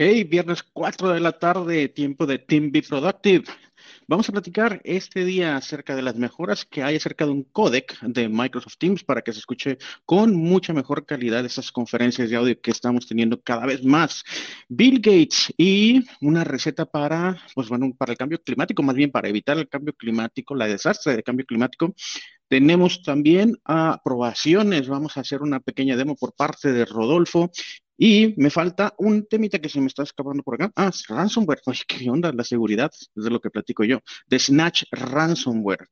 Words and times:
Hey, 0.00 0.22
viernes 0.22 0.62
4 0.62 1.08
de 1.08 1.18
la 1.18 1.32
tarde, 1.32 1.88
tiempo 1.88 2.24
de 2.24 2.38
Team 2.38 2.70
Be 2.70 2.82
Productive. 2.82 3.42
Vamos 4.06 4.28
a 4.28 4.32
platicar 4.32 4.80
este 4.84 5.24
día 5.24 5.56
acerca 5.56 5.96
de 5.96 6.02
las 6.02 6.14
mejoras 6.14 6.64
que 6.64 6.84
hay 6.84 6.94
acerca 6.94 7.24
de 7.24 7.32
un 7.32 7.42
codec 7.42 7.98
de 8.02 8.28
Microsoft 8.28 8.76
Teams 8.78 9.02
para 9.02 9.22
que 9.22 9.32
se 9.32 9.40
escuche 9.40 9.76
con 10.04 10.36
mucha 10.36 10.72
mejor 10.72 11.04
calidad 11.04 11.44
esas 11.44 11.72
conferencias 11.72 12.30
de 12.30 12.36
audio 12.36 12.60
que 12.60 12.70
estamos 12.70 13.08
teniendo 13.08 13.40
cada 13.40 13.66
vez 13.66 13.84
más. 13.84 14.22
Bill 14.68 15.00
Gates 15.00 15.52
y 15.56 16.04
una 16.20 16.44
receta 16.44 16.86
para, 16.86 17.36
pues 17.56 17.68
bueno, 17.68 17.92
para 17.98 18.12
el 18.12 18.18
cambio 18.18 18.40
climático, 18.40 18.84
más 18.84 18.94
bien 18.94 19.10
para 19.10 19.28
evitar 19.28 19.58
el 19.58 19.68
cambio 19.68 19.94
climático, 19.94 20.54
la 20.54 20.68
desastre 20.68 21.14
del 21.14 21.24
cambio 21.24 21.44
climático. 21.44 21.92
Tenemos 22.46 23.02
también 23.02 23.56
aprobaciones. 23.64 24.86
Vamos 24.86 25.16
a 25.16 25.22
hacer 25.22 25.42
una 25.42 25.58
pequeña 25.58 25.96
demo 25.96 26.14
por 26.14 26.34
parte 26.34 26.72
de 26.72 26.84
Rodolfo 26.84 27.50
y 28.00 28.32
me 28.36 28.48
falta 28.48 28.94
un 28.98 29.26
temita 29.26 29.58
que 29.58 29.68
se 29.68 29.80
me 29.80 29.88
está 29.88 30.04
escapando 30.04 30.44
por 30.44 30.54
acá. 30.54 30.70
Ah, 30.76 30.92
ransomware. 31.08 31.60
Oye, 31.66 31.82
¿qué 31.86 32.08
onda? 32.08 32.32
La 32.32 32.44
seguridad, 32.44 32.92
es 32.94 33.24
de 33.24 33.28
lo 33.28 33.40
que 33.40 33.50
platico 33.50 33.82
yo. 33.82 33.98
De 34.28 34.38
Snatch 34.38 34.84
Ransomware. 34.92 35.88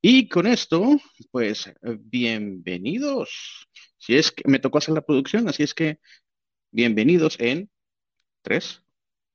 Y 0.00 0.26
con 0.26 0.46
esto, 0.46 0.98
pues, 1.30 1.70
bienvenidos. 1.82 3.68
Si 3.98 4.16
es 4.16 4.32
que 4.32 4.42
me 4.46 4.58
tocó 4.58 4.78
hacer 4.78 4.94
la 4.94 5.02
producción, 5.02 5.46
así 5.48 5.62
es 5.62 5.74
que 5.74 5.98
bienvenidos 6.70 7.36
en 7.38 7.68
3, 8.40 8.82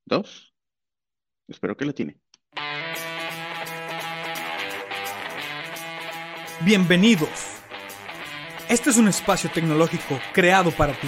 2, 0.05 0.55
espero 1.47 1.77
que 1.77 1.85
la 1.85 1.93
tiene. 1.93 2.17
Bienvenidos. 6.61 7.29
Este 8.67 8.89
es 8.89 8.97
un 8.97 9.09
espacio 9.09 9.51
tecnológico 9.53 10.19
creado 10.33 10.71
para 10.71 10.99
ti 10.99 11.07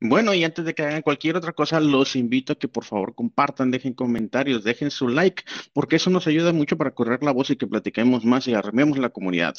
Bueno, 0.00 0.32
y 0.32 0.44
antes 0.44 0.64
de 0.64 0.74
que 0.74 0.82
hagan 0.82 1.02
cualquier 1.02 1.36
otra 1.36 1.52
cosa, 1.52 1.80
los 1.80 2.14
invito 2.14 2.52
a 2.52 2.58
que 2.58 2.68
por 2.68 2.84
favor 2.84 3.14
compartan, 3.14 3.70
dejen 3.70 3.94
comentarios, 3.94 4.62
dejen 4.62 4.90
su 4.90 5.08
like, 5.08 5.42
porque 5.72 5.96
eso 5.96 6.08
nos 6.10 6.26
ayuda 6.28 6.52
mucho 6.52 6.76
para 6.76 6.92
correr 6.92 7.22
la 7.22 7.32
voz 7.32 7.50
y 7.50 7.56
que 7.56 7.66
platiquemos 7.66 8.24
más 8.24 8.46
y 8.46 8.54
arrememos 8.54 8.98
la 8.98 9.08
comunidad. 9.08 9.56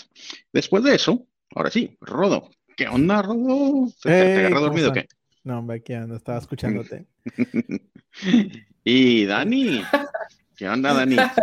Después 0.54 0.84
de 0.84 0.96
eso, 0.96 1.28
ahora 1.54 1.72
sí, 1.72 1.98
Rodo. 2.00 2.50
¿Qué 2.78 2.88
onda, 2.88 3.22
Rodo? 3.22 3.92
¿Te, 4.02 4.46
agarra 4.46 4.60
dormido 4.62 4.90
o 4.92 4.94
qué? 4.94 5.08
No, 5.44 5.60
hombre, 5.60 5.78
aquí 5.78 5.94
ando, 5.94 6.16
estaba 6.16 6.38
escuchándote. 6.38 7.06
y 8.84 9.26
Dani. 9.26 9.84
¿Qué 10.56 10.70
onda, 10.70 10.94
Dani? 10.94 11.18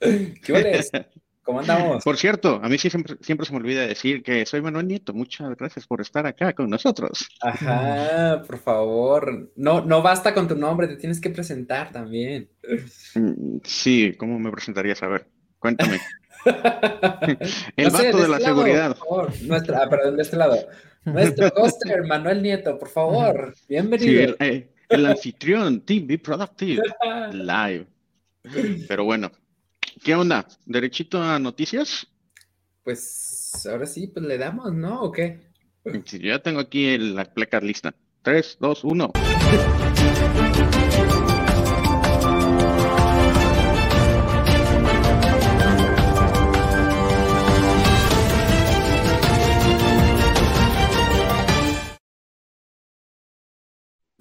¿Qué, 0.00 0.32
¿Qué 0.42 1.06
¿Cómo 1.46 1.60
andamos? 1.60 2.02
Por 2.02 2.16
cierto, 2.16 2.60
a 2.60 2.68
mí 2.68 2.76
sí 2.76 2.90
siempre, 2.90 3.14
siempre 3.20 3.46
se 3.46 3.52
me 3.52 3.58
olvida 3.60 3.86
decir 3.86 4.24
que 4.24 4.44
soy 4.46 4.60
Manuel 4.60 4.88
Nieto. 4.88 5.14
Muchas 5.14 5.56
gracias 5.56 5.86
por 5.86 6.00
estar 6.00 6.26
acá 6.26 6.52
con 6.52 6.68
nosotros. 6.68 7.28
Ajá, 7.40 8.42
por 8.44 8.58
favor. 8.58 9.52
No, 9.54 9.80
no 9.84 10.02
basta 10.02 10.34
con 10.34 10.48
tu 10.48 10.56
nombre, 10.56 10.88
te 10.88 10.96
tienes 10.96 11.20
que 11.20 11.30
presentar 11.30 11.92
también. 11.92 12.50
Mm, 13.14 13.58
sí, 13.62 14.12
¿cómo 14.18 14.40
me 14.40 14.50
presentarías? 14.50 15.00
A 15.04 15.06
ver, 15.06 15.28
cuéntame. 15.60 16.00
El 17.76 17.90
vato 17.90 18.18
de, 18.18 18.28
la 18.28 18.36
este 18.38 18.48
seguridad. 18.48 18.96
por 18.96 18.98
favor. 18.98 19.42
Nuestra, 19.42 19.84
ah, 19.84 19.88
perdón, 19.88 20.16
de 20.16 20.22
este 20.22 20.36
lado. 20.36 20.56
Nuestro 21.04 21.48
hoster, 21.54 22.04
Manuel 22.08 22.42
Nieto, 22.42 22.76
por 22.76 22.88
favor. 22.88 23.54
Bienvenido. 23.68 24.34
Sí, 24.36 24.36
el, 24.40 24.68
el 24.88 25.06
anfitrión, 25.06 25.80
Team 25.82 26.08
Be 26.08 26.18
Productive, 26.18 26.82
live. 27.32 27.86
Pero 28.88 29.04
bueno, 29.04 29.30
¿Qué 30.02 30.14
onda? 30.14 30.46
¿Derechito 30.64 31.22
a 31.22 31.38
noticias? 31.38 32.06
Pues 32.84 33.66
ahora 33.70 33.86
sí, 33.86 34.06
pues 34.06 34.24
le 34.24 34.38
damos, 34.38 34.72
¿no? 34.72 35.02
¿O 35.02 35.12
qué? 35.12 35.40
Sí, 36.04 36.18
yo 36.18 36.28
ya 36.28 36.42
tengo 36.42 36.60
aquí 36.60 36.98
la 36.98 37.24
placa 37.24 37.60
lista. 37.60 37.94
3, 38.22 38.58
2, 38.60 38.84
1. 38.84 39.12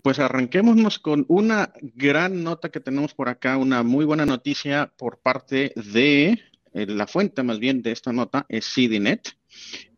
Pues 0.06 0.20
arranquémonos 0.20 1.00
con 1.00 1.26
una 1.30 1.74
gran 1.82 2.44
nota 2.44 2.70
que 2.70 2.80
tenemos 2.80 3.16
por 3.16 3.28
acá, 3.28 3.58
una 3.58 3.82
muy 3.82 4.06
buena 4.06 4.24
noticia 4.24 4.94
por 4.96 5.18
parte 5.18 5.74
de 5.76 6.40
eh, 6.74 6.86
la 6.86 7.08
fuente 7.08 7.42
más 7.42 7.58
bien 7.58 7.82
de 7.82 7.92
esta 7.92 8.14
nota 8.14 8.46
es 8.48 8.72
CDNet. 8.72 9.36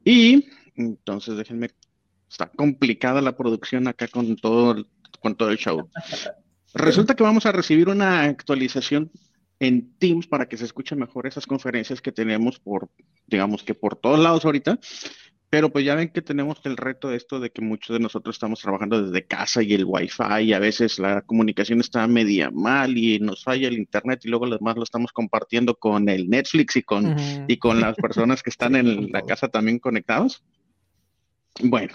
Y 0.06 0.48
entonces 0.76 1.36
déjenme, 1.36 1.72
está 2.30 2.48
complicada 2.48 3.22
la 3.22 3.36
producción 3.36 3.90
acá 3.90 4.08
con 4.08 4.38
todo, 4.38 4.88
con 5.20 5.36
todo 5.36 5.50
el 5.50 5.58
show. 5.58 5.90
Resulta 6.74 7.14
que 7.14 7.24
vamos 7.24 7.46
a 7.46 7.52
recibir 7.52 7.90
una 7.90 8.22
actualización 8.24 9.12
en 9.60 9.94
Teams 9.98 10.26
para 10.28 10.48
que 10.48 10.56
se 10.56 10.64
escuchen 10.64 11.00
mejor 11.00 11.28
esas 11.28 11.46
conferencias 11.46 12.02
que 12.02 12.14
tenemos 12.14 12.60
por, 12.60 12.90
digamos 13.26 13.62
que 13.62 13.74
por 13.74 13.98
todos 13.98 14.20
lados 14.20 14.46
ahorita. 14.46 14.80
Pero 15.50 15.72
pues 15.72 15.86
ya 15.86 15.96
ven 15.96 16.10
que 16.10 16.22
tenemos 16.22 16.60
el 16.66 16.76
reto 16.76 17.10
de 17.10 17.16
esto 17.16 17.40
de 17.40 17.52
que 17.52 17.62
muchos 17.62 17.94
de 17.94 18.02
nosotros 18.02 18.36
estamos 18.36 18.60
trabajando 18.60 19.02
desde 19.02 19.26
casa 19.26 19.64
y 19.64 19.74
el 19.74 19.86
wifi 19.86 20.42
y 20.42 20.54
a 20.54 20.60
veces 20.60 21.00
la 21.00 21.22
comunicación 21.22 21.80
está 21.80 22.06
media 22.08 22.52
mal 22.52 22.98
y 22.98 23.20
nos 23.20 23.46
falla 23.46 23.70
el 23.70 23.78
internet 23.78 24.20
y 24.26 24.30
luego 24.30 24.46
lo 24.46 24.58
demás 24.58 24.76
lo 24.76 24.84
estamos 24.84 25.14
compartiendo 25.14 25.76
con 25.76 26.10
el 26.10 26.30
Netflix 26.30 26.76
y 26.76 26.84
con, 26.84 27.16
y 27.48 27.58
con 27.58 27.80
las 27.80 27.96
personas 27.96 28.44
que 28.44 28.50
están 28.50 28.76
en 28.76 29.10
la 29.12 29.22
casa 29.22 29.48
también 29.48 29.80
conectados. 29.80 30.44
Bueno, 31.62 31.94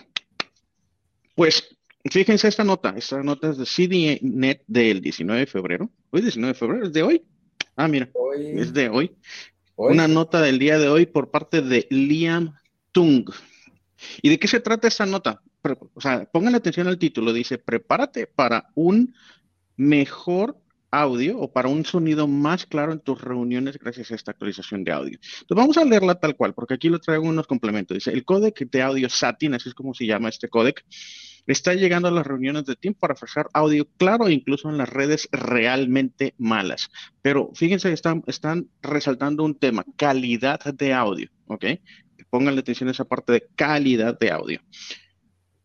pues 1.34 1.76
fíjense 2.10 2.48
esta 2.48 2.64
nota, 2.64 2.94
esta 2.96 3.22
nota 3.22 3.50
es 3.50 3.58
de 3.58 3.66
CDNet 3.66 4.62
del 4.66 5.02
19 5.02 5.40
de 5.40 5.46
febrero. 5.46 5.90
Hoy 6.10 6.22
19 6.22 6.54
de 6.54 6.58
febrero, 6.58 6.86
¿es 6.86 6.92
de 6.94 7.02
hoy? 7.02 7.22
Ah, 7.76 7.86
mira, 7.86 8.08
es 8.54 8.72
de 8.72 8.88
hoy. 8.88 9.14
Una 9.76 10.08
nota 10.08 10.40
del 10.40 10.58
día 10.58 10.78
de 10.78 10.88
hoy 10.88 11.06
por 11.06 11.30
parte 11.30 11.60
de 11.60 11.86
Liam 11.90 12.54
Tung. 12.92 13.28
¿Y 14.20 14.28
de 14.28 14.38
qué 14.38 14.48
se 14.48 14.60
trata 14.60 14.88
esta 14.88 15.06
nota? 15.06 15.42
O 15.94 16.00
sea, 16.00 16.24
pongan 16.24 16.54
atención 16.54 16.88
al 16.88 16.98
título. 16.98 17.32
Dice, 17.32 17.58
prepárate 17.58 18.26
para 18.26 18.70
un 18.74 19.14
mejor 19.76 20.58
audio 20.92 21.38
o 21.38 21.50
para 21.50 21.68
un 21.68 21.84
sonido 21.84 22.28
más 22.28 22.66
claro 22.66 22.92
en 22.92 23.00
tus 23.00 23.20
reuniones 23.20 23.78
gracias 23.78 24.10
a 24.10 24.14
esta 24.14 24.32
actualización 24.32 24.84
de 24.84 24.92
audio. 24.92 25.18
Entonces 25.40 25.56
vamos 25.56 25.76
a 25.78 25.84
leerla 25.84 26.16
tal 26.16 26.36
cual, 26.36 26.52
porque 26.54 26.74
aquí 26.74 26.88
lo 26.88 27.00
traigo 27.00 27.24
unos 27.24 27.46
complementos. 27.46 27.96
Dice, 27.96 28.12
el 28.12 28.24
códec 28.24 28.70
de 28.70 28.82
audio 28.82 29.08
SATIN, 29.08 29.54
así 29.54 29.70
es 29.70 29.74
como 29.74 29.94
se 29.94 30.06
llama 30.06 30.28
este 30.28 30.48
códec, 30.48 30.84
está 31.46 31.74
llegando 31.74 32.08
a 32.08 32.12
las 32.12 32.26
reuniones 32.26 32.66
de 32.66 32.76
tiempo 32.76 33.00
para 33.00 33.14
ofrecer 33.14 33.46
audio 33.54 33.88
claro, 33.96 34.28
incluso 34.28 34.68
en 34.68 34.78
las 34.78 34.88
redes 34.88 35.28
realmente 35.32 36.34
malas. 36.38 36.90
Pero 37.22 37.50
fíjense, 37.54 37.92
están, 37.92 38.22
están 38.26 38.68
resaltando 38.82 39.44
un 39.44 39.58
tema, 39.58 39.84
calidad 39.96 40.60
de 40.74 40.92
audio, 40.92 41.30
¿ok? 41.46 41.64
Pónganle 42.32 42.60
atención 42.60 42.88
a 42.88 42.92
esa 42.92 43.04
parte 43.04 43.30
de 43.30 43.46
calidad 43.54 44.18
de 44.18 44.30
audio. 44.30 44.58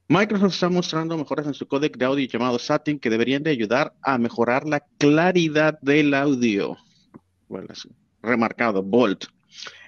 Microsoft 0.10 0.54
está 0.54 0.68
mostrando 0.68 1.18
mejoras 1.18 1.48
en 1.48 1.54
su 1.54 1.66
códec 1.66 1.96
de 1.96 2.04
audio 2.04 2.28
llamado 2.28 2.60
SATIN 2.60 3.00
que 3.00 3.10
deberían 3.10 3.42
de 3.42 3.52
ayudar 3.52 3.94
a 4.02 4.18
mejorar 4.18 4.68
la 4.68 4.82
claridad 4.98 5.80
del 5.82 6.14
audio. 6.14 6.76
Bueno, 7.48 7.70
remarcado, 8.22 8.84
Bolt. 8.84 9.28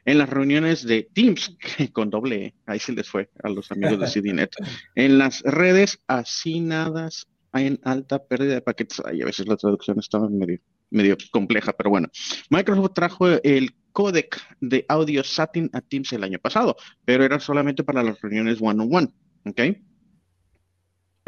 En 0.05 0.19
las 0.19 0.29
reuniones 0.29 0.85
de 0.85 1.03
Teams, 1.13 1.57
con 1.91 2.09
doble 2.09 2.45
E, 2.45 2.55
ahí 2.65 2.79
se 2.79 2.93
les 2.93 3.09
fue 3.09 3.29
a 3.43 3.49
los 3.49 3.69
amigos 3.73 3.99
de 3.99 4.07
CDNet. 4.21 4.55
En 4.95 5.17
las 5.17 5.41
redes 5.41 5.99
asignadas 6.07 7.27
en 7.51 7.77
alta 7.83 8.23
pérdida 8.23 8.53
de 8.53 8.61
paquetes. 8.61 9.01
Ay, 9.03 9.21
a 9.21 9.25
veces 9.25 9.47
la 9.47 9.57
traducción 9.57 9.99
estaba 9.99 10.29
medio, 10.29 10.59
medio 10.91 11.17
compleja, 11.31 11.73
pero 11.73 11.89
bueno. 11.89 12.07
Microsoft 12.49 12.93
trajo 12.93 13.27
el 13.27 13.75
codec 13.91 14.39
de 14.61 14.85
audio 14.87 15.23
SATIN 15.23 15.69
a 15.73 15.81
Teams 15.81 16.13
el 16.13 16.23
año 16.23 16.39
pasado, 16.39 16.75
pero 17.05 17.23
era 17.23 17.39
solamente 17.39 17.83
para 17.83 18.03
las 18.03 18.21
reuniones 18.21 18.59
one-on-one, 18.61 19.09
¿ok? 19.45 19.61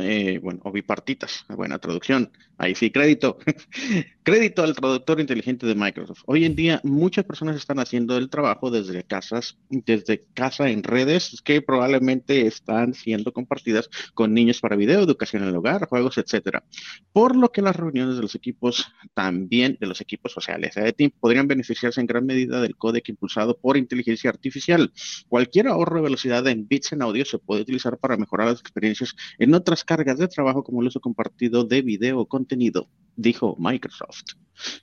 Eh, 0.02 0.40
bueno, 0.42 0.60
o 0.64 0.72
bipartitas, 0.72 1.46
buena 1.50 1.80
traducción. 1.80 2.32
Ahí 2.58 2.76
sí, 2.76 2.92
crédito. 2.92 3.38
crédito 4.24 4.62
al 4.62 4.76
traductor 4.76 5.20
inteligente 5.20 5.66
de 5.66 5.74
Microsoft. 5.74 6.22
Hoy 6.28 6.46
en 6.46 6.56
día 6.56 6.80
muchas 6.84 7.26
personas 7.26 7.56
están 7.56 7.80
haciendo 7.80 8.18
el 8.18 8.30
trabajo 8.30 8.70
desde 8.70 9.04
casas, 9.04 9.58
desde 9.70 10.26
casa 10.36 10.70
en 10.70 10.84
redes 10.84 11.42
que 11.44 11.62
probablemente 11.62 12.46
están 12.46 12.94
siendo 12.94 13.34
compartidas 13.34 13.90
con 14.14 14.34
niños 14.34 14.60
para 14.60 14.76
video, 14.76 15.02
educación 15.02 15.44
en 15.44 15.50
el 15.50 15.56
hogar, 15.56 15.88
juegos, 15.88 16.20
etcétera. 16.20 16.64
Por 17.12 17.36
lo 17.36 17.52
que 17.52 17.64
las 17.64 17.76
reuniones 17.76 18.16
de 18.16 18.22
los 18.22 18.36
equipos, 18.36 18.92
también 19.16 19.78
de 19.80 19.88
los 19.88 20.02
equipos 20.02 20.32
sociales 20.32 20.76
de 20.76 20.94
Team, 20.94 21.12
podrían 21.20 21.48
beneficiarse 21.48 22.00
en 22.00 22.08
gran 22.08 22.26
medida 22.26 22.62
del 22.62 22.78
códec 22.78 23.10
impulsado 23.10 23.58
por 23.58 23.76
inteligencia 23.76 24.30
artificial. 24.30 24.92
Cualquier 25.30 25.68
ahorro 25.68 25.96
de 25.96 26.04
velocidad 26.04 26.48
en 26.48 26.68
bits 26.68 26.92
en 26.92 27.02
audio 27.02 27.26
se 27.26 27.40
puede 27.40 27.62
utilizar 27.62 27.98
para 27.98 28.18
mejorar 28.18 28.50
las 28.50 28.60
experiencias 28.60 29.16
en 29.40 29.54
otras 29.54 29.84
cargas 29.92 30.20
de 30.20 30.30
trabajo 30.30 30.64
como 30.64 30.82
el 30.82 30.88
uso 30.88 31.02
compartido 31.02 31.66
de 31.66 31.82
video 31.82 32.26
contenido, 32.26 32.88
dijo 33.18 33.58
Microsoft. 33.60 34.24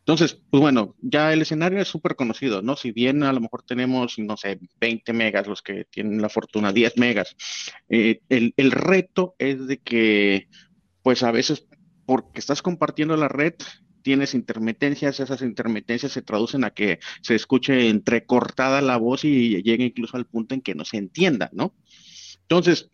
Entonces, 0.00 0.38
pues 0.50 0.60
bueno, 0.60 0.96
ya 1.00 1.32
el 1.32 1.40
escenario 1.40 1.80
es 1.80 1.88
súper 1.88 2.14
conocido, 2.14 2.60
¿no? 2.60 2.76
Si 2.76 2.92
bien 2.92 3.22
a 3.22 3.32
lo 3.32 3.40
mejor 3.40 3.62
tenemos, 3.62 4.18
no 4.18 4.36
sé, 4.36 4.60
20 4.78 5.14
megas, 5.14 5.46
los 5.46 5.62
que 5.62 5.86
tienen 5.86 6.20
la 6.20 6.28
fortuna, 6.28 6.74
10 6.74 6.98
megas, 6.98 7.34
eh, 7.88 8.20
el, 8.28 8.52
el 8.58 8.70
reto 8.70 9.34
es 9.38 9.66
de 9.66 9.78
que, 9.78 10.48
pues 11.02 11.22
a 11.22 11.30
veces, 11.30 11.66
porque 12.04 12.40
estás 12.40 12.60
compartiendo 12.60 13.16
la 13.16 13.28
red, 13.28 13.54
tienes 14.02 14.34
intermitencias, 14.34 15.20
esas 15.20 15.40
intermitencias 15.40 16.12
se 16.12 16.20
traducen 16.20 16.64
a 16.64 16.70
que 16.70 16.98
se 17.22 17.34
escuche 17.34 17.88
entrecortada 17.88 18.82
la 18.82 18.98
voz 18.98 19.24
y 19.24 19.62
llegue 19.62 19.84
incluso 19.84 20.18
al 20.18 20.26
punto 20.26 20.54
en 20.54 20.60
que 20.60 20.74
no 20.74 20.84
se 20.84 20.98
entienda, 20.98 21.48
¿no? 21.54 21.74
Entonces, 22.42 22.90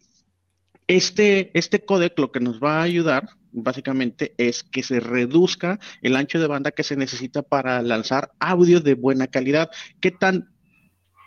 este, 0.87 1.51
este 1.59 1.85
códec 1.85 2.19
lo 2.19 2.31
que 2.31 2.41
nos 2.41 2.61
va 2.61 2.79
a 2.79 2.83
ayudar 2.83 3.29
básicamente 3.55 4.35
es 4.37 4.63
que 4.65 4.83
se 4.83 5.01
reduzca 5.01 5.79
el 6.03 6.17
ancho 6.17 6.41
de 6.41 6.47
banda 6.47 6.73
que 6.73 6.83
se 6.83 6.97
necesita 6.97 7.43
para 7.43 7.81
lanzar 7.83 8.33
audio 8.41 8.81
de 8.81 8.95
buena 8.95 9.29
calidad. 9.29 9.71
¿Qué, 10.01 10.11
tan, 10.11 10.51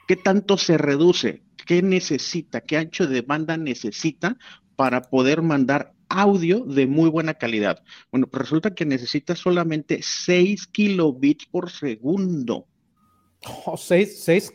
qué 0.08 0.16
tanto 0.16 0.58
se 0.58 0.78
reduce? 0.78 1.44
¿Qué 1.66 1.82
necesita? 1.82 2.62
¿Qué 2.62 2.78
ancho 2.78 3.08
de 3.08 3.22
banda 3.22 3.58
necesita 3.58 4.38
para 4.76 5.02
poder 5.02 5.42
mandar 5.42 5.94
audio 6.10 6.60
de 6.66 6.86
muy 6.86 7.10
buena 7.10 7.34
calidad? 7.34 7.82
Bueno, 8.12 8.28
pues 8.28 8.42
resulta 8.42 8.76
que 8.76 8.86
necesita 8.86 9.36
solamente 9.36 10.00
6 10.02 10.68
kilobits 10.68 11.46
por 11.46 11.72
segundo. 11.72 12.68
6 13.76 14.24
6 14.24 14.54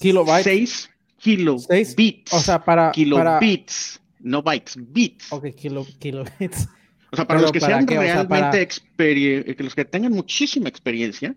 kilobytes. 0.00 0.44
6 0.44 0.90
kilobits. 1.18 2.32
O 2.32 2.40
sea, 2.40 2.62
para 2.62 2.92
kilobits 2.92 4.00
no 4.26 4.42
bytes, 4.42 4.76
bits. 4.76 5.32
Ok, 5.32 5.46
kilo, 5.54 5.86
kilobits. 5.98 6.68
O 7.12 7.16
sea, 7.16 7.26
para 7.26 7.40
los 7.40 7.52
que 7.52 7.60
sean 7.60 7.86
realmente 7.86 9.54
o 9.58 9.62
los 9.62 9.74
que 9.74 9.84
tengan 9.84 10.12
muchísima 10.12 10.68
experiencia, 10.68 11.36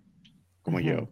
como 0.63 0.79
yo, 0.79 1.07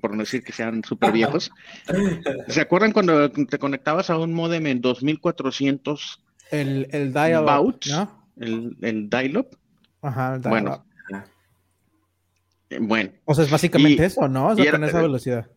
por 0.00 0.12
no 0.12 0.18
decir 0.18 0.44
que 0.44 0.52
sean 0.52 0.84
súper 0.84 1.12
viejos, 1.12 1.50
¿se 2.48 2.60
acuerdan 2.60 2.92
cuando 2.92 3.30
te 3.30 3.58
conectabas 3.58 4.08
a 4.10 4.18
un 4.18 4.32
modem 4.32 4.66
en 4.68 4.80
2400 4.80 6.22
el, 6.52 6.86
el 6.92 7.12
dial-up, 7.12 7.80
¿no? 7.88 8.30
El, 8.36 8.76
el 8.82 9.10
dial-up. 9.10 9.58
Ajá, 10.02 10.36
el 10.36 10.42
dial 10.42 10.50
Bueno. 10.50 10.86
Bueno. 12.80 13.10
O 13.24 13.34
sea, 13.34 13.44
es 13.44 13.50
básicamente 13.50 14.04
eso, 14.04 14.28
¿no? 14.28 14.48
O 14.48 14.56
sea, 14.56 14.70
con 14.70 14.84
esa 14.84 15.02
velocidad. 15.02 15.50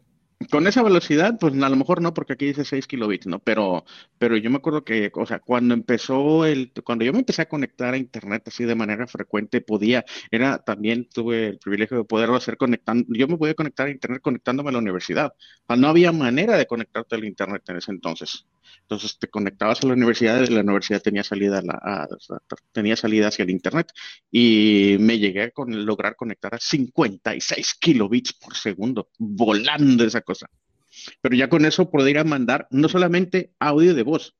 Con 0.47 0.67
esa 0.67 0.83
velocidad, 0.83 1.37
pues 1.37 1.53
a 1.61 1.69
lo 1.69 1.75
mejor 1.75 2.01
no, 2.01 2.13
porque 2.13 2.33
aquí 2.33 2.45
dice 2.45 2.63
6 2.63 2.87
kilobits, 2.87 3.27
¿no? 3.27 3.39
Pero, 3.39 3.83
pero 4.17 4.37
yo 4.37 4.49
me 4.49 4.55
acuerdo 4.57 4.85
que, 4.85 5.11
o 5.13 5.25
sea, 5.25 5.39
cuando 5.39 5.73
empezó 5.73 6.45
el, 6.45 6.71
cuando 6.85 7.03
yo 7.03 7.11
me 7.11 7.19
empecé 7.19 7.41
a 7.41 7.49
conectar 7.49 7.93
a 7.93 7.97
internet 7.97 8.43
así 8.47 8.63
de 8.63 8.73
manera 8.73 9.05
frecuente, 9.05 9.59
podía, 9.59 10.05
era, 10.31 10.57
también 10.59 11.09
tuve 11.09 11.47
el 11.47 11.59
privilegio 11.59 11.97
de 11.97 12.03
poderlo 12.05 12.37
hacer 12.37 12.55
conectando, 12.55 13.05
yo 13.09 13.27
me 13.27 13.37
podía 13.37 13.53
conectar 13.53 13.87
a 13.87 13.91
internet 13.91 14.21
conectándome 14.21 14.69
a 14.69 14.71
la 14.71 14.79
universidad. 14.79 15.33
no 15.77 15.87
había 15.89 16.13
manera 16.13 16.57
de 16.57 16.67
conectarte 16.67 17.15
al 17.15 17.25
internet 17.25 17.63
en 17.67 17.77
ese 17.77 17.91
entonces. 17.91 18.47
Entonces 18.81 19.17
te 19.19 19.27
conectabas 19.27 19.83
a 19.83 19.87
la 19.87 19.93
universidad 19.93 20.41
y 20.41 20.47
la 20.47 20.61
universidad 20.61 21.01
tenía 21.01 21.23
salida, 21.23 21.61
a 21.81 22.07
tenía 22.71 22.95
salida 22.95 23.27
hacia 23.27 23.43
el 23.43 23.51
internet 23.51 23.91
y 24.31 24.97
me 24.99 25.19
llegué 25.19 25.43
a 25.43 25.51
lograr 25.67 26.15
conectar 26.15 26.55
a 26.55 26.59
56 26.59 27.75
kilobits 27.79 28.33
por 28.33 28.55
segundo, 28.55 29.09
volando 29.17 30.03
esa 30.03 30.21
cosa. 30.21 30.47
Pero 31.21 31.35
ya 31.35 31.49
con 31.49 31.65
eso 31.65 31.89
podría 31.89 32.23
mandar 32.23 32.67
no 32.71 32.89
solamente 32.89 33.53
audio 33.59 33.93
de 33.93 34.03
voz, 34.03 34.35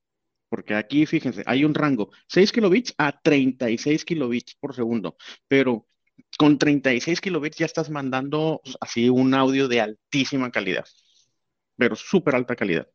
porque 0.49 0.75
aquí 0.75 1.05
fíjense, 1.05 1.43
hay 1.45 1.63
un 1.63 1.75
rango 1.75 2.09
6 2.27 2.51
kilobits 2.51 2.93
a 2.97 3.19
36 3.21 4.03
kilobits 4.03 4.55
por 4.55 4.75
segundo, 4.75 5.15
pero 5.47 5.87
con 6.37 6.57
36 6.57 7.21
kilobits 7.21 7.57
ya 7.57 7.65
estás 7.65 7.89
mandando 7.89 8.61
así 8.81 9.09
un 9.09 9.33
audio 9.33 9.67
de 9.67 9.81
altísima 9.81 10.51
calidad, 10.51 10.85
pero 11.77 11.95
súper 11.95 12.35
alta 12.35 12.55
calidad. 12.55 12.87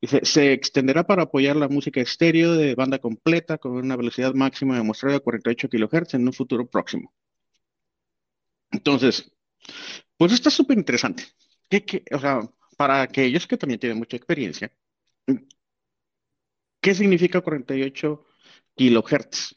Dice, 0.00 0.20
se 0.24 0.52
extenderá 0.52 1.04
para 1.04 1.24
apoyar 1.24 1.56
la 1.56 1.68
música 1.68 2.00
estéreo 2.00 2.54
de 2.54 2.74
banda 2.74 2.98
completa 2.98 3.58
con 3.58 3.72
una 3.72 3.96
velocidad 3.96 4.34
máxima 4.34 4.76
de 4.76 4.82
muestreo 4.82 5.12
de 5.12 5.20
48 5.20 5.68
kHz 5.68 6.14
en 6.14 6.26
un 6.26 6.32
futuro 6.32 6.66
próximo. 6.68 7.12
Entonces, 8.70 9.32
pues 10.16 10.32
está 10.32 10.50
súper 10.50 10.78
interesante. 10.78 11.24
o 12.12 12.18
sea, 12.18 12.40
para 12.76 13.02
aquellos 13.02 13.46
que 13.46 13.56
también 13.56 13.80
tienen 13.80 13.98
mucha 13.98 14.16
experiencia, 14.16 14.72
¿qué 16.80 16.94
significa 16.94 17.40
48 17.40 18.24
kHz? 18.76 19.56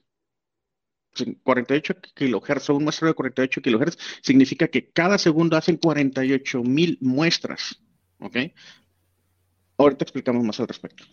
48 1.43 1.95
kHz 2.15 2.69
o 2.69 2.75
un 2.75 2.83
muestreo 2.85 3.09
de 3.09 3.15
48 3.15 3.61
kHz 3.61 3.97
significa 4.21 4.67
que 4.67 4.89
cada 4.91 5.17
segundo 5.17 5.57
hacen 5.57 5.77
48 5.77 6.63
mil 6.63 6.97
muestras. 7.01 7.81
¿Ok? 8.19 8.37
Ahorita 9.81 10.03
explicamos 10.03 10.43
más 10.43 10.59
al 10.59 10.67
respecto. 10.67 11.03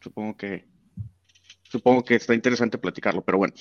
Supongo 0.00 0.36
que 0.36 0.66
supongo 1.62 2.04
que 2.04 2.16
está 2.16 2.34
interesante 2.34 2.78
platicarlo, 2.78 3.22
pero 3.22 3.38
bueno. 3.38 3.54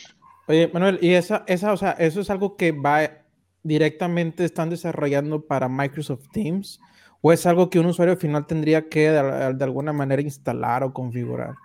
Oye, 0.47 0.69
Manuel, 0.73 0.99
y 1.01 1.11
esa, 1.13 1.43
esa, 1.47 1.73
o 1.73 1.77
sea, 1.77 1.91
eso 1.91 2.21
es 2.21 2.29
algo 2.29 2.55
que 2.55 2.71
va 2.71 3.25
directamente 3.63 4.45
están 4.45 4.69
desarrollando 4.69 5.45
para 5.45 5.67
Microsoft 5.67 6.27
Teams, 6.31 6.79
o 7.21 7.33
es 7.33 7.45
algo 7.45 7.69
que 7.69 7.79
un 7.79 7.87
usuario 7.87 8.15
final 8.17 8.45
tendría 8.45 8.89
que 8.89 9.09
de, 9.09 9.63
alguna 9.63 9.93
manera 9.93 10.21
instalar 10.21 10.83
o 10.83 10.93
configurar. 10.93 11.55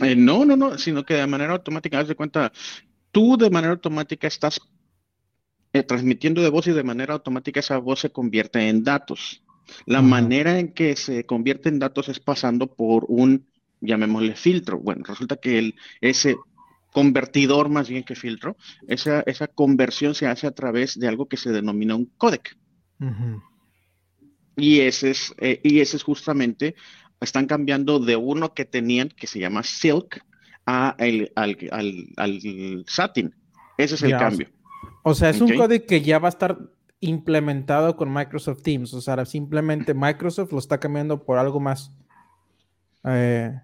Eh, 0.00 0.14
no, 0.16 0.44
no, 0.44 0.56
no, 0.56 0.78
sino 0.78 1.04
que 1.04 1.14
de 1.14 1.26
manera 1.26 1.52
automática, 1.52 2.00
haz 2.00 2.08
de 2.08 2.14
cuenta, 2.14 2.52
tú 3.10 3.36
de 3.36 3.50
manera 3.50 3.72
automática 3.72 4.26
estás 4.26 4.60
eh, 5.72 5.82
transmitiendo 5.82 6.42
de 6.42 6.50
voz 6.50 6.66
y 6.66 6.72
de 6.72 6.82
manera 6.82 7.14
automática 7.14 7.60
esa 7.60 7.78
voz 7.78 8.00
se 8.00 8.10
convierte 8.10 8.68
en 8.68 8.82
datos. 8.82 9.43
La 9.86 10.02
manera 10.02 10.58
en 10.58 10.72
que 10.72 10.96
se 10.96 11.24
convierte 11.26 11.68
en 11.68 11.78
datos 11.78 12.08
es 12.08 12.20
pasando 12.20 12.66
por 12.66 13.06
un, 13.08 13.46
llamémosle 13.80 14.34
filtro. 14.34 14.78
Bueno, 14.78 15.04
resulta 15.06 15.36
que 15.36 15.58
el, 15.58 15.74
ese 16.00 16.36
convertidor 16.92 17.68
más 17.68 17.88
bien 17.88 18.04
que 18.04 18.14
filtro, 18.14 18.56
esa, 18.86 19.20
esa 19.26 19.48
conversión 19.48 20.14
se 20.14 20.26
hace 20.26 20.46
a 20.46 20.52
través 20.52 20.98
de 20.98 21.08
algo 21.08 21.26
que 21.26 21.36
se 21.36 21.50
denomina 21.50 21.96
un 21.96 22.06
codec. 22.16 22.56
Y 24.56 24.80
ese 24.80 25.10
es, 25.10 25.34
eh, 25.38 25.60
y 25.64 25.80
ese 25.80 25.96
es 25.96 26.04
justamente, 26.04 26.76
están 27.20 27.46
cambiando 27.46 27.98
de 27.98 28.16
uno 28.16 28.54
que 28.54 28.64
tenían, 28.64 29.08
que 29.08 29.26
se 29.26 29.40
llama 29.40 29.62
Silk, 29.62 30.24
a 30.66 30.94
el, 30.98 31.32
al, 31.34 31.56
al, 32.16 32.84
Satin. 32.86 33.34
Ese 33.76 33.96
es 33.96 34.02
el 34.02 34.12
cambio. 34.12 34.48
O 35.02 35.14
sea, 35.14 35.30
es 35.30 35.40
un 35.40 35.54
codec 35.56 35.86
que 35.86 36.00
ya 36.00 36.18
va 36.18 36.28
a 36.28 36.30
estar 36.30 36.58
implementado 37.08 37.96
con 37.96 38.12
Microsoft 38.12 38.62
Teams. 38.62 38.94
O 38.94 39.00
sea, 39.00 39.24
simplemente 39.24 39.94
Microsoft 39.94 40.52
lo 40.52 40.58
está 40.58 40.78
cambiando 40.78 41.24
por 41.24 41.38
algo 41.38 41.60
más, 41.60 41.92
eh, 43.04 43.60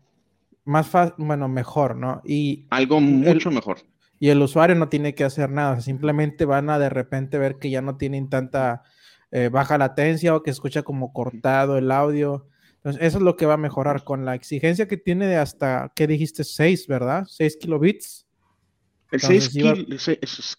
más 0.65 0.89
fácil, 0.89 1.15
bueno, 1.19 1.49
mejor, 1.49 1.97
¿no? 1.97 2.23
Y 2.25 2.67
algo 2.71 3.01
mucho 3.01 3.51
mejor. 3.51 3.79
Y 4.19 4.29
el 4.29 4.43
usuario 4.43 4.77
no 4.77 4.89
tiene 4.89 5.15
que 5.15 5.25
hacer 5.25 5.51
nada, 5.51 5.81
simplemente 5.81 6.45
van 6.45 6.69
a 6.69 6.79
de 6.79 6.91
repente 6.91 7.39
ver 7.39 7.57
que 7.57 7.71
ya 7.71 7.81
no 7.81 7.97
tienen 7.97 8.29
tanta 8.29 8.83
eh, 9.31 9.49
baja 9.49 9.79
latencia 9.79 10.35
o 10.35 10.43
que 10.43 10.51
escucha 10.51 10.83
como 10.83 11.13
cortado 11.13 11.79
el 11.79 11.91
audio. 11.91 12.47
Entonces, 12.77 13.03
eso 13.03 13.19
es 13.19 13.25
lo 13.25 13.37
que 13.37 13.47
va 13.47 13.55
a 13.55 13.59
mejorar 13.59 14.05
con 14.05 14.25
la 14.25 14.35
exigencia 14.35 14.89
que 14.89 14.97
tiene 14.97 15.27
de 15.27 15.37
hasta, 15.37 15.93
¿qué 15.95 16.07
dijiste? 16.07 16.45
6, 16.45 16.87
¿verdad? 16.87 17.25
6 17.29 17.57
kilobits. 17.59 18.27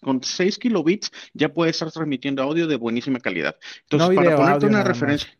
Con 0.00 0.22
6 0.22 0.58
kilobits 0.58 1.10
ya 1.32 1.52
puede 1.52 1.70
estar 1.70 1.90
transmitiendo 1.90 2.42
audio 2.42 2.66
de 2.66 2.76
buenísima 2.76 3.18
calidad. 3.18 3.56
Entonces, 3.82 4.16
para 4.16 4.36
ponerte 4.36 4.66
una 4.66 4.84
referencia, 4.84 5.30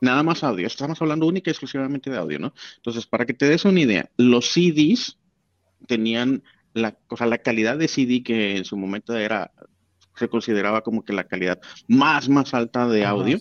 nada 0.00 0.22
más 0.22 0.44
audio, 0.44 0.66
estamos 0.66 1.00
hablando 1.02 1.26
única 1.26 1.50
y 1.50 1.52
exclusivamente 1.52 2.10
de 2.10 2.16
audio, 2.16 2.38
¿no? 2.38 2.54
Entonces, 2.76 3.06
para 3.06 3.26
que 3.26 3.34
te 3.34 3.46
des 3.46 3.64
una 3.64 3.80
idea, 3.80 4.08
los 4.16 4.52
CDs 4.52 5.18
tenían 5.86 6.42
la, 6.74 6.96
o 7.08 7.24
la 7.24 7.38
calidad 7.38 7.76
de 7.76 7.88
CD 7.88 8.22
que 8.22 8.56
en 8.56 8.64
su 8.64 8.76
momento 8.76 9.16
era, 9.16 9.50
se 10.14 10.28
consideraba 10.28 10.82
como 10.82 11.04
que 11.04 11.12
la 11.12 11.24
calidad 11.24 11.60
más, 11.88 12.28
más 12.28 12.54
alta 12.54 12.86
de 12.86 13.04
audio, 13.04 13.38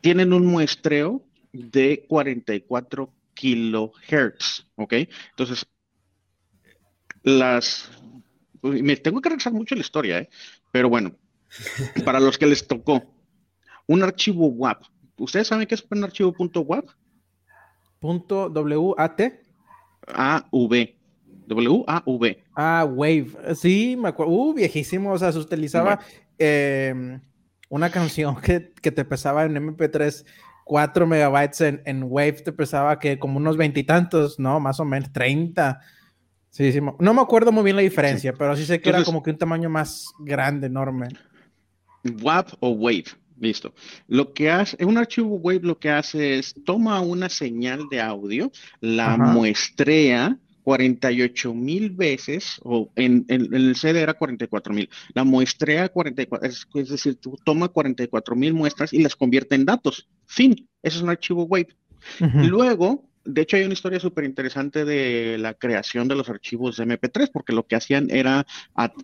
tienen 0.00 0.32
un 0.32 0.46
muestreo 0.46 1.24
de 1.52 2.04
44 2.08 3.12
kilohertz, 3.34 4.66
¿ok? 4.76 4.94
Entonces, 5.30 5.66
las... 7.24 7.90
Me 8.62 8.96
tengo 8.96 9.20
que 9.20 9.28
regresar 9.28 9.52
mucho 9.52 9.74
la 9.74 9.80
historia, 9.80 10.20
¿eh? 10.20 10.30
Pero 10.70 10.88
bueno, 10.88 11.16
para 12.04 12.20
los 12.20 12.38
que 12.38 12.46
les 12.46 12.66
tocó, 12.66 13.02
un 13.86 14.02
archivo 14.02 14.46
WAP. 14.46 14.84
¿Ustedes 15.18 15.48
saben 15.48 15.66
qué 15.66 15.74
es 15.74 15.84
un 15.90 16.04
archivo 16.04 16.32
.wap? 16.38 16.88
Punto 17.98 18.48
WAT. 18.48 19.20
AV. 20.06 20.94
W-A-V. 21.46 22.44
Ah, 22.54 22.86
Wave. 22.88 23.54
Sí, 23.54 23.96
me 23.98 24.08
acuerdo. 24.08 24.32
Uh, 24.32 24.54
viejísimo. 24.54 25.12
O 25.12 25.18
sea, 25.18 25.32
se 25.32 25.38
utilizaba 25.38 26.00
em, 26.38 27.20
una 27.68 27.90
canción 27.90 28.36
que, 28.40 28.60
te 28.60 29.04
pesaba 29.04 29.44
en 29.44 29.56
MP3 29.56 30.24
4 30.64 31.06
megabytes 31.06 31.60
en, 31.60 32.04
Wave, 32.04 32.32
te 32.32 32.52
pesaba 32.52 32.98
que 32.98 33.18
como 33.18 33.36
unos 33.36 33.56
veintitantos, 33.56 34.38
¿no? 34.38 34.60
Más 34.60 34.80
o 34.80 34.84
menos, 34.84 35.12
30. 35.12 35.80
Sí, 36.54 36.70
sí. 36.70 36.78
No 37.00 37.14
me 37.14 37.20
acuerdo 37.20 37.50
muy 37.50 37.64
bien 37.64 37.74
la 37.74 37.82
diferencia, 37.82 38.32
pero 38.32 38.54
sí 38.54 38.64
sé 38.64 38.80
que 38.80 38.88
era 38.88 39.02
como 39.02 39.24
que 39.24 39.30
un 39.30 39.38
tamaño 39.38 39.68
más 39.68 40.12
grande, 40.20 40.68
enorme. 40.68 41.08
WAP 42.22 42.52
o 42.60 42.70
Wave. 42.70 43.06
Listo. 43.40 43.74
Lo 44.06 44.32
que 44.32 44.52
hace, 44.52 44.84
un 44.84 44.96
archivo 44.96 45.34
Wave 45.34 45.62
lo 45.64 45.80
que 45.80 45.90
hace 45.90 46.38
es 46.38 46.54
toma 46.64 47.00
una 47.00 47.28
señal 47.28 47.88
de 47.90 48.00
audio, 48.00 48.52
la 48.80 49.16
muestrea 49.16 50.38
48 50.62 51.52
mil 51.54 51.90
veces, 51.90 52.60
o 52.62 52.88
en, 52.94 53.26
el 53.26 53.74
CD 53.74 54.02
era 54.02 54.14
44 54.14 54.72
mil, 54.72 54.88
la 55.12 55.24
muestrea 55.24 55.88
44, 55.88 56.48
es, 56.48 56.68
es 56.72 56.88
decir, 56.88 57.16
tú 57.16 57.36
toma 57.44 57.66
44 57.66 58.36
mil 58.36 58.54
muestras 58.54 58.92
y 58.92 59.02
las 59.02 59.16
convierte 59.16 59.56
en 59.56 59.64
datos. 59.64 60.08
Fin, 60.26 60.68
ese 60.84 60.98
es 60.98 61.02
un 61.02 61.10
archivo 61.10 61.46
wave. 61.46 61.76
Luego, 62.20 63.10
de 63.24 63.42
hecho, 63.42 63.56
hay 63.56 63.64
una 63.64 63.72
historia 63.72 63.98
súper 64.00 64.24
interesante 64.24 64.84
de 64.84 65.38
la 65.38 65.54
creación 65.54 66.08
de 66.08 66.14
los 66.14 66.28
archivos 66.28 66.76
de 66.76 66.84
MP3, 66.84 67.30
porque 67.32 67.52
lo 67.52 67.66
que 67.66 67.76
hacían 67.76 68.08
era, 68.10 68.46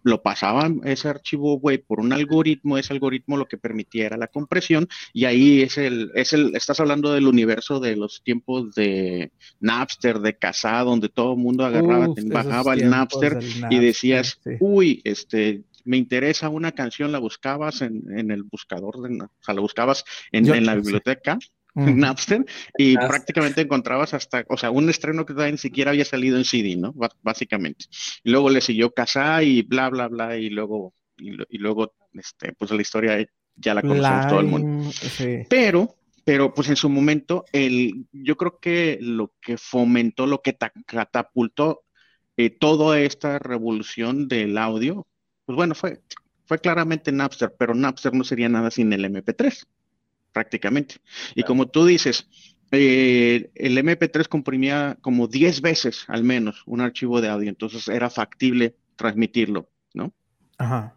lo 0.02 0.22
pasaban 0.22 0.80
ese 0.84 1.08
archivo 1.08 1.54
web 1.58 1.84
por 1.86 2.00
un 2.00 2.12
algoritmo, 2.12 2.76
ese 2.76 2.92
algoritmo 2.92 3.36
lo 3.36 3.46
que 3.46 3.56
permitía 3.56 4.06
era 4.06 4.16
la 4.16 4.28
compresión, 4.28 4.88
y 5.12 5.24
ahí 5.24 5.62
es 5.62 5.78
el, 5.78 6.10
es 6.14 6.32
el, 6.32 6.54
estás 6.54 6.80
hablando 6.80 7.12
del 7.12 7.26
universo 7.26 7.80
de 7.80 7.96
los 7.96 8.22
tiempos 8.22 8.74
de 8.74 9.32
Napster, 9.60 10.20
de 10.20 10.36
Casa, 10.36 10.80
donde 10.80 11.08
todo 11.08 11.32
el 11.32 11.38
mundo 11.38 11.64
agarraba, 11.64 12.08
bajaba 12.26 12.74
el 12.74 12.90
Napster, 12.90 13.38
y 13.70 13.78
decías, 13.78 14.40
uy, 14.60 15.00
este, 15.04 15.62
me 15.84 15.96
interesa 15.96 16.48
una 16.50 16.72
canción, 16.72 17.10
la 17.10 17.18
buscabas 17.18 17.80
en, 17.82 18.30
el 18.30 18.42
buscador, 18.42 18.96
o 18.96 19.30
sea, 19.40 19.54
la 19.54 19.60
buscabas 19.60 20.04
en, 20.30 20.66
la 20.66 20.74
biblioteca 20.74 21.38
Napster 21.86 22.44
y 22.76 22.96
prácticamente 22.96 23.62
encontrabas 23.62 24.14
hasta, 24.14 24.44
o 24.48 24.56
sea, 24.56 24.70
un 24.70 24.88
estreno 24.90 25.24
que 25.24 25.32
todavía 25.32 25.52
ni 25.52 25.58
siquiera 25.58 25.90
había 25.90 26.04
salido 26.04 26.36
en 26.36 26.44
CD, 26.44 26.76
¿no? 26.76 26.94
básicamente. 27.22 27.86
Y 28.22 28.30
luego 28.30 28.50
le 28.50 28.60
siguió 28.60 28.92
Casa 28.92 29.42
y 29.42 29.62
bla, 29.62 29.88
bla, 29.88 30.08
bla, 30.08 30.36
y 30.36 30.50
luego, 30.50 30.94
y, 31.16 31.58
luego, 31.58 31.94
este, 32.12 32.52
pues 32.54 32.70
la 32.70 32.82
historia 32.82 33.26
ya 33.56 33.74
la 33.74 33.82
conocemos 33.82 34.28
todo 34.28 34.40
el 34.40 34.46
mundo. 34.46 34.90
Pero, 35.48 35.96
pero 36.24 36.54
pues 36.54 36.68
en 36.68 36.76
su 36.76 36.88
momento, 36.88 37.44
el, 37.52 38.06
yo 38.12 38.36
creo 38.36 38.58
que 38.60 38.98
lo 39.00 39.32
que 39.40 39.56
fomentó, 39.56 40.26
lo 40.26 40.42
que 40.42 40.56
catapultó 40.86 41.82
eh, 42.36 42.50
toda 42.50 43.00
esta 43.00 43.38
revolución 43.38 44.28
del 44.28 44.56
audio, 44.58 45.06
pues 45.44 45.56
bueno, 45.56 45.74
fue, 45.74 46.00
fue 46.46 46.58
claramente 46.58 47.12
Napster, 47.12 47.54
pero 47.58 47.74
Napster 47.74 48.14
no 48.14 48.24
sería 48.24 48.48
nada 48.48 48.70
sin 48.70 48.92
el 48.92 49.04
MP3 49.04 49.66
prácticamente. 50.32 50.96
Y 51.34 51.42
como 51.42 51.66
tú 51.66 51.84
dices, 51.86 52.28
eh, 52.72 53.50
el 53.54 53.78
MP3 53.78 54.28
comprimía 54.28 54.96
como 55.00 55.26
10 55.26 55.60
veces 55.60 56.04
al 56.08 56.22
menos 56.22 56.62
un 56.66 56.80
archivo 56.80 57.20
de 57.20 57.28
audio, 57.28 57.48
entonces 57.48 57.88
era 57.88 58.10
factible 58.10 58.76
transmitirlo, 58.96 59.68
¿no? 59.94 60.12
Ajá. 60.58 60.96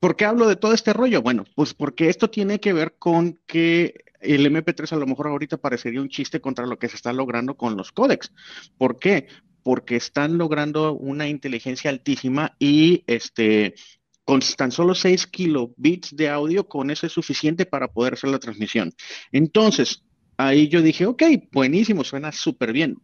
¿Por 0.00 0.16
qué 0.16 0.26
hablo 0.26 0.46
de 0.46 0.56
todo 0.56 0.74
este 0.74 0.92
rollo? 0.92 1.22
Bueno, 1.22 1.44
pues 1.54 1.72
porque 1.72 2.10
esto 2.10 2.28
tiene 2.28 2.60
que 2.60 2.74
ver 2.74 2.96
con 2.98 3.40
que 3.46 4.04
el 4.20 4.44
MP3 4.44 4.92
a 4.92 4.96
lo 4.96 5.06
mejor 5.06 5.28
ahorita 5.28 5.56
parecería 5.56 6.02
un 6.02 6.10
chiste 6.10 6.42
contra 6.42 6.66
lo 6.66 6.78
que 6.78 6.90
se 6.90 6.96
está 6.96 7.14
logrando 7.14 7.56
con 7.56 7.74
los 7.76 7.90
códecs. 7.90 8.30
¿Por 8.76 8.98
qué? 8.98 9.28
Porque 9.62 9.96
están 9.96 10.36
logrando 10.36 10.92
una 10.92 11.26
inteligencia 11.26 11.88
altísima 11.88 12.54
y 12.58 13.02
este 13.06 13.76
con 14.24 14.40
tan 14.56 14.72
solo 14.72 14.94
6 14.94 15.26
kilobits 15.26 16.16
de 16.16 16.28
audio, 16.28 16.66
con 16.66 16.90
eso 16.90 17.06
es 17.06 17.12
suficiente 17.12 17.66
para 17.66 17.88
poder 17.88 18.14
hacer 18.14 18.30
la 18.30 18.38
transmisión. 18.38 18.92
Entonces, 19.32 20.02
ahí 20.36 20.68
yo 20.68 20.82
dije, 20.82 21.06
ok, 21.06 21.22
buenísimo, 21.52 22.04
suena 22.04 22.32
súper 22.32 22.72
bien. 22.72 22.96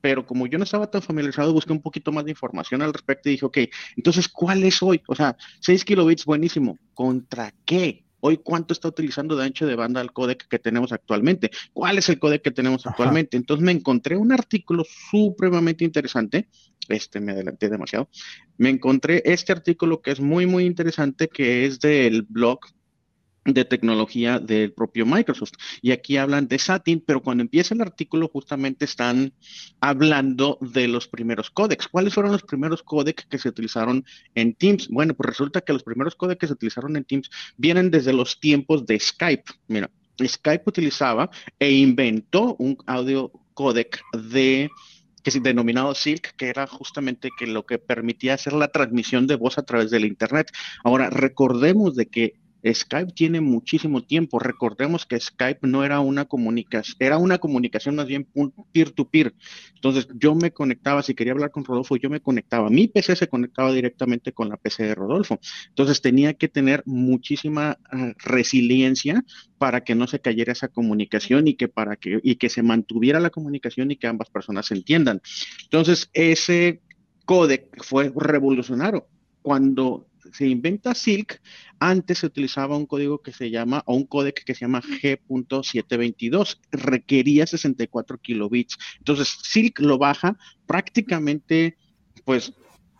Pero 0.00 0.26
como 0.26 0.46
yo 0.46 0.58
no 0.58 0.64
estaba 0.64 0.90
tan 0.90 1.02
familiarizado, 1.02 1.52
busqué 1.52 1.72
un 1.72 1.82
poquito 1.82 2.10
más 2.10 2.24
de 2.24 2.32
información 2.32 2.82
al 2.82 2.92
respecto 2.92 3.28
y 3.28 3.32
dije, 3.32 3.46
ok, 3.46 3.58
entonces, 3.96 4.28
¿cuál 4.28 4.64
es 4.64 4.82
hoy? 4.82 5.00
O 5.06 5.14
sea, 5.14 5.36
6 5.60 5.84
kilobits, 5.84 6.24
buenísimo. 6.24 6.78
¿Contra 6.94 7.54
qué? 7.64 8.04
Hoy, 8.24 8.38
¿cuánto 8.38 8.72
está 8.72 8.86
utilizando 8.86 9.34
de 9.34 9.44
ancho 9.44 9.66
de 9.66 9.74
banda 9.74 10.00
el 10.00 10.12
códec 10.12 10.46
que 10.46 10.60
tenemos 10.60 10.92
actualmente? 10.92 11.50
¿Cuál 11.72 11.98
es 11.98 12.08
el 12.08 12.20
códec 12.20 12.40
que 12.40 12.52
tenemos 12.52 12.86
actualmente? 12.86 13.36
Entonces 13.36 13.64
me 13.64 13.72
encontré 13.72 14.16
un 14.16 14.30
artículo 14.30 14.84
supremamente 15.10 15.84
interesante. 15.84 16.48
Este 16.88 17.18
me 17.18 17.32
adelanté 17.32 17.68
demasiado. 17.68 18.08
Me 18.58 18.68
encontré 18.68 19.24
este 19.24 19.50
artículo 19.50 20.02
que 20.02 20.12
es 20.12 20.20
muy, 20.20 20.46
muy 20.46 20.66
interesante, 20.66 21.26
que 21.26 21.66
es 21.66 21.80
del 21.80 22.22
blog 22.22 22.60
de 23.44 23.64
tecnología 23.64 24.38
del 24.38 24.72
propio 24.72 25.06
Microsoft. 25.06 25.52
Y 25.80 25.90
aquí 25.90 26.16
hablan 26.16 26.48
de 26.48 26.58
Satin, 26.58 27.02
pero 27.04 27.22
cuando 27.22 27.42
empieza 27.42 27.74
el 27.74 27.80
artículo 27.80 28.28
justamente 28.28 28.84
están 28.84 29.32
hablando 29.80 30.58
de 30.60 30.88
los 30.88 31.08
primeros 31.08 31.50
códecs. 31.50 31.88
¿Cuáles 31.88 32.14
fueron 32.14 32.32
los 32.32 32.42
primeros 32.42 32.82
códecs 32.82 33.26
que 33.26 33.38
se 33.38 33.48
utilizaron 33.48 34.04
en 34.34 34.54
Teams? 34.54 34.88
Bueno, 34.88 35.14
pues 35.14 35.28
resulta 35.28 35.60
que 35.60 35.72
los 35.72 35.82
primeros 35.82 36.14
códecs 36.14 36.40
que 36.40 36.46
se 36.46 36.52
utilizaron 36.52 36.96
en 36.96 37.04
Teams 37.04 37.30
vienen 37.56 37.90
desde 37.90 38.12
los 38.12 38.38
tiempos 38.38 38.86
de 38.86 38.98
Skype. 38.98 39.52
Mira, 39.68 39.90
Skype 40.22 40.64
utilizaba 40.66 41.30
e 41.58 41.72
inventó 41.72 42.56
un 42.58 42.76
audio 42.86 43.32
codec 43.54 44.00
de 44.12 44.70
que 45.22 45.30
es 45.30 45.42
denominado 45.42 45.94
Silk, 45.94 46.34
que 46.36 46.48
era 46.48 46.66
justamente 46.66 47.30
que 47.38 47.46
lo 47.46 47.64
que 47.64 47.78
permitía 47.78 48.34
hacer 48.34 48.52
la 48.54 48.68
transmisión 48.68 49.26
de 49.26 49.36
voz 49.36 49.56
a 49.56 49.62
través 49.62 49.90
del 49.90 50.04
Internet. 50.04 50.50
Ahora, 50.82 51.10
recordemos 51.10 51.94
de 51.94 52.06
que 52.06 52.34
Skype 52.64 53.12
tiene 53.12 53.40
muchísimo 53.40 54.02
tiempo. 54.02 54.38
Recordemos 54.38 55.06
que 55.06 55.18
Skype 55.18 55.66
no 55.66 55.84
era 55.84 56.00
una 56.00 56.24
comunicación, 56.26 56.96
era 57.00 57.18
una 57.18 57.38
comunicación 57.38 57.96
más 57.96 58.06
bien 58.06 58.28
peer-to-peer. 58.72 59.34
Entonces 59.74 60.08
yo 60.14 60.34
me 60.34 60.52
conectaba, 60.52 61.02
si 61.02 61.14
quería 61.14 61.32
hablar 61.32 61.50
con 61.50 61.64
Rodolfo, 61.64 61.96
yo 61.96 62.10
me 62.10 62.20
conectaba. 62.20 62.70
Mi 62.70 62.88
PC 62.88 63.16
se 63.16 63.28
conectaba 63.28 63.72
directamente 63.72 64.32
con 64.32 64.48
la 64.48 64.56
PC 64.56 64.84
de 64.84 64.94
Rodolfo. 64.94 65.40
Entonces 65.68 66.00
tenía 66.00 66.34
que 66.34 66.48
tener 66.48 66.82
muchísima 66.86 67.78
ah, 67.90 68.12
resiliencia 68.18 69.24
para 69.58 69.82
que 69.82 69.94
no 69.94 70.06
se 70.06 70.20
cayera 70.20 70.52
esa 70.52 70.68
comunicación 70.68 71.48
y 71.48 71.54
que 71.54 71.68
para 71.68 71.96
que 71.96 72.20
y 72.22 72.36
que 72.36 72.48
se 72.48 72.62
mantuviera 72.62 73.20
la 73.20 73.30
comunicación 73.30 73.90
y 73.90 73.96
que 73.96 74.06
ambas 74.06 74.30
personas 74.30 74.66
se 74.66 74.74
entiendan. 74.74 75.20
Entonces 75.64 76.10
ese 76.12 76.82
códec 77.24 77.82
fue 77.82 78.12
revolucionario 78.14 79.06
cuando 79.42 80.06
se 80.32 80.46
inventa 80.46 80.94
Silk, 80.94 81.40
antes 81.78 82.18
se 82.18 82.26
utilizaba 82.26 82.76
un 82.76 82.86
código 82.86 83.20
que 83.20 83.32
se 83.32 83.50
llama, 83.50 83.82
o 83.86 83.94
un 83.94 84.06
códec 84.06 84.44
que 84.44 84.54
se 84.54 84.62
llama 84.62 84.82
G.722, 84.82 86.58
requería 86.70 87.46
64 87.46 88.18
kilobits. 88.18 88.78
Entonces, 88.98 89.38
Silk 89.42 89.80
lo 89.80 89.98
baja 89.98 90.36
prácticamente, 90.66 91.76
pues, 92.24 92.52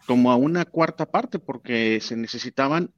como 0.07 0.31
a 0.31 0.37
una 0.37 0.65
cuarta 0.65 1.11
parte, 1.11 1.39
porque 1.39 2.01
se 2.01 2.17
necesitaban, 2.17 2.93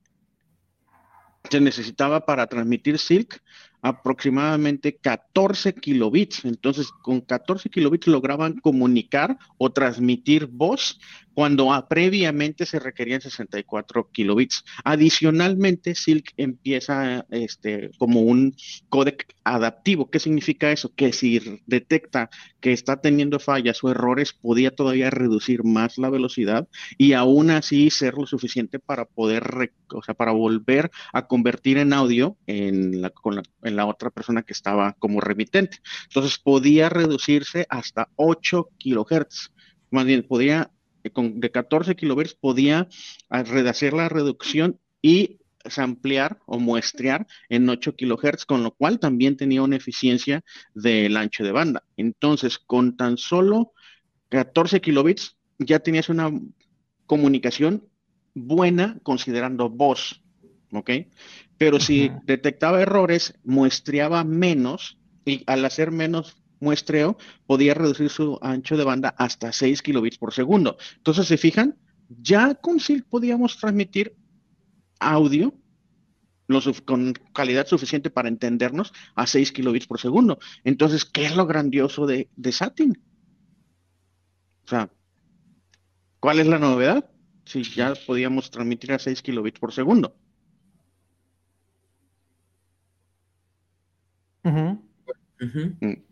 se 1.50 1.60
necesitaba 1.60 2.24
para 2.24 2.46
transmitir 2.46 2.98
Silk 2.98 3.42
aproximadamente 3.84 4.96
14 4.96 5.74
kilobits. 5.74 6.46
Entonces, 6.46 6.88
con 7.02 7.20
14 7.20 7.68
kilobits 7.68 8.06
lograban 8.06 8.54
comunicar 8.54 9.36
o 9.58 9.70
transmitir 9.70 10.46
voz 10.46 10.98
cuando 11.34 11.68
previamente 11.88 12.64
se 12.64 12.78
requerían 12.78 13.20
64 13.20 14.10
kilobits. 14.10 14.64
Adicionalmente, 14.84 15.94
Silk 15.94 16.32
empieza 16.36 17.26
este, 17.30 17.90
como 17.98 18.22
un 18.22 18.54
códec 18.88 19.26
adaptivo. 19.42 20.10
¿Qué 20.10 20.20
significa 20.20 20.70
eso? 20.72 20.94
Que 20.94 21.12
si 21.12 21.60
detecta 21.66 22.30
que 22.60 22.72
está 22.72 23.00
teniendo 23.00 23.38
fallas 23.38 23.82
o 23.84 23.90
errores, 23.90 24.32
podía 24.32 24.70
todavía 24.70 25.10
reducir 25.10 25.64
más 25.64 25.98
la 25.98 26.08
velocidad 26.08 26.68
y 26.96 27.12
aún 27.12 27.50
así 27.50 27.90
ser 27.90 28.14
lo 28.14 28.26
suficiente 28.26 28.78
para 28.78 29.04
poder, 29.04 29.72
o 29.92 30.02
sea, 30.02 30.14
para 30.14 30.32
volver 30.32 30.90
a 31.12 31.26
convertir 31.26 31.78
en 31.78 31.92
audio 31.92 32.38
en 32.46 33.02
la, 33.02 33.12
en 33.62 33.74
la 33.76 33.87
otra 33.87 34.11
persona 34.11 34.43
que 34.43 34.52
estaba 34.52 34.95
como 34.99 35.21
remitente. 35.21 35.78
Entonces, 36.04 36.38
podía 36.38 36.88
reducirse 36.88 37.66
hasta 37.69 38.09
8 38.16 38.71
kilohertz. 38.78 39.52
Más 39.90 40.04
bien, 40.04 40.26
podía 40.26 40.71
con, 41.12 41.40
de 41.40 41.50
14 41.50 41.95
kilohertz 41.97 42.35
podía 42.35 42.88
hacer 43.28 43.93
la 43.93 44.09
reducción 44.09 44.81
y 45.02 45.38
ampliar 45.76 46.38
o 46.47 46.59
muestrear 46.59 47.26
en 47.49 47.69
8 47.69 47.97
kilohertz, 47.97 48.45
con 48.45 48.62
lo 48.62 48.73
cual 48.73 48.99
también 48.99 49.37
tenía 49.37 49.62
una 49.62 49.76
eficiencia 49.76 50.43
del 50.75 51.16
ancho 51.16 51.45
de 51.45 51.52
banda. 51.52 51.85
Entonces, 51.97 52.59
con 52.59 52.97
tan 52.97 53.16
solo 53.16 53.73
14 54.28 54.81
kilobits 54.81 55.37
ya 55.59 55.78
tenías 55.78 56.09
una 56.09 56.31
comunicación 57.07 57.88
buena 58.35 58.99
considerando 59.02 59.71
voz, 59.71 60.23
¿ok? 60.73 60.90
Pero 61.58 61.80
si 61.80 62.11
detectaba 62.25 62.82
errores, 62.82 63.34
muestreaba 63.44 64.25
menos 64.25 64.99
y 65.25 65.42
al 65.46 65.64
hacer 65.64 65.90
menos 65.90 66.37
muestreo 66.61 67.16
podía 67.46 67.75
reducir 67.75 68.11
su 68.11 68.38
ancho 68.42 68.76
de 68.76 68.84
banda 68.84 69.14
hasta 69.18 69.52
6 69.52 69.82
kilobits 69.82 70.18
por 70.18 70.32
segundo. 70.32 70.76
Entonces, 70.96 71.26
¿se 71.26 71.37
fijan? 71.37 71.78
Ya 72.08 72.54
con 72.54 72.80
SIL 72.80 73.04
podíamos 73.04 73.58
transmitir 73.58 74.16
audio 74.99 75.54
con 76.84 77.14
calidad 77.32 77.66
suficiente 77.66 78.11
para 78.11 78.28
entendernos 78.28 78.92
a 79.14 79.26
6 79.26 79.52
kilobits 79.52 79.87
por 79.87 80.00
segundo. 80.00 80.38
Entonces, 80.62 81.04
¿qué 81.04 81.25
es 81.25 81.37
lo 81.37 81.46
grandioso 81.46 82.06
de, 82.06 82.28
de 82.37 82.52
Satin? 82.52 83.02
O 84.64 84.68
sea, 84.68 84.90
¿cuál 86.20 86.40
es 86.40 86.46
la 86.46 86.58
novedad? 86.58 87.11
Si 87.46 87.62
ya 87.62 87.94
podíamos 88.06 88.50
transmitir 88.50 88.92
a 88.92 88.99
6 88.99 89.23
kilobits 89.23 89.58
por 89.58 89.73
segundo. 89.73 90.16
Mm-hmm. 94.44 94.74
Mm-hmm. 95.44 95.86
Mm. 95.86 96.02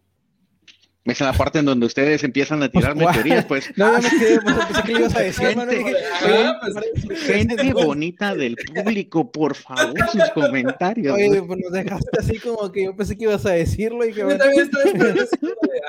Es 1.05 1.21
en 1.21 1.27
la 1.27 1.33
parte 1.33 1.59
en 1.59 1.65
donde 1.65 1.87
ustedes 1.87 2.23
empiezan 2.23 2.63
a 2.63 2.69
tirar 2.69 2.95
pues, 2.95 3.13
teorías, 3.13 3.45
pues. 3.47 3.73
No, 3.77 4.01
yo 4.01 4.03
me 4.03 4.19
quedé, 4.19 4.41
pues 4.41 4.57
pensé 4.67 4.83
que 4.85 4.93
ibas 4.93 5.17
a 5.17 5.21
decir, 5.21 5.47
gente, 5.49 5.97
ah, 6.45 6.61
pues, 6.63 7.21
gente 7.23 7.73
bonita 7.73 8.37
del 8.37 8.55
público, 8.57 9.33
por 9.33 9.57
favor, 9.57 9.99
sus 10.11 10.31
comentarios. 10.31 11.17
Oye, 11.17 11.43
pues 11.43 11.59
nos 11.59 11.73
dejaste 11.73 12.11
así 12.21 12.39
como 12.39 12.71
que 12.71 12.85
yo 12.85 12.95
pensé 12.95 13.19
que 13.19 13.25
ibas 13.25 13.45
a 13.47 13.51
decirlo 13.51 14.07
y 14.07 14.13
que. 14.13 14.21
Yo 14.21 14.39
también 14.39 14.71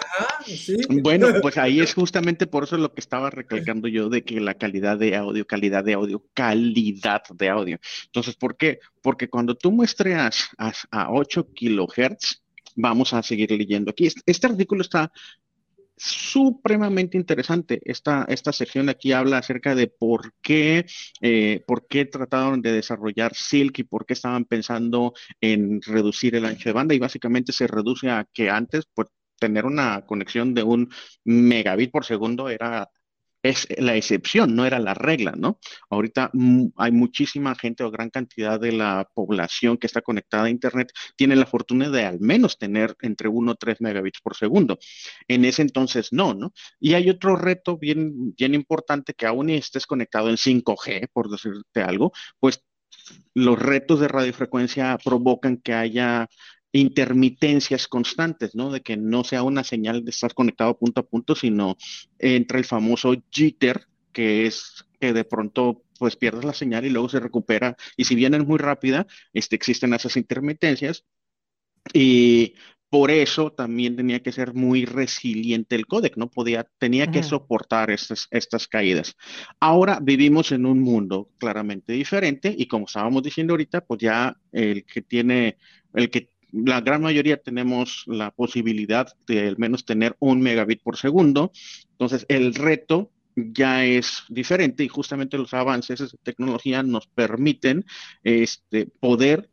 Ajá, 0.01 0.43
sí. 0.45 0.77
Bueno, 0.89 1.27
pues 1.41 1.57
ahí 1.57 1.79
es 1.79 1.93
justamente 1.93 2.47
por 2.47 2.63
eso 2.63 2.77
lo 2.77 2.91
que 2.93 3.01
estaba 3.01 3.29
recalcando 3.29 3.87
yo 3.87 4.09
de 4.09 4.23
que 4.23 4.39
la 4.39 4.55
calidad 4.55 4.97
de 4.97 5.15
audio, 5.15 5.45
calidad 5.45 5.83
de 5.83 5.93
audio, 5.93 6.23
calidad 6.33 7.21
de 7.31 7.49
audio. 7.49 7.79
Entonces, 8.05 8.35
¿por 8.35 8.57
qué? 8.57 8.79
Porque 9.01 9.29
cuando 9.29 9.55
tú 9.55 9.71
muestreas 9.71 10.49
a, 10.57 10.73
a 10.89 11.11
8 11.11 11.53
kilohertz, 11.53 12.42
vamos 12.75 13.13
a 13.13 13.23
seguir 13.23 13.51
leyendo 13.51 13.91
aquí. 13.91 14.07
Este, 14.25 14.47
artículo 14.47 14.81
está 14.81 15.11
supremamente 15.95 17.17
interesante. 17.17 17.79
Esta, 17.85 18.25
esta 18.27 18.51
sección 18.51 18.89
aquí 18.89 19.11
habla 19.11 19.37
acerca 19.37 19.75
de 19.75 19.87
por 19.87 20.33
qué, 20.41 20.85
eh, 21.21 21.63
por 21.67 21.87
qué 21.87 22.05
trataron 22.05 22.61
de 22.61 22.71
desarrollar 22.71 23.35
Silk 23.35 23.79
y 23.79 23.83
por 23.83 24.05
qué 24.05 24.13
estaban 24.13 24.45
pensando 24.45 25.13
en 25.39 25.81
reducir 25.81 26.35
el 26.35 26.45
ancho 26.45 26.69
de 26.69 26.73
banda 26.73 26.95
y 26.95 26.99
básicamente 26.99 27.51
se 27.51 27.67
reduce 27.67 28.09
a 28.09 28.27
que 28.33 28.49
antes, 28.49 28.85
pues, 28.93 29.07
tener 29.39 29.65
una 29.65 30.05
conexión 30.05 30.53
de 30.53 30.63
un 30.63 30.89
megabit 31.25 31.91
por 31.91 32.05
segundo 32.05 32.49
era 32.49 32.89
es 33.43 33.67
la 33.77 33.95
excepción, 33.95 34.55
no 34.55 34.65
era 34.65 34.79
la 34.79 34.93
regla, 34.93 35.33
¿no? 35.37 35.59
Ahorita 35.89 36.31
hay 36.77 36.91
muchísima 36.91 37.55
gente 37.55 37.83
o 37.83 37.91
gran 37.91 38.09
cantidad 38.09 38.59
de 38.59 38.71
la 38.71 39.07
población 39.13 39.77
que 39.77 39.87
está 39.87 40.01
conectada 40.01 40.45
a 40.45 40.49
Internet 40.49 40.91
tiene 41.17 41.35
la 41.35 41.45
fortuna 41.45 41.89
de 41.89 42.05
al 42.05 42.19
menos 42.21 42.57
tener 42.57 42.95
entre 43.01 43.27
1 43.27 43.51
o 43.51 43.55
3 43.55 43.81
megabits 43.81 44.21
por 44.21 44.35
segundo. 44.35 44.79
En 45.27 45.45
ese 45.45 45.61
entonces 45.61 46.13
no, 46.13 46.33
¿no? 46.33 46.53
Y 46.79 46.93
hay 46.93 47.09
otro 47.09 47.35
reto 47.35 47.77
bien, 47.77 48.33
bien 48.35 48.55
importante 48.55 49.13
que 49.13 49.25
aún 49.27 49.49
estés 49.49 49.85
conectado 49.85 50.29
en 50.29 50.37
5G, 50.37 51.09
por 51.11 51.29
decirte 51.29 51.81
algo, 51.81 52.13
pues 52.39 52.63
los 53.33 53.59
retos 53.59 53.99
de 53.99 54.07
radiofrecuencia 54.07 54.97
provocan 55.03 55.57
que 55.57 55.73
haya 55.73 56.27
intermitencias 56.73 57.87
constantes, 57.87 58.55
¿no? 58.55 58.71
De 58.71 58.81
que 58.81 58.97
no 58.97 59.23
sea 59.23 59.43
una 59.43 59.63
señal 59.63 60.03
de 60.03 60.11
estar 60.11 60.33
conectado 60.33 60.77
punto 60.77 61.01
a 61.01 61.05
punto, 61.05 61.35
sino 61.35 61.77
entre 62.19 62.59
el 62.59 62.65
famoso 62.65 63.13
jitter, 63.29 63.87
que 64.11 64.47
es 64.47 64.85
que 64.99 65.13
de 65.13 65.23
pronto 65.23 65.83
pues 65.99 66.15
pierdes 66.15 66.43
la 66.43 66.53
señal 66.53 66.85
y 66.85 66.89
luego 66.89 67.09
se 67.09 67.19
recupera. 67.19 67.77
Y 67.95 68.05
si 68.05 68.15
bien 68.15 68.33
es 68.33 68.45
muy 68.45 68.57
rápida, 68.57 69.07
este, 69.33 69.55
existen 69.55 69.93
esas 69.93 70.17
intermitencias. 70.17 71.05
Y 71.93 72.55
por 72.89 73.09
eso 73.09 73.51
también 73.51 73.95
tenía 73.95 74.21
que 74.21 74.31
ser 74.31 74.53
muy 74.53 74.85
resiliente 74.85 75.75
el 75.75 75.87
códec, 75.87 76.15
no 76.15 76.29
podía, 76.29 76.67
tenía 76.77 77.07
que 77.07 77.23
soportar 77.23 77.89
estas, 77.89 78.27
estas 78.29 78.67
caídas. 78.67 79.15
Ahora 79.59 79.99
vivimos 79.99 80.51
en 80.51 80.65
un 80.65 80.79
mundo 80.79 81.29
claramente 81.39 81.93
diferente 81.93 82.53
y 82.55 82.67
como 82.67 82.85
estábamos 82.85 83.23
diciendo 83.23 83.53
ahorita, 83.53 83.81
pues 83.81 83.99
ya 83.99 84.37
el 84.51 84.85
que 84.85 85.01
tiene, 85.01 85.57
el 85.93 86.11
que 86.11 86.29
la 86.53 86.81
gran 86.81 87.01
mayoría 87.01 87.37
tenemos 87.41 88.03
la 88.05 88.31
posibilidad 88.31 89.07
de 89.25 89.47
al 89.47 89.57
menos 89.57 89.85
tener 89.85 90.15
un 90.19 90.39
megabit 90.41 90.81
por 90.83 90.97
segundo. 90.97 91.51
Entonces, 91.91 92.25
el 92.29 92.53
reto 92.53 93.11
ya 93.35 93.83
es 93.83 94.23
diferente 94.29 94.83
y 94.83 94.87
justamente 94.87 95.37
los 95.37 95.53
avances 95.55 95.99
de 95.99 96.17
tecnología 96.21 96.83
nos 96.83 97.07
permiten 97.07 97.85
este, 98.23 98.85
poder 98.85 99.49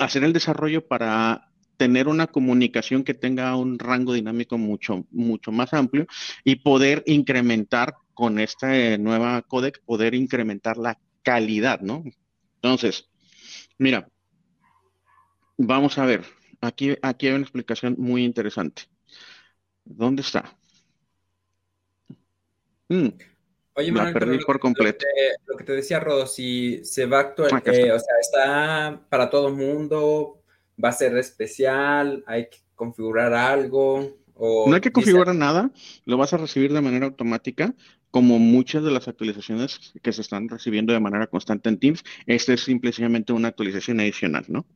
hacer 0.00 0.24
el 0.24 0.32
desarrollo 0.32 0.86
para 0.86 1.50
tener 1.76 2.08
una 2.08 2.26
comunicación 2.26 3.04
que 3.04 3.14
tenga 3.14 3.54
un 3.56 3.78
rango 3.78 4.14
dinámico 4.14 4.56
mucho, 4.56 5.06
mucho 5.10 5.52
más 5.52 5.74
amplio 5.74 6.06
y 6.42 6.56
poder 6.56 7.02
incrementar 7.06 7.94
con 8.14 8.38
esta 8.38 8.96
nueva 8.96 9.42
codec, 9.42 9.82
poder 9.84 10.14
incrementar 10.14 10.78
la 10.78 10.98
calidad, 11.22 11.80
¿no? 11.80 12.04
Entonces, 12.56 13.10
mira, 13.76 14.08
Vamos 15.56 15.98
a 15.98 16.06
ver, 16.06 16.24
aquí, 16.60 16.96
aquí 17.02 17.28
hay 17.28 17.34
una 17.34 17.42
explicación 17.42 17.96
muy 17.98 18.24
interesante. 18.24 18.82
¿Dónde 19.84 20.22
está? 20.22 20.56
Mm, 22.88 23.08
Oye, 23.76 23.90
Manuel, 23.90 24.14
perdí 24.14 24.38
por 24.44 24.60
completo. 24.60 25.04
Lo 25.46 25.56
que, 25.56 25.64
te 25.64 25.72
decía 25.72 25.98
Rodo, 25.98 26.26
si 26.26 26.84
se 26.84 27.06
va 27.06 27.18
a 27.18 27.20
actuar, 27.20 27.50
eh, 27.66 27.92
o 27.92 27.98
sea, 27.98 28.14
está 28.20 29.00
para 29.08 29.28
todo 29.30 29.48
el 29.48 29.54
mundo, 29.54 30.42
va 30.82 30.90
a 30.90 30.92
ser 30.92 31.16
especial, 31.16 32.22
hay 32.26 32.48
que 32.48 32.58
configurar 32.76 33.32
algo. 33.32 34.16
O 34.34 34.68
no 34.68 34.74
hay 34.74 34.80
que 34.80 34.92
configurar 34.92 35.34
nada, 35.34 35.70
lo 36.04 36.16
vas 36.16 36.32
a 36.32 36.36
recibir 36.36 36.72
de 36.72 36.80
manera 36.80 37.06
automática, 37.06 37.74
como 38.10 38.38
muchas 38.38 38.84
de 38.84 38.92
las 38.92 39.08
actualizaciones 39.08 39.92
que 40.02 40.12
se 40.12 40.20
están 40.20 40.48
recibiendo 40.48 40.92
de 40.92 41.00
manera 41.00 41.26
constante 41.26 41.68
en 41.68 41.78
Teams. 41.78 42.04
Esta 42.26 42.52
es 42.52 42.62
simplemente 42.62 43.32
una 43.32 43.48
actualización 43.48 44.00
adicional, 44.00 44.44
¿no? 44.48 44.66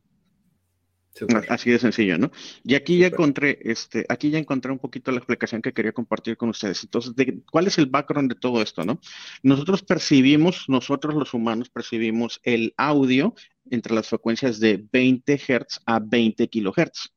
Así 1.49 1.69
de 1.69 1.79
sencillo, 1.79 2.17
¿no? 2.17 2.31
Y 2.63 2.75
aquí 2.75 2.97
ya 2.97 3.07
encontré, 3.07 3.59
este, 3.63 4.05
aquí 4.09 4.29
ya 4.29 4.39
encontré 4.39 4.71
un 4.71 4.79
poquito 4.79 5.11
la 5.11 5.17
explicación 5.17 5.61
que 5.61 5.73
quería 5.73 5.91
compartir 5.91 6.37
con 6.37 6.49
ustedes. 6.49 6.83
Entonces, 6.83 7.13
¿cuál 7.51 7.67
es 7.67 7.77
el 7.77 7.87
background 7.87 8.33
de 8.33 8.39
todo 8.39 8.61
esto, 8.61 8.85
no? 8.85 8.99
Nosotros 9.43 9.83
percibimos, 9.83 10.65
nosotros 10.67 11.15
los 11.15 11.33
humanos 11.33 11.69
percibimos 11.69 12.39
el 12.43 12.73
audio 12.77 13.33
entre 13.69 13.93
las 13.93 14.07
frecuencias 14.07 14.59
de 14.59 14.85
20 14.91 15.37
Hz 15.37 15.81
a 15.85 15.99
20 15.99 16.49
kHz. 16.49 17.13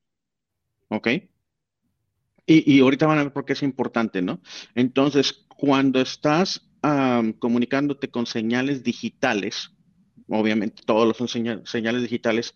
¿Ok? 0.88 1.09
Y, 2.45 2.81
ahorita 2.81 3.07
van 3.07 3.19
a 3.19 3.23
ver 3.25 3.33
por 3.33 3.45
qué 3.45 3.53
es 3.53 3.62
importante, 3.62 4.21
¿no? 4.21 4.41
Entonces, 4.75 5.47
cuando 5.49 6.01
estás 6.01 6.69
comunicándote 7.38 8.11
con 8.11 8.27
señales 8.27 8.83
digitales, 8.83 9.71
obviamente 10.27 10.83
todos 10.85 11.07
los 11.07 11.17
son 11.17 11.29
señales 11.65 12.03
digitales, 12.03 12.55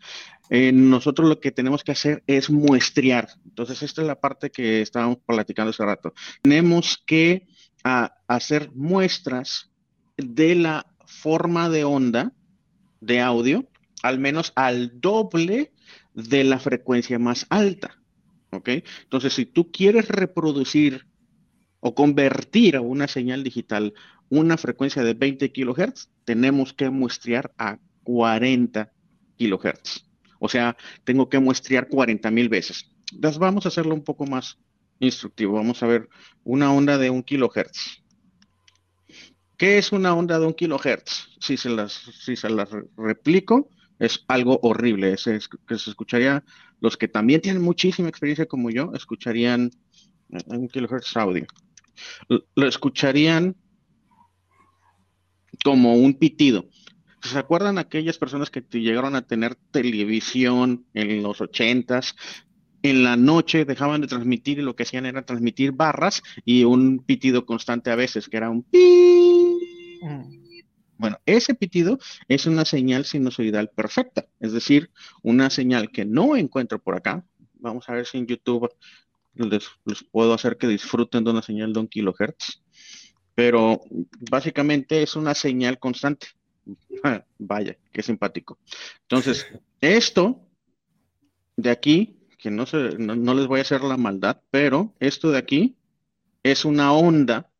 eh, 0.50 0.72
nosotros 0.72 1.28
lo 1.28 1.40
que 1.40 1.52
tenemos 1.52 1.82
que 1.82 1.92
hacer 1.92 2.22
es 2.26 2.50
muestrear. 2.50 3.28
Entonces, 3.44 3.82
esta 3.82 4.02
es 4.02 4.06
la 4.06 4.20
parte 4.20 4.50
que 4.50 4.82
estábamos 4.82 5.18
platicando 5.26 5.70
hace 5.70 5.84
rato. 5.84 6.14
Tenemos 6.42 7.02
que 7.04 7.46
hacer 7.82 8.72
muestras 8.74 9.70
de 10.16 10.56
la 10.56 10.86
forma 11.06 11.68
de 11.68 11.84
onda 11.84 12.32
de 13.00 13.20
audio, 13.20 13.68
al 14.02 14.18
menos 14.18 14.52
al 14.56 15.00
doble 15.00 15.72
de 16.14 16.42
la 16.44 16.58
frecuencia 16.58 17.18
más 17.18 17.46
alta. 17.48 18.00
¿Ok? 18.50 18.68
Entonces, 19.02 19.34
si 19.34 19.46
tú 19.46 19.70
quieres 19.70 20.08
reproducir 20.08 21.06
o 21.80 21.94
convertir 21.94 22.76
a 22.76 22.80
una 22.80 23.06
señal 23.06 23.44
digital 23.44 23.94
una 24.28 24.56
frecuencia 24.56 25.04
de 25.04 25.14
20 25.14 25.52
kilohertz, 25.52 26.10
tenemos 26.24 26.72
que 26.72 26.90
muestrear 26.90 27.52
a 27.58 27.78
40 28.02 28.90
kilohertz. 29.36 30.05
O 30.38 30.48
sea, 30.48 30.76
tengo 31.04 31.28
que 31.28 31.38
muestrear 31.38 31.88
40 31.88 32.30
mil 32.30 32.48
veces. 32.48 32.90
Entonces 33.12 33.38
vamos 33.38 33.64
a 33.64 33.68
hacerlo 33.68 33.94
un 33.94 34.04
poco 34.04 34.26
más 34.26 34.58
instructivo. 34.98 35.54
Vamos 35.54 35.82
a 35.82 35.86
ver 35.86 36.08
una 36.44 36.72
onda 36.72 36.98
de 36.98 37.10
un 37.10 37.22
kilohertz. 37.22 38.02
¿Qué 39.56 39.78
es 39.78 39.92
una 39.92 40.14
onda 40.14 40.38
de 40.38 40.46
un 40.46 40.54
kilohertz? 40.54 41.28
Si 41.40 41.56
se 41.56 41.70
las, 41.70 41.92
si 41.92 42.36
se 42.36 42.50
las 42.50 42.68
replico, 42.96 43.70
es 43.98 44.24
algo 44.28 44.58
horrible. 44.62 45.12
Es, 45.12 45.24
que 45.24 45.78
se 45.78 45.90
escucharía, 45.90 46.44
los 46.80 46.96
que 46.96 47.08
también 47.08 47.40
tienen 47.40 47.62
muchísima 47.62 48.08
experiencia 48.08 48.46
como 48.46 48.70
yo, 48.70 48.92
escucharían 48.94 49.70
eh, 50.30 50.38
un 50.46 50.68
kilohertz 50.68 51.16
audio. 51.16 51.46
Lo 52.28 52.66
escucharían 52.66 53.56
como 55.64 55.94
un 55.94 56.14
pitido. 56.14 56.66
¿Se 57.22 57.38
acuerdan 57.38 57.78
aquellas 57.78 58.18
personas 58.18 58.50
que 58.50 58.62
llegaron 58.70 59.16
a 59.16 59.22
tener 59.22 59.56
televisión 59.70 60.86
en 60.94 61.22
los 61.22 61.40
ochentas? 61.40 62.14
En 62.82 63.02
la 63.02 63.16
noche 63.16 63.64
dejaban 63.64 64.00
de 64.00 64.06
transmitir 64.06 64.58
y 64.58 64.62
lo 64.62 64.76
que 64.76 64.84
hacían 64.84 65.06
era 65.06 65.24
transmitir 65.24 65.72
barras 65.72 66.22
y 66.44 66.64
un 66.64 67.00
pitido 67.00 67.44
constante 67.46 67.90
a 67.90 67.96
veces, 67.96 68.28
que 68.28 68.36
era 68.36 68.50
un 68.50 68.62
pi. 68.62 69.58
Mm. 70.02 70.46
Bueno, 70.98 71.18
ese 71.26 71.54
pitido 71.54 71.98
es 72.28 72.46
una 72.46 72.64
señal 72.64 73.04
sinusoidal 73.04 73.68
perfecta, 73.68 74.26
es 74.40 74.52
decir, 74.52 74.90
una 75.22 75.50
señal 75.50 75.90
que 75.90 76.04
no 76.04 76.36
encuentro 76.36 76.78
por 76.80 76.96
acá. 76.96 77.24
Vamos 77.54 77.88
a 77.88 77.92
ver 77.92 78.06
si 78.06 78.18
en 78.18 78.26
YouTube 78.26 78.70
les, 79.34 79.68
puedo 80.10 80.32
hacer 80.32 80.56
que 80.56 80.66
disfruten 80.66 81.24
de 81.24 81.30
una 81.30 81.42
señal 81.42 81.72
de 81.72 81.80
un 81.80 81.88
kilohertz, 81.88 82.62
pero 83.34 83.80
básicamente 84.30 85.02
es 85.02 85.16
una 85.16 85.34
señal 85.34 85.78
constante. 85.78 86.28
vaya, 87.38 87.76
qué 87.92 88.02
simpático. 88.02 88.58
Entonces, 89.02 89.46
esto 89.80 90.40
de 91.56 91.70
aquí, 91.70 92.28
que 92.38 92.50
no, 92.50 92.66
se, 92.66 92.98
no 92.98 93.34
les 93.34 93.46
voy 93.46 93.60
a 93.60 93.62
hacer 93.62 93.82
la 93.82 93.96
maldad, 93.96 94.42
pero 94.50 94.94
esto 95.00 95.30
de 95.30 95.38
aquí 95.38 95.76
es 96.42 96.64
una 96.64 96.92
onda 96.92 97.50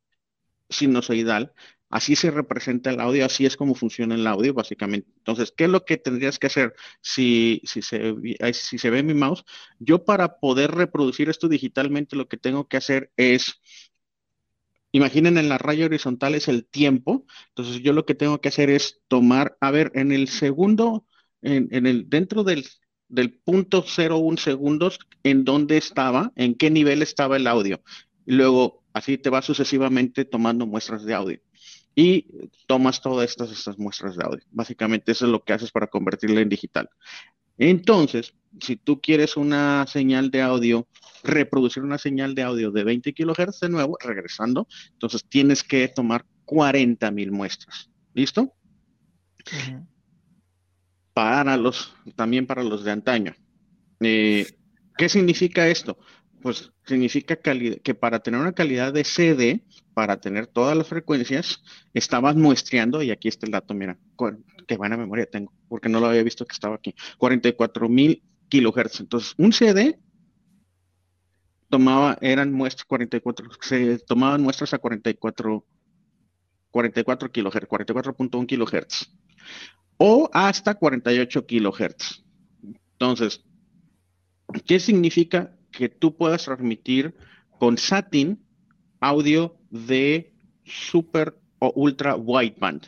sinusoidal 0.69 1.53
Así 1.89 2.17
se 2.17 2.33
representa 2.33 2.91
el 2.91 3.01
audio, 3.01 3.25
así 3.25 3.47
es 3.47 3.57
como 3.57 3.75
funciona 3.77 4.17
el 4.17 4.27
audio, 4.27 4.53
básicamente. 4.53 5.09
Entonces, 5.19 5.53
¿qué 5.57 5.65
es 5.65 5.71
lo 5.71 5.85
que 5.85 5.97
tendrías 5.97 6.39
que 6.39 6.49
hacer 6.49 6.75
si, 7.01 7.63
si, 7.65 7.81
se, 7.81 8.15
si 8.53 8.79
se 8.79 8.91
ve 8.91 9.05
mi 9.05 9.15
mouse? 9.15 9.45
Yo 9.79 10.05
para 10.05 10.41
poder 10.41 10.73
reproducir 10.73 11.29
esto 11.29 11.49
digitalmente, 11.49 12.17
lo 12.17 12.27
que 12.27 12.37
tengo 12.37 12.67
que 12.67 12.77
hacer 12.77 13.13
es, 13.17 13.61
imaginen 14.97 15.39
en 15.39 15.49
la 15.49 15.59
raya 15.59 15.87
horizontal 15.87 16.35
es 16.35 16.49
el 16.49 16.67
tiempo. 16.67 17.25
Entonces, 17.49 17.83
yo 17.83 17.93
lo 17.93 18.07
que 18.07 18.15
tengo 18.15 18.41
que 18.41 18.49
hacer 18.49 18.71
es 18.71 19.01
tomar, 19.09 19.57
a 19.61 19.71
ver, 19.71 19.93
en 19.95 20.13
el 20.13 20.29
segundo, 20.29 21.07
en, 21.43 21.87
el, 21.87 22.09
dentro 22.09 22.45
del, 22.45 22.67
del 23.09 23.33
punto 23.39 23.85
01 23.85 24.37
segundos, 24.39 24.99
en 25.23 25.45
dónde 25.45 25.77
estaba, 25.77 26.33
en 26.37 26.55
qué 26.55 26.71
nivel 26.71 27.03
estaba 27.03 27.37
el 27.37 27.47
audio. 27.47 27.83
Luego, 28.25 28.85
así 28.93 29.19
te 29.19 29.31
va 29.31 29.43
sucesivamente 29.43 30.25
tomando 30.25 30.67
muestras 30.67 31.05
de 31.05 31.15
audio 31.15 31.41
y 31.95 32.27
tomas 32.67 33.01
todas 33.01 33.29
estas, 33.29 33.51
estas 33.51 33.79
muestras 33.79 34.17
de 34.17 34.25
audio. 34.25 34.45
Básicamente 34.51 35.13
eso 35.13 35.25
es 35.25 35.33
lo 35.33 35.43
que 35.43 35.55
haces 35.55 35.73
para 35.73 35.87
convertirla 35.87 36.41
en 36.41 36.49
digital. 36.49 36.89
Entonces, 37.59 38.35
si 38.61 38.77
tú 38.77 39.01
quieres 39.01 39.37
una 39.37 39.87
señal 39.87 40.31
de 40.31 40.43
audio, 40.43 40.87
reproducir 41.23 41.83
una 41.83 41.99
señal 41.99 42.35
de 42.35 42.43
audio 42.43 42.71
de 42.71 42.85
20 42.85 43.13
kilohertz 43.13 43.61
de 43.61 43.69
nuevo, 43.69 43.99
regresando, 44.01 44.67
entonces 44.93 45.25
tienes 45.29 45.63
que 45.63 45.89
tomar 45.89 46.25
40 46.45 47.11
mil 47.11 47.33
muestras. 47.33 47.91
¿Listo? 48.15 48.55
Para 51.13 51.57
los, 51.57 51.95
también 52.15 52.47
para 52.47 52.63
los 52.63 52.85
de 52.85 52.91
antaño. 52.93 53.35
Eh, 54.01 54.47
¿Qué 54.97 55.09
significa 55.09 55.69
esto? 55.69 55.99
Pues 56.43 56.73
significa 56.87 57.37
que 57.37 57.95
para 57.95 58.21
tener 58.21 58.41
una 58.41 58.53
calidad 58.53 58.93
de 58.93 59.05
CD, 59.05 59.65
para 59.95 60.21
tener 60.21 60.47
todas 60.47 60.77
las 60.77 60.87
frecuencias, 60.87 61.63
estabas 61.93 62.37
muestreando, 62.37 63.03
y 63.03 63.11
aquí 63.11 63.29
está 63.29 63.47
el 63.47 63.53
dato, 63.53 63.75
mira, 63.75 63.99
qué 64.67 64.77
buena 64.77 64.97
memoria 64.97 65.27
tengo, 65.27 65.53
porque 65.69 65.89
no 65.89 66.01
lo 66.01 66.07
había 66.07 66.23
visto 66.23 66.47
que 66.47 66.53
estaba 66.53 66.77
aquí, 66.77 66.95
44 67.19 67.89
mil 67.89 68.23
kilohertz. 68.49 69.01
Entonces, 69.01 69.35
un 69.39 69.53
CD 69.53 69.99
tomaba, 71.69 72.19
eran 72.21 72.53
muestras 72.53 72.85
44, 72.87 73.49
se 73.61 73.99
tomaban 74.01 74.43
muestras 74.43 74.75
a 74.75 74.79
44, 74.79 75.65
44 76.71 77.33
kilohertz, 77.33 77.69
44.1 77.69 78.47
kilohertz, 78.47 79.13
o 79.99 80.31
hasta 80.33 80.75
48 80.75 81.47
kilohertz. 81.47 82.25
Entonces, 82.93 83.45
¿qué 84.67 84.81
significa 84.81 85.57
que 85.71 85.89
tú 85.89 86.17
puedas 86.17 86.45
transmitir 86.45 87.15
con 87.59 87.77
SATIN 87.77 88.47
audio 89.01 89.57
de 89.71 90.33
super 90.65 91.39
o 91.59 91.73
ultra 91.75 92.17
wideband. 92.17 92.87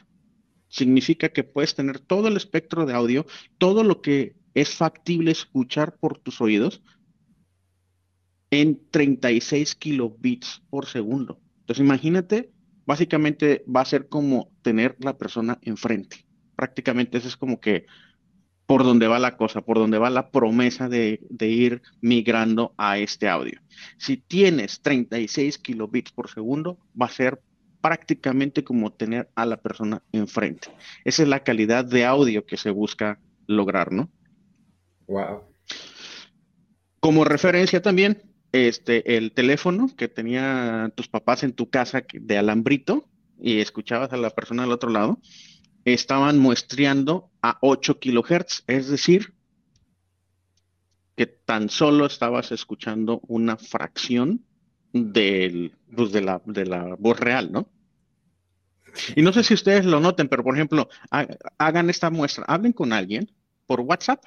Significa 0.69 1.31
que 1.31 1.45
puedes 1.45 1.75
tener 1.75 2.01
todo 2.01 2.29
el 2.29 2.37
espectro 2.37 2.85
de 2.85 2.95
audio, 2.95 3.27
todo 3.57 3.85
lo 3.85 4.03
que 4.03 4.37
es 4.61 4.75
factible 4.75 5.31
escuchar 5.31 5.97
por 5.99 6.19
tus 6.19 6.41
oídos 6.41 6.83
en 8.51 8.81
36 8.91 9.77
kilobits 9.77 10.63
por 10.69 10.87
segundo. 10.87 11.41
Entonces 11.61 11.85
imagínate, 11.85 12.51
básicamente 12.85 13.65
va 13.65 13.83
a 13.83 13.85
ser 13.85 14.09
como 14.09 14.51
tener 14.63 14.97
la 14.99 15.17
persona 15.17 15.59
enfrente. 15.63 16.27
Prácticamente 16.57 17.19
eso 17.19 17.29
es 17.29 17.37
como 17.37 17.61
que 17.61 17.87
por 18.67 18.83
donde 18.83 19.07
va 19.07 19.19
la 19.19 19.37
cosa, 19.37 19.63
por 19.63 19.79
donde 19.79 19.99
va 19.99 20.11
la 20.11 20.31
promesa 20.31 20.89
de, 20.89 21.21
ir 21.41 21.83
migrando 22.01 22.75
a 22.77 22.99
este 22.99 23.29
audio. 23.29 23.61
Si 23.97 24.17
tienes 24.17 24.83
36 24.83 25.57
kilobits 25.59 26.11
por 26.11 26.29
segundo, 26.29 26.79
va 27.01 27.07
a 27.07 27.11
ser 27.11 27.41
prácticamente 27.81 28.65
como 28.65 28.93
tener 28.93 29.31
a 29.37 29.47
la 29.47 29.59
persona 29.59 30.03
enfrente. 30.13 30.69
Esa 31.05 31.23
es 31.23 31.29
la 31.29 31.45
calidad 31.45 31.85
de 31.85 32.05
audio 32.05 32.45
que 32.45 32.57
se 32.57 32.71
busca 32.71 33.21
lograr, 33.47 33.93
¿no? 33.93 34.11
Wow. 35.09 35.43
Como 37.01 37.25
referencia 37.25 37.83
también, 37.83 38.23
este, 38.53 39.17
el 39.17 39.33
teléfono 39.33 39.91
que 39.97 40.09
tenía 40.09 40.93
tus 40.95 41.09
papás 41.09 41.43
en 41.43 41.53
tu 41.53 41.69
casa 41.71 42.05
de 42.13 42.39
alambrito 42.39 43.09
y 43.41 43.61
escuchabas 43.61 44.13
a 44.13 44.17
la 44.17 44.31
persona 44.31 44.65
al 44.65 44.73
otro 44.73 44.91
lado, 44.91 45.21
estaban 45.85 46.39
muestreando 46.39 47.31
a 47.43 47.59
8 47.63 47.99
kilohertz, 47.99 48.65
es 48.67 48.89
decir, 48.89 49.35
que 51.17 51.27
tan 51.27 51.69
solo 51.71 52.07
estabas 52.07 52.53
escuchando 52.53 53.21
una 53.27 53.57
fracción 53.57 54.45
del, 54.93 55.75
pues, 55.95 56.13
de, 56.13 56.21
la, 56.21 56.43
de 56.45 56.67
la 56.67 56.95
voz 56.99 57.19
real, 57.19 57.51
¿no? 57.51 57.69
Y 59.15 59.23
no 59.23 59.33
sé 59.33 59.45
si 59.45 59.55
ustedes 59.55 59.85
lo 59.85 60.01
noten, 60.01 60.29
pero 60.29 60.43
por 60.43 60.55
ejemplo, 60.55 60.89
hagan 61.59 61.91
esta 61.91 62.11
muestra, 62.11 62.45
hablen 62.47 62.73
con 62.73 62.93
alguien 62.93 63.31
por 63.67 63.81
WhatsApp 63.81 64.25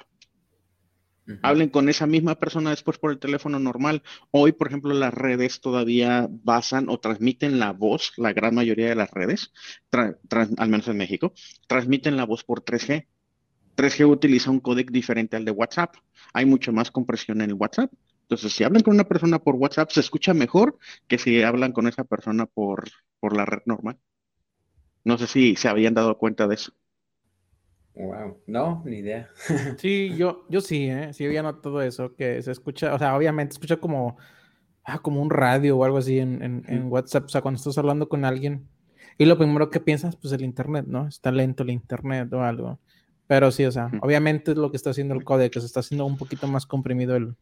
Hablen 1.42 1.68
con 1.68 1.88
esa 1.88 2.06
misma 2.06 2.34
persona 2.34 2.70
después 2.70 2.98
por 2.98 3.12
el 3.12 3.18
teléfono 3.18 3.58
normal. 3.58 4.02
Hoy, 4.32 4.52
por 4.52 4.66
ejemplo, 4.66 4.92
las 4.92 5.14
redes 5.14 5.60
todavía 5.60 6.28
basan 6.28 6.88
o 6.88 6.98
transmiten 6.98 7.60
la 7.60 7.72
voz, 7.72 8.12
la 8.16 8.32
gran 8.32 8.54
mayoría 8.54 8.88
de 8.88 8.96
las 8.96 9.10
redes, 9.10 9.52
al 9.92 10.68
menos 10.68 10.88
en 10.88 10.96
México, 10.96 11.32
transmiten 11.68 12.16
la 12.16 12.24
voz 12.24 12.42
por 12.42 12.64
3G. 12.64 13.06
3G 13.76 14.08
utiliza 14.08 14.50
un 14.50 14.60
códec 14.60 14.90
diferente 14.90 15.36
al 15.36 15.44
de 15.44 15.52
WhatsApp. 15.52 15.94
Hay 16.32 16.44
mucho 16.44 16.72
más 16.72 16.90
compresión 16.90 17.40
en 17.40 17.50
el 17.50 17.54
WhatsApp. 17.54 17.92
Entonces, 18.22 18.52
si 18.52 18.64
hablan 18.64 18.82
con 18.82 18.94
una 18.94 19.04
persona 19.04 19.38
por 19.38 19.54
WhatsApp, 19.54 19.90
se 19.90 20.00
escucha 20.00 20.34
mejor 20.34 20.78
que 21.06 21.18
si 21.18 21.42
hablan 21.42 21.72
con 21.72 21.86
esa 21.86 22.04
persona 22.04 22.46
por, 22.46 22.88
por 23.20 23.36
la 23.36 23.44
red 23.44 23.62
normal. 23.66 23.98
No 25.04 25.18
sé 25.18 25.26
si 25.26 25.56
se 25.56 25.68
habían 25.68 25.94
dado 25.94 26.18
cuenta 26.18 26.48
de 26.48 26.54
eso. 26.54 26.72
Wow, 27.94 28.38
no, 28.46 28.82
ni 28.86 28.98
idea. 28.98 29.28
sí, 29.78 30.14
yo, 30.16 30.46
yo 30.48 30.60
sí, 30.60 30.88
¿eh? 30.88 31.12
sí 31.12 31.26
había 31.26 31.42
notado 31.42 31.82
eso, 31.82 32.14
que 32.14 32.40
se 32.42 32.50
escucha, 32.50 32.94
o 32.94 32.98
sea, 32.98 33.16
obviamente 33.16 33.52
escucha 33.52 33.76
como, 33.76 34.16
ah, 34.84 34.98
como 35.00 35.20
un 35.20 35.28
radio 35.28 35.76
o 35.76 35.84
algo 35.84 35.98
así 35.98 36.18
en, 36.18 36.86
WhatsApp, 36.88 37.26
o 37.26 37.28
sea, 37.28 37.42
cuando 37.42 37.58
estás 37.58 37.76
hablando 37.76 38.08
con 38.08 38.24
alguien 38.24 38.66
y 39.18 39.26
lo 39.26 39.36
primero 39.36 39.68
que 39.68 39.80
piensas, 39.80 40.16
pues 40.16 40.32
el 40.32 40.42
internet, 40.42 40.86
¿no? 40.88 41.06
Está 41.06 41.30
lento 41.30 41.62
el 41.64 41.70
internet 41.70 42.32
o 42.32 42.42
algo. 42.42 42.80
Pero 43.26 43.50
sí, 43.50 43.64
o 43.66 43.72
sea, 43.72 43.90
obviamente 44.00 44.52
es 44.52 44.56
lo 44.56 44.70
que 44.70 44.76
está 44.78 44.90
haciendo 44.90 45.14
el 45.14 45.24
códec, 45.24 45.52
que 45.52 45.60
se 45.60 45.66
está 45.66 45.80
haciendo 45.80 46.06
un 46.06 46.16
poquito 46.16 46.46
más 46.46 46.66
comprimido 46.66 47.14
el, 47.14 47.36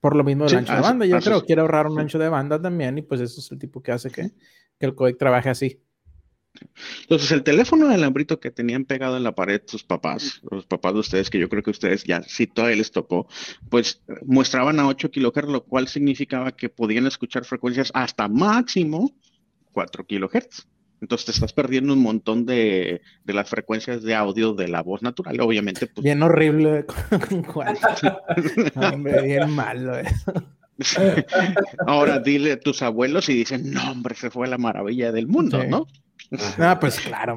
por 0.00 0.14
lo 0.16 0.24
mismo 0.24 0.46
el 0.46 0.56
ancho 0.56 0.72
de 0.72 0.80
banda. 0.80 1.04
Yo 1.04 1.18
creo 1.20 1.40
que 1.40 1.46
quiere 1.46 1.62
ahorrar 1.62 1.88
un 1.88 1.98
ancho 1.98 2.18
de 2.18 2.28
banda 2.28 2.62
también 2.62 2.96
y 2.98 3.02
pues 3.02 3.20
eso 3.20 3.40
es 3.40 3.50
el 3.50 3.58
tipo 3.58 3.82
que 3.82 3.92
hace 3.92 4.10
que, 4.10 4.30
que 4.78 4.86
el 4.86 4.94
códec 4.94 5.18
trabaje 5.18 5.50
así. 5.50 5.80
Entonces, 7.02 7.32
el 7.32 7.42
teléfono 7.42 7.88
de 7.88 7.94
alambrito 7.94 8.40
que 8.40 8.50
tenían 8.50 8.84
pegado 8.84 9.16
en 9.16 9.24
la 9.24 9.34
pared 9.34 9.62
sus 9.66 9.84
papás, 9.84 10.40
los 10.50 10.66
papás 10.66 10.94
de 10.94 11.00
ustedes, 11.00 11.30
que 11.30 11.38
yo 11.38 11.48
creo 11.48 11.62
que 11.62 11.70
ustedes 11.70 12.04
ya, 12.04 12.22
si 12.22 12.46
todavía 12.46 12.76
les 12.76 12.90
tocó, 12.90 13.26
pues 13.68 14.02
muestraban 14.24 14.78
a 14.78 14.86
8 14.86 15.10
kilohertz, 15.10 15.48
lo 15.48 15.64
cual 15.64 15.88
significaba 15.88 16.52
que 16.52 16.68
podían 16.68 17.06
escuchar 17.06 17.44
frecuencias 17.44 17.90
hasta 17.94 18.28
máximo 18.28 19.12
4 19.72 20.06
kilohertz. 20.06 20.66
Entonces 21.00 21.26
te 21.26 21.32
estás 21.32 21.52
perdiendo 21.52 21.92
un 21.92 22.00
montón 22.00 22.46
de, 22.46 23.02
las 23.24 23.50
frecuencias 23.50 24.04
de 24.04 24.14
audio 24.14 24.54
de 24.54 24.68
la 24.68 24.82
voz 24.82 25.02
natural, 25.02 25.40
obviamente. 25.40 25.88
Pues 25.88 26.04
bien 26.04 26.22
horrible. 26.22 26.86
hombre, 28.76 29.22
bien 29.22 29.50
malo 29.50 29.98
eso. 29.98 30.32
Ahora 31.86 32.20
dile 32.20 32.52
a 32.52 32.60
tus 32.60 32.82
abuelos 32.82 33.28
y 33.28 33.34
dicen, 33.34 33.72
no, 33.72 33.90
hombre, 33.90 34.14
se 34.14 34.30
fue 34.30 34.46
la 34.46 34.58
maravilla 34.58 35.10
del 35.10 35.26
mundo, 35.26 35.64
¿no? 35.64 35.88
Ah, 36.58 36.78
pues 36.80 37.00
claro. 37.00 37.36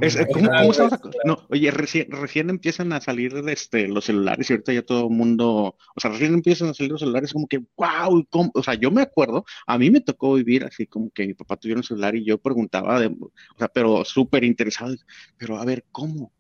No, 1.26 1.46
oye, 1.50 1.72
recién, 1.72 2.08
recién 2.10 2.50
empiezan 2.50 2.94
a 2.94 3.02
salir 3.02 3.34
este, 3.48 3.88
los 3.88 4.06
celulares 4.06 4.50
y 4.50 4.54
ahorita 4.54 4.74
ya 4.74 4.82
todo 4.82 5.06
el 5.06 5.16
mundo, 5.16 5.76
o 5.96 6.00
sea, 6.00 6.12
recién 6.12 6.34
empiezan 6.34 6.70
a 6.70 6.74
salir 6.74 6.92
los 6.92 7.02
celulares 7.02 7.34
como 7.34 7.48
que, 7.48 7.62
wow, 7.76 8.26
o 8.54 8.64
sea, 8.64 8.76
yo 8.76 8.92
me 8.92 9.02
acuerdo, 9.02 9.46
a 9.68 9.78
mí 9.78 9.92
me 9.92 10.02
tocó 10.02 10.34
vivir 10.36 10.64
así 10.64 10.88
como 10.88 11.10
que 11.12 11.28
mi 11.28 11.34
papá 11.34 11.58
tuviera 11.58 11.80
un 11.80 11.84
celular 11.84 12.16
y 12.16 12.26
yo 12.26 12.38
preguntaba, 12.38 13.00
de, 13.00 13.08
o 13.08 13.32
sea, 13.58 13.68
pero 13.68 14.06
súper 14.06 14.44
interesado, 14.44 14.96
pero 15.38 15.58
a 15.58 15.66
ver, 15.66 15.86
¿cómo? 15.92 16.32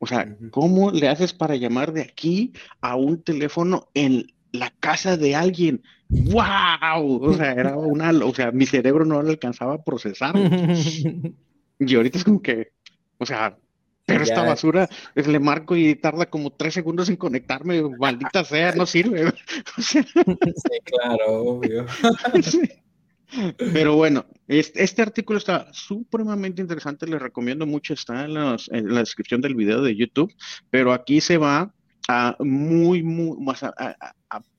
O 0.00 0.06
sea, 0.06 0.36
¿cómo 0.50 0.90
le 0.92 1.08
haces 1.08 1.32
para 1.32 1.56
llamar 1.56 1.92
de 1.92 2.02
aquí 2.02 2.52
a 2.80 2.94
un 2.96 3.22
teléfono 3.22 3.88
en 3.94 4.32
la 4.52 4.70
casa 4.78 5.16
de 5.16 5.34
alguien? 5.34 5.82
¡Wow! 6.08 7.22
O 7.22 7.34
sea, 7.34 7.52
era 7.52 7.76
una, 7.76 8.10
o 8.10 8.34
sea, 8.34 8.52
mi 8.52 8.64
cerebro 8.64 9.04
no 9.04 9.22
lo 9.22 9.30
alcanzaba 9.30 9.74
a 9.74 9.82
procesar. 9.82 10.34
y 11.78 11.94
ahorita 11.94 12.18
es 12.18 12.24
como 12.24 12.42
que, 12.42 12.72
o 13.18 13.26
sea, 13.26 13.56
pero 14.06 14.22
esta 14.22 14.42
basura 14.42 14.88
le 15.14 15.38
marco 15.38 15.76
y 15.76 15.94
tarda 15.94 16.26
como 16.26 16.50
tres 16.50 16.72
segundos 16.72 17.10
en 17.10 17.16
conectarme, 17.16 17.82
maldita 17.98 18.42
sea, 18.42 18.72
no 18.72 18.86
sirve. 18.86 19.32
sí, 19.78 20.00
claro, 20.84 21.42
obvio. 21.42 21.84
Pero 23.58 23.96
bueno, 23.96 24.24
este, 24.46 25.02
artículo 25.02 25.38
está 25.38 25.68
supremamente 25.72 26.62
interesante, 26.62 27.06
les 27.06 27.20
recomiendo 27.20 27.66
mucho, 27.66 27.92
está 27.92 28.24
en, 28.24 28.34
la 28.34 29.00
descripción 29.00 29.42
del 29.42 29.54
video 29.54 29.82
de 29.82 29.94
YouTube, 29.94 30.32
pero 30.70 30.94
aquí 30.94 31.20
se 31.20 31.36
va 31.36 31.74
a 32.08 32.36
muy, 32.38 33.02
muy, 33.02 33.36
más 33.38 33.62
a, 33.62 33.74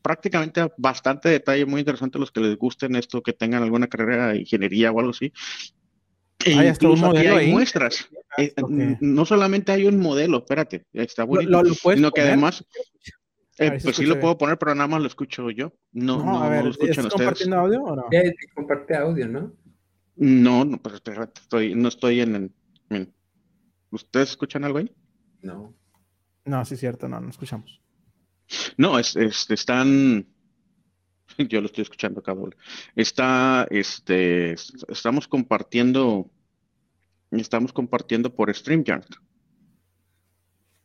prácticamente 0.04 0.62
a 0.62 0.72
bastante 0.78 1.30
detalle, 1.30 1.66
muy 1.66 1.80
interesante 1.80 2.20
los 2.20 2.32
que 2.32 2.42
les 2.42 2.58
gusten 2.58 2.96
esto, 2.96 3.24
que 3.24 3.34
tengan 3.34 3.64
alguna 3.64 3.88
carrera 3.88 4.28
de 4.28 4.42
ingeniería 4.42 4.92
o 4.92 5.00
algo 5.00 5.12
así. 5.12 5.34
E 6.46 6.52
incluso 6.52 7.06
aquí 7.08 7.28
hay 7.28 7.52
muestras. 7.52 8.08
Eh, 8.38 8.54
no 9.02 9.26
solamente 9.26 9.72
hay 9.72 9.86
un 9.86 10.00
modelo, 10.00 10.38
espérate, 10.38 10.86
está 10.94 11.26
bonito, 11.26 11.64
sino 11.74 12.12
que 12.12 12.22
además 12.22 12.64
eh, 13.58 13.78
pues 13.84 13.98
sí 13.98 14.06
lo 14.06 14.20
puedo 14.20 14.38
poner, 14.38 14.58
pero 14.58 14.74
nada 14.74 14.88
más 14.88 15.02
lo 15.02 15.08
escucho 15.08 15.50
yo. 15.52 15.74
No, 15.92 16.24
no, 16.24 16.64
lo 16.64 16.70
escuchan 16.70 17.06
ustedes. 17.06 17.12
compartiendo 17.12 17.58
audio 17.58 17.84
o 17.84 17.96
no? 17.96 18.06
comparte 18.56 18.96
audio, 18.96 19.28
¿no? 19.28 19.54
No, 20.16 20.66
no, 20.66 20.78
pues 20.82 20.96
espérate, 20.96 21.42
estoy, 21.42 21.76
no 21.76 21.90
estoy 21.90 22.22
en, 22.22 22.54
¿Ustedes 23.92 24.30
escuchan 24.30 24.64
algo 24.64 24.78
ahí? 24.78 24.94
No. 25.42 25.74
No, 26.46 26.64
sí 26.66 26.76
es 26.76 26.80
cierto, 26.80 27.10
no, 27.10 27.20
no 27.20 27.30
escuchamos. 27.30 27.82
No, 28.78 28.98
es, 28.98 29.16
están... 29.16 30.26
Yo 31.50 31.62
lo 31.62 31.68
estoy 31.68 31.84
escuchando 31.84 32.20
acá, 32.20 32.36
Está, 32.96 33.68
este, 33.70 34.54
estamos 34.54 35.28
compartiendo, 35.28 36.30
estamos 37.32 37.72
compartiendo 37.72 38.34
por 38.34 38.54
StreamYard. 38.54 39.06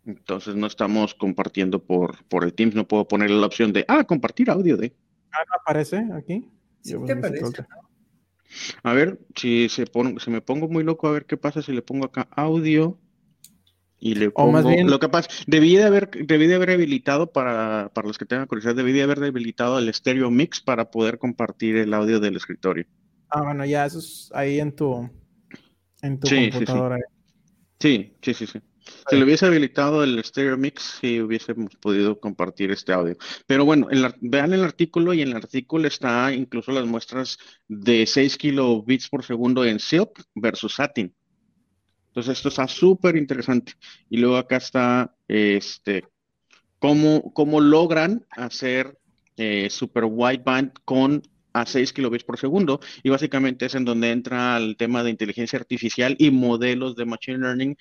Entonces 0.06 0.54
no 0.54 0.66
estamos 0.66 1.14
compartiendo 1.14 1.82
por, 1.82 2.24
por 2.26 2.44
el 2.44 2.52
Teams, 2.52 2.74
no 2.74 2.86
puedo 2.86 3.08
poner 3.08 3.30
la 3.30 3.46
opción 3.46 3.72
de, 3.72 3.84
ah, 3.88 4.04
compartir 4.04 4.50
audio 4.50 4.76
de. 4.76 4.94
Ah, 5.32 5.44
no 5.48 5.56
aparece 5.60 6.06
aquí. 6.12 6.48
Sí, 6.82 6.94
te 7.06 7.12
aparece. 7.12 7.64
A 8.82 8.92
ver, 8.92 9.18
si 9.34 9.68
se, 9.68 9.86
pone, 9.86 10.20
se 10.20 10.30
me 10.30 10.42
pongo 10.42 10.68
muy 10.68 10.84
loco, 10.84 11.08
a 11.08 11.12
ver 11.12 11.24
qué 11.24 11.36
pasa 11.36 11.62
si 11.62 11.72
le 11.72 11.82
pongo 11.82 12.04
acá 12.04 12.28
audio 12.30 13.00
y 14.04 14.14
le 14.16 14.30
pongo... 14.30 14.60
Lo 14.60 15.00
que 15.00 15.08
pasa, 15.08 15.30
debí 15.46 15.76
de 15.76 15.84
haber, 15.84 16.10
debí 16.10 16.46
de 16.46 16.56
haber 16.56 16.72
habilitado, 16.72 17.32
para, 17.32 17.90
para 17.94 18.06
los 18.06 18.18
que 18.18 18.26
tengan 18.26 18.46
curiosidad, 18.46 18.74
debí 18.74 18.92
de 18.92 19.02
haber 19.02 19.24
habilitado 19.24 19.78
el 19.78 19.92
Stereo 19.94 20.30
Mix 20.30 20.60
para 20.60 20.90
poder 20.90 21.18
compartir 21.18 21.76
el 21.76 21.94
audio 21.94 22.20
del 22.20 22.36
escritorio. 22.36 22.84
Ah, 23.30 23.40
bueno, 23.42 23.64
ya 23.64 23.86
eso 23.86 24.00
es 24.00 24.30
ahí 24.34 24.60
en 24.60 24.76
tu, 24.76 25.08
en 26.02 26.20
tu 26.20 26.28
computadora. 26.28 26.98
sí, 27.80 28.14
sí, 28.20 28.34
sí. 28.34 28.46
sí. 28.46 28.60
Si 29.08 29.16
le 29.16 29.24
hubiese 29.24 29.46
habilitado 29.46 30.04
el 30.04 30.22
Stereo 30.22 30.58
Mix, 30.58 30.98
sí 31.00 31.22
hubiésemos 31.22 31.74
podido 31.76 32.20
compartir 32.20 32.70
este 32.72 32.92
audio. 32.92 33.16
Pero 33.46 33.64
bueno, 33.64 33.88
vean 34.20 34.52
el 34.52 34.62
artículo 34.62 35.14
y 35.14 35.22
en 35.22 35.28
el 35.28 35.36
artículo 35.36 35.88
está 35.88 36.30
incluso 36.34 36.72
las 36.72 36.84
muestras 36.84 37.38
de 37.68 38.06
6 38.06 38.36
kilobits 38.36 39.08
por 39.08 39.24
segundo 39.24 39.64
en 39.64 39.80
Silk 39.80 40.22
versus 40.34 40.74
Satin. 40.74 41.14
Entonces 42.14 42.36
esto 42.38 42.48
está 42.48 42.68
súper 42.68 43.16
interesante. 43.16 43.72
Y 44.08 44.18
luego 44.18 44.36
acá 44.36 44.58
está 44.58 45.16
este, 45.26 46.04
cómo, 46.78 47.32
cómo 47.32 47.60
logran 47.60 48.24
hacer 48.30 48.96
eh, 49.36 49.68
super 49.68 50.04
wideband 50.04 50.72
con 50.84 51.22
a 51.52 51.66
6 51.66 51.92
kilobits 51.92 52.24
por 52.24 52.38
segundo 52.38 52.80
y 53.02 53.10
básicamente 53.10 53.66
es 53.66 53.74
en 53.74 53.84
donde 53.84 54.10
entra 54.10 54.56
el 54.56 54.76
tema 54.76 55.02
de 55.02 55.10
inteligencia 55.10 55.58
artificial 55.58 56.16
y 56.18 56.30
modelos 56.30 56.96
de 56.96 57.04
machine 57.04 57.38
learning 57.38 57.76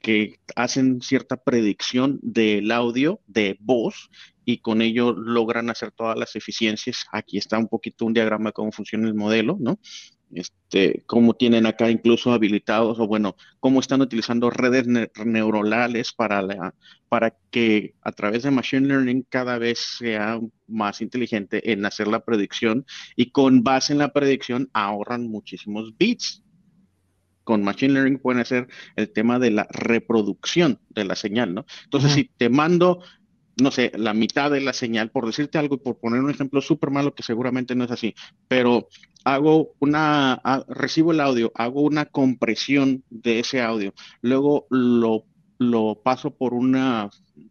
que 0.00 0.38
hacen 0.56 1.00
cierta 1.00 1.38
predicción 1.38 2.20
del 2.22 2.70
audio 2.70 3.20
de 3.26 3.56
voz 3.60 4.10
y 4.44 4.58
con 4.58 4.82
ello 4.82 5.12
logran 5.12 5.70
hacer 5.70 5.90
todas 5.92 6.18
las 6.18 6.36
eficiencias. 6.36 7.06
Aquí 7.12 7.38
está 7.38 7.58
un 7.58 7.68
poquito 7.68 8.04
un 8.04 8.12
diagrama 8.12 8.50
de 8.50 8.52
cómo 8.52 8.72
funciona 8.72 9.08
el 9.08 9.14
modelo, 9.14 9.56
¿no? 9.58 9.78
Este, 10.34 11.02
cómo 11.06 11.34
tienen 11.34 11.66
acá 11.66 11.90
incluso 11.90 12.32
habilitados, 12.32 12.98
o 12.98 13.06
bueno, 13.06 13.36
cómo 13.60 13.80
están 13.80 14.00
utilizando 14.00 14.50
redes 14.50 14.86
neuronales 14.86 16.12
para, 16.12 16.42
la, 16.42 16.74
para 17.08 17.36
que 17.50 17.94
a 18.02 18.12
través 18.12 18.42
de 18.42 18.50
Machine 18.50 18.88
Learning 18.88 19.24
cada 19.28 19.58
vez 19.58 19.78
sea 19.98 20.40
más 20.66 21.00
inteligente 21.00 21.72
en 21.72 21.84
hacer 21.86 22.08
la 22.08 22.24
predicción 22.24 22.84
y 23.16 23.30
con 23.30 23.62
base 23.62 23.92
en 23.92 23.98
la 23.98 24.12
predicción 24.12 24.70
ahorran 24.72 25.28
muchísimos 25.28 25.96
bits 25.96 26.44
con 27.44 27.62
Machine 27.62 27.92
Learning 27.92 28.18
pueden 28.18 28.40
hacer 28.40 28.68
el 28.96 29.12
tema 29.12 29.38
de 29.38 29.50
la 29.50 29.68
reproducción 29.70 30.80
de 30.88 31.04
la 31.04 31.14
señal, 31.14 31.54
¿no? 31.54 31.66
Entonces, 31.84 32.12
si 32.12 32.24
te 32.24 32.48
mando, 32.48 33.02
no 33.60 33.70
sé, 33.70 33.92
la 33.96 34.14
mitad 34.14 34.50
de 34.50 34.60
la 34.60 34.72
señal, 34.72 35.10
por 35.10 35.26
decirte 35.26 35.58
algo 35.58 35.76
y 35.76 35.78
por 35.78 35.98
poner 35.98 36.20
un 36.20 36.30
ejemplo 36.30 36.60
súper 36.60 36.90
malo 36.90 37.14
que 37.14 37.22
seguramente 37.22 37.74
no 37.74 37.84
es 37.84 37.90
así, 37.90 38.14
pero 38.48 38.88
hago 39.24 39.74
una, 39.78 40.40
recibo 40.68 41.12
el 41.12 41.20
audio, 41.20 41.52
hago 41.54 41.82
una 41.82 42.06
compresión 42.06 43.04
de 43.10 43.40
ese 43.40 43.62
audio, 43.62 43.94
luego 44.20 44.66
lo 44.70 45.24
lo 45.58 46.00
paso 46.02 46.32
por 46.32 46.54
un 46.54 46.76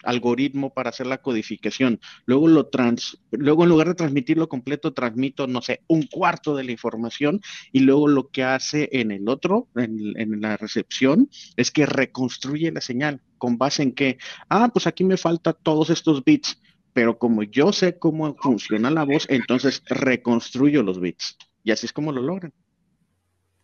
algoritmo 0.03 0.73
para 0.73 0.89
hacer 0.89 1.07
la 1.07 1.19
codificación. 1.19 1.99
Luego 2.25 2.47
lo 2.47 2.67
trans, 2.67 3.17
luego 3.31 3.63
en 3.63 3.69
lugar 3.69 3.87
de 3.87 3.95
transmitirlo 3.95 4.49
completo, 4.49 4.93
transmito, 4.93 5.47
no 5.47 5.61
sé, 5.61 5.81
un 5.87 6.03
cuarto 6.03 6.55
de 6.55 6.63
la 6.63 6.71
información 6.71 7.41
y 7.71 7.79
luego 7.79 8.07
lo 8.07 8.29
que 8.29 8.43
hace 8.43 8.89
en 8.91 9.11
el 9.11 9.27
otro, 9.29 9.67
en, 9.75 10.41
la 10.41 10.57
recepción, 10.57 11.29
es 11.55 11.71
que 11.71 11.85
reconstruye 11.85 12.71
la 12.71 12.81
señal 12.81 13.21
con 13.37 13.57
base 13.57 13.83
en 13.83 13.93
que, 13.93 14.17
ah, 14.49 14.69
pues 14.71 14.87
aquí 14.87 15.03
me 15.03 15.17
falta 15.17 15.53
todos 15.53 15.89
estos 15.89 16.23
bits, 16.23 16.61
pero 16.93 17.17
como 17.17 17.43
yo 17.43 17.73
sé 17.73 17.97
cómo 17.97 18.35
funciona 18.35 18.89
la 18.89 19.03
voz, 19.03 19.25
entonces 19.29 19.83
reconstruyo 19.87 20.83
los 20.83 20.99
bits. 20.99 21.37
Y 21.63 21.71
así 21.71 21.85
es 21.85 21.93
como 21.93 22.11
lo 22.11 22.21
logran. 22.21 22.53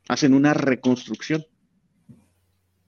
Hacen 0.08 0.34
una 0.34 0.54
reconstrucción. 0.54 1.45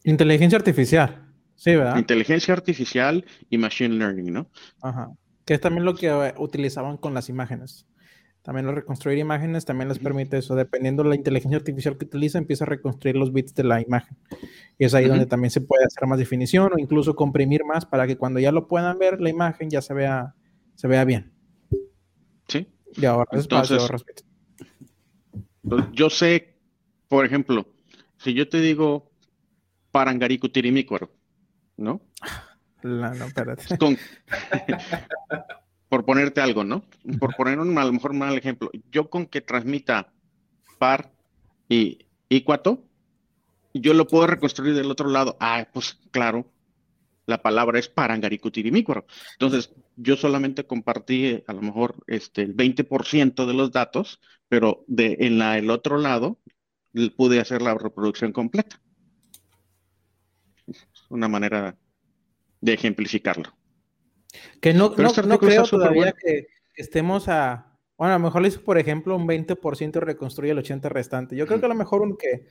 Inteligencia 0.04 0.58
artificial. 0.58 1.31
Sí, 1.62 1.76
¿verdad? 1.76 1.96
Inteligencia 1.96 2.56
artificial 2.56 3.24
y 3.52 3.60
machine 3.60 3.94
learning, 3.94 4.34
¿no? 4.34 4.50
Ajá. 4.82 5.12
Que 5.46 5.54
es 5.54 5.62
también 5.62 5.86
lo 5.86 5.94
que 5.94 6.08
eh, 6.08 6.34
utilizaban 6.40 6.98
con 6.98 7.14
las 7.14 7.30
imágenes. 7.30 7.86
También 8.42 8.66
lo 8.66 8.74
reconstruir 8.74 9.20
imágenes 9.20 9.64
también 9.64 9.88
les 9.88 10.00
permite 10.00 10.40
eso. 10.40 10.56
Dependiendo 10.56 11.04
de 11.04 11.10
la 11.10 11.16
inteligencia 11.16 11.58
artificial 11.58 12.00
que 12.00 12.06
utiliza, 12.06 12.40
empieza 12.40 12.64
a 12.64 12.68
reconstruir 12.68 13.16
los 13.16 13.32
bits 13.32 13.54
de 13.54 13.64
la 13.64 13.80
imagen. 13.80 14.18
Y 14.80 14.86
es 14.86 14.96
ahí 14.96 15.06
donde 15.06 15.28
también 15.28 15.52
se 15.52 15.62
puede 15.62 15.86
hacer 15.86 16.08
más 16.08 16.18
definición 16.18 16.72
o 16.74 16.80
incluso 16.80 17.16
comprimir 17.16 17.64
más 17.64 17.86
para 17.86 18.08
que 18.08 18.18
cuando 18.18 18.40
ya 18.40 18.52
lo 18.52 18.68
puedan 18.68 18.98
ver, 18.98 19.22
la 19.22 19.30
imagen 19.30 19.70
ya 19.70 19.84
se 19.84 19.94
vea, 19.94 20.34
se 20.74 20.88
vea 20.88 21.06
bien. 21.06 21.32
Sí. 22.48 22.68
Y 22.96 23.06
ahora 23.06 23.30
Entonces, 23.34 23.88
pues, 25.62 25.84
yo 25.92 26.10
sé, 26.10 26.58
por 27.08 27.24
ejemplo, 27.24 27.68
si 28.18 28.34
yo 28.34 28.50
te 28.50 28.62
digo 28.62 29.12
Parangaricutirimícuaro, 29.92 31.21
¿no? 31.82 32.02
No, 32.84 33.14
no, 33.14 33.26
espérate. 33.26 33.64
por 35.90 36.06
ponerte 36.06 36.42
algo, 36.42 36.64
¿no? 36.64 36.84
Por 37.20 37.36
poner 37.36 37.60
un 37.60 37.78
a 37.78 37.86
lo 37.86 37.94
mejor 37.94 38.14
mal 38.14 38.38
ejemplo. 38.38 38.72
Yo 38.92 39.10
con 39.10 39.26
que 39.26 39.42
transmita 39.42 40.14
par 40.80 41.12
y 41.68 42.06
cuato, 42.46 42.84
yo 43.74 43.94
lo 43.94 44.08
puedo 44.08 44.28
reconstruir 44.28 44.76
del 44.76 44.92
otro 44.92 45.10
lado. 45.10 45.38
Ah, 45.40 45.68
pues 45.74 46.00
claro, 46.12 46.46
la 47.26 47.42
palabra 47.42 47.80
es 47.80 47.88
parangaricutirimícuaro. 47.88 49.06
Entonces, 49.34 49.74
yo 49.96 50.16
solamente 50.18 50.66
compartí 50.66 51.44
a 51.48 51.54
lo 51.54 51.62
mejor 51.62 51.96
este, 52.08 52.42
el 52.42 52.56
20% 52.56 53.46
de 53.46 53.54
los 53.54 53.72
datos, 53.72 54.20
pero 54.48 54.84
de, 54.88 55.18
en 55.20 55.38
la, 55.40 55.58
el 55.58 55.70
otro 55.70 55.98
lado 55.98 56.40
pude 57.16 57.40
hacer 57.40 57.62
la 57.62 57.74
reproducción 57.74 58.34
completa 58.34 58.82
una 61.12 61.28
manera 61.28 61.78
de 62.62 62.74
ejemplificarlo. 62.74 63.56
Que 64.60 64.74
no, 64.74 64.94
no, 64.98 65.08
este 65.08 65.38
creo 65.38 65.64
todavía 65.64 66.14
que, 66.14 66.48
estemos 66.76 67.28
a. 67.28 67.78
Bueno, 67.98 68.16
a 68.16 68.18
lo 68.18 68.24
mejor 68.24 68.42
le 68.42 68.48
hizo, 68.48 68.64
por 68.64 68.78
ejemplo, 68.78 69.16
un 69.16 69.28
20% 69.28 69.96
y 69.96 70.00
reconstruye 70.00 70.52
el 70.52 70.58
80% 70.58 70.90
restante. 70.90 71.36
Yo 71.36 71.46
creo 71.46 71.60
que 71.60 71.66
a 71.66 71.70
lo 71.70 71.76
mejor 71.76 72.02
un 72.02 72.18
que. 72.18 72.48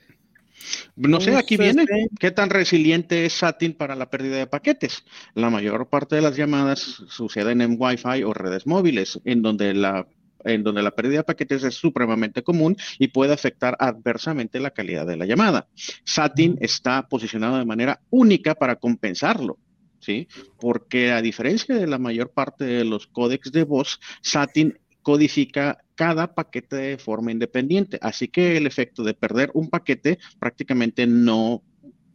No 0.95 1.19
sé, 1.19 1.35
aquí 1.35 1.57
viene. 1.57 1.85
¿Qué 2.19 2.31
tan 2.31 2.49
resiliente 2.49 3.25
es 3.25 3.33
Satin 3.33 3.73
para 3.73 3.95
la 3.95 4.09
pérdida 4.09 4.37
de 4.37 4.47
paquetes? 4.47 5.03
La 5.33 5.49
mayor 5.49 5.89
parte 5.89 6.15
de 6.15 6.21
las 6.21 6.35
llamadas 6.35 6.79
suceden 6.79 7.61
en 7.61 7.75
Wi-Fi 7.79 8.23
o 8.23 8.33
redes 8.33 8.67
móviles, 8.67 9.19
en 9.25 9.41
donde 9.41 9.73
la 9.73 10.07
en 10.45 10.63
donde 10.63 10.83
la 10.83 10.91
pérdida 10.91 11.19
de 11.19 11.23
paquetes 11.23 11.63
es 11.63 11.75
supremamente 11.75 12.43
común 12.43 12.75
y 12.99 13.07
puede 13.07 13.33
afectar 13.33 13.75
adversamente 13.79 14.59
la 14.59 14.71
calidad 14.71 15.05
de 15.05 15.17
la 15.17 15.25
llamada. 15.25 15.67
SATIN 16.03 16.57
está 16.61 17.07
posicionado 17.07 17.57
de 17.57 17.65
manera 17.65 18.01
única 18.09 18.55
para 18.55 18.75
compensarlo. 18.75 19.57
¿Sí? 19.99 20.27
Porque 20.59 21.11
a 21.11 21.21
diferencia 21.21 21.75
de 21.75 21.85
la 21.85 21.99
mayor 21.99 22.31
parte 22.31 22.65
de 22.65 22.83
los 22.83 23.05
códecs 23.05 23.51
de 23.51 23.63
voz, 23.65 23.99
SATIN 24.23 24.79
codifica 25.03 25.77
cada 25.95 26.33
paquete 26.33 26.75
de 26.75 26.97
forma 26.97 27.31
independiente. 27.31 27.99
Así 28.01 28.27
que 28.27 28.57
el 28.57 28.65
efecto 28.65 29.03
de 29.03 29.13
perder 29.13 29.51
un 29.53 29.69
paquete 29.69 30.17
prácticamente 30.39 31.05
no 31.05 31.63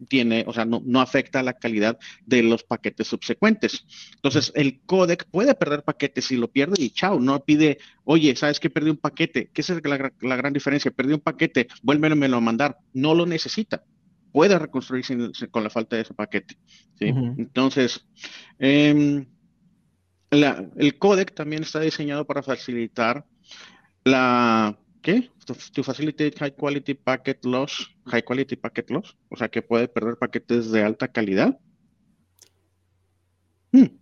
tiene, 0.08 0.44
o 0.46 0.52
sea, 0.52 0.64
no, 0.64 0.82
no, 0.84 1.00
afecta 1.00 1.42
la 1.42 1.54
calidad 1.54 1.98
de 2.24 2.42
los 2.42 2.64
paquetes 2.64 3.06
subsecuentes. 3.06 3.84
Entonces, 4.16 4.52
el 4.54 4.80
codec 4.80 5.26
puede 5.30 5.54
perder 5.54 5.82
paquetes 5.82 6.26
si 6.26 6.36
lo 6.36 6.48
pierde 6.48 6.82
y 6.82 6.90
chao, 6.90 7.20
no 7.20 7.44
pide, 7.44 7.78
oye, 8.04 8.34
¿sabes 8.36 8.60
que 8.60 8.70
perdí 8.70 8.90
un 8.90 8.96
paquete? 8.96 9.50
¿Qué 9.52 9.60
es 9.60 9.68
la, 9.84 10.12
la 10.20 10.36
gran 10.36 10.52
diferencia? 10.52 10.90
Perdí 10.90 11.14
un 11.14 11.20
paquete, 11.20 11.68
vuélvemelo 11.82 12.36
a 12.36 12.40
mandar. 12.40 12.78
No 12.92 13.14
lo 13.14 13.26
necesita. 13.26 13.84
Puede 14.32 14.58
reconstruirse 14.58 15.16
con 15.50 15.64
la 15.64 15.70
falta 15.70 15.96
de 15.96 16.02
ese 16.02 16.14
paquete. 16.14 16.56
¿sí? 16.98 17.06
Entonces, 17.06 18.06
em, 18.58 19.26
el 20.30 20.98
codec 20.98 21.34
también 21.34 21.62
está 21.62 21.80
diseñado 21.80 22.26
para 22.26 22.42
facilitar 22.42 23.24
la 24.04 24.78
¿qué? 25.06 25.30
To, 25.46 25.84
facilitate 25.84 26.36
high 26.40 26.50
quality 26.50 26.94
packet 26.94 27.44
loss, 27.44 27.88
high 28.06 28.22
quality 28.22 28.56
packet 28.56 28.90
loss, 28.90 29.16
o 29.28 29.36
sea 29.36 29.48
que 29.48 29.62
puede 29.62 29.86
perder 29.86 30.16
paquetes 30.16 30.72
de 30.72 30.82
alta 30.82 31.06
calidad. 31.06 31.56
Hmm. 33.70 34.00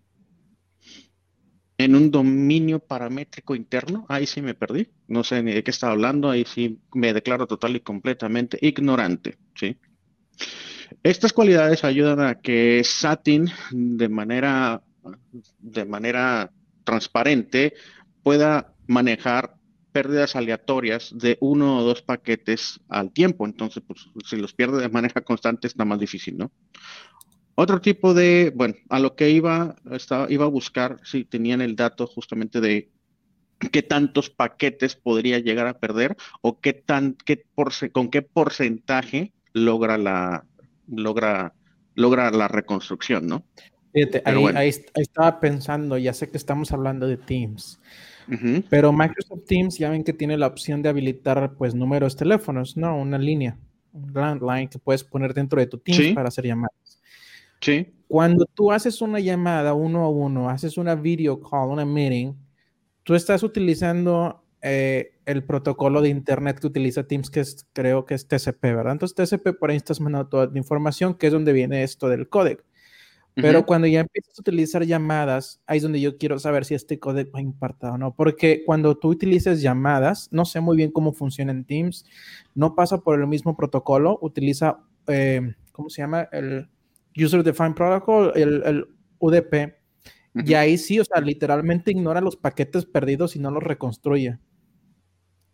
En 1.76 1.94
un 1.94 2.10
dominio 2.10 2.78
paramétrico 2.78 3.54
interno, 3.54 4.06
ahí 4.08 4.26
sí 4.26 4.40
me 4.40 4.54
perdí, 4.54 4.88
no 5.06 5.24
sé 5.24 5.42
ni 5.42 5.52
de 5.52 5.62
qué 5.62 5.72
estaba 5.72 5.92
hablando, 5.92 6.30
ahí 6.30 6.46
sí 6.46 6.80
me 6.94 7.12
declaro 7.12 7.46
total 7.46 7.76
y 7.76 7.80
completamente 7.80 8.56
ignorante, 8.62 9.36
¿sí? 9.54 9.76
Estas 11.02 11.34
cualidades 11.34 11.84
ayudan 11.84 12.20
a 12.20 12.40
que 12.40 12.82
Satin 12.82 13.50
de 13.72 14.08
manera, 14.08 14.82
de 15.58 15.84
manera 15.84 16.50
transparente 16.84 17.74
pueda 18.22 18.72
manejar 18.86 19.56
pérdidas 19.94 20.34
aleatorias 20.34 21.14
de 21.16 21.38
uno 21.40 21.78
o 21.78 21.84
dos 21.84 22.02
paquetes 22.02 22.80
al 22.88 23.12
tiempo. 23.12 23.46
Entonces, 23.46 23.80
pues, 23.86 24.10
si 24.26 24.36
los 24.36 24.52
pierde 24.52 24.82
de 24.82 24.88
manera 24.88 25.20
constante 25.20 25.68
está 25.68 25.84
más 25.84 26.00
difícil, 26.00 26.36
¿no? 26.36 26.50
Otro 27.54 27.80
tipo 27.80 28.12
de, 28.12 28.52
bueno, 28.56 28.74
a 28.88 28.98
lo 28.98 29.14
que 29.14 29.30
iba, 29.30 29.76
estaba, 29.92 30.26
iba 30.32 30.46
a 30.46 30.48
buscar 30.48 30.98
si 31.04 31.24
tenían 31.24 31.60
el 31.60 31.76
dato 31.76 32.08
justamente 32.08 32.60
de 32.60 32.90
qué 33.70 33.82
tantos 33.82 34.30
paquetes 34.30 34.96
podría 34.96 35.38
llegar 35.38 35.68
a 35.68 35.78
perder 35.78 36.16
o 36.42 36.58
qué 36.58 36.72
tan, 36.72 37.16
qué 37.24 37.44
con 37.92 38.10
qué 38.10 38.22
porcentaje 38.22 39.32
logra 39.52 39.96
la, 39.96 40.44
logra, 40.88 41.54
logra 41.94 42.32
la 42.32 42.48
reconstrucción, 42.48 43.28
¿no? 43.28 43.44
Fíjate, 43.92 44.22
ahí, 44.24 44.44
ahí, 44.56 44.68
estaba 44.96 45.38
pensando, 45.38 45.96
ya 45.98 46.12
sé 46.12 46.28
que 46.28 46.36
estamos 46.36 46.72
hablando 46.72 47.06
de 47.06 47.16
Teams, 47.16 47.78
pero 48.70 48.92
Microsoft 48.92 49.44
Teams 49.46 49.78
ya 49.78 49.90
ven 49.90 50.04
que 50.04 50.12
tiene 50.12 50.36
la 50.36 50.46
opción 50.46 50.82
de 50.82 50.88
habilitar 50.88 51.54
pues 51.56 51.74
números 51.74 52.16
teléfonos, 52.16 52.76
¿no? 52.76 52.96
Una 52.98 53.18
línea, 53.18 53.58
un 53.92 54.12
landline 54.12 54.68
que 54.68 54.78
puedes 54.78 55.04
poner 55.04 55.34
dentro 55.34 55.60
de 55.60 55.66
tu 55.66 55.78
Teams 55.78 56.14
para 56.14 56.28
hacer 56.28 56.46
llamadas. 56.46 57.00
Sí. 57.60 57.94
Cuando 58.08 58.46
tú 58.46 58.72
haces 58.72 59.00
una 59.00 59.20
llamada 59.20 59.74
uno 59.74 60.04
a 60.04 60.10
uno, 60.10 60.50
haces 60.50 60.76
una 60.76 60.94
video 60.94 61.40
call, 61.40 61.70
una 61.70 61.84
meeting, 61.84 62.34
tú 63.02 63.14
estás 63.14 63.42
utilizando 63.42 64.44
eh, 64.60 65.12
el 65.26 65.44
protocolo 65.44 66.00
de 66.00 66.08
internet 66.08 66.58
que 66.58 66.66
utiliza 66.66 67.06
Teams, 67.06 67.30
que 67.30 67.40
es, 67.40 67.66
creo 67.72 68.04
que 68.04 68.14
es 68.14 68.26
TCP, 68.26 68.62
¿verdad? 68.62 68.92
Entonces 68.92 69.14
TCP 69.14 69.58
por 69.58 69.70
ahí 69.70 69.76
estás 69.76 70.00
mandando 70.00 70.28
toda 70.28 70.46
la 70.46 70.58
información, 70.58 71.14
que 71.14 71.26
es 71.26 71.32
donde 71.32 71.52
viene 71.52 71.82
esto 71.82 72.08
del 72.08 72.28
códec. 72.28 72.64
Pero 73.34 73.66
cuando 73.66 73.88
ya 73.88 74.00
empiezas 74.00 74.38
a 74.38 74.42
utilizar 74.42 74.84
llamadas, 74.84 75.60
ahí 75.66 75.78
es 75.78 75.82
donde 75.82 76.00
yo 76.00 76.16
quiero 76.18 76.38
saber 76.38 76.64
si 76.64 76.74
este 76.74 77.00
código 77.00 77.32
va 77.32 77.40
impactar 77.40 77.92
o 77.92 77.98
no. 77.98 78.14
Porque 78.14 78.62
cuando 78.64 78.96
tú 78.96 79.08
utilizas 79.08 79.60
llamadas, 79.60 80.28
no 80.30 80.44
sé 80.44 80.60
muy 80.60 80.76
bien 80.76 80.92
cómo 80.92 81.12
funciona 81.12 81.50
en 81.50 81.64
Teams, 81.64 82.04
no 82.54 82.76
pasa 82.76 82.98
por 82.98 83.18
el 83.18 83.26
mismo 83.26 83.56
protocolo, 83.56 84.18
utiliza, 84.22 84.78
eh, 85.08 85.54
¿cómo 85.72 85.90
se 85.90 86.02
llama? 86.02 86.28
El 86.30 86.68
User 87.16 87.42
Defined 87.42 87.74
Protocol, 87.74 88.32
el, 88.36 88.86
UDP. 89.18 89.74
Y 90.34 90.54
ahí 90.54 90.78
sí, 90.78 91.00
o 91.00 91.04
sea, 91.04 91.20
literalmente 91.20 91.90
ignora 91.90 92.20
los 92.20 92.36
paquetes 92.36 92.86
perdidos 92.86 93.36
y 93.36 93.38
no 93.38 93.50
los 93.50 93.62
reconstruye. 93.62 94.38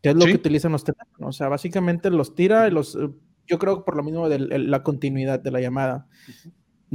¿Qué 0.02 0.10
es 0.10 0.14
lo 0.14 0.24
que 0.24 0.34
utilizan 0.34 0.72
los 0.72 0.84
teléfonos? 0.84 1.28
O 1.28 1.32
sea, 1.32 1.48
básicamente 1.48 2.10
los 2.10 2.34
tira 2.34 2.66
y 2.66 2.70
los. 2.70 2.98
Yo 3.46 3.58
creo 3.58 3.78
que 3.78 3.84
por 3.84 3.96
lo 3.96 4.02
mismo 4.02 4.28
de 4.28 4.38
la 4.38 4.82
continuidad 4.82 5.40
de 5.40 5.50
la 5.50 5.60
llamada. 5.60 6.08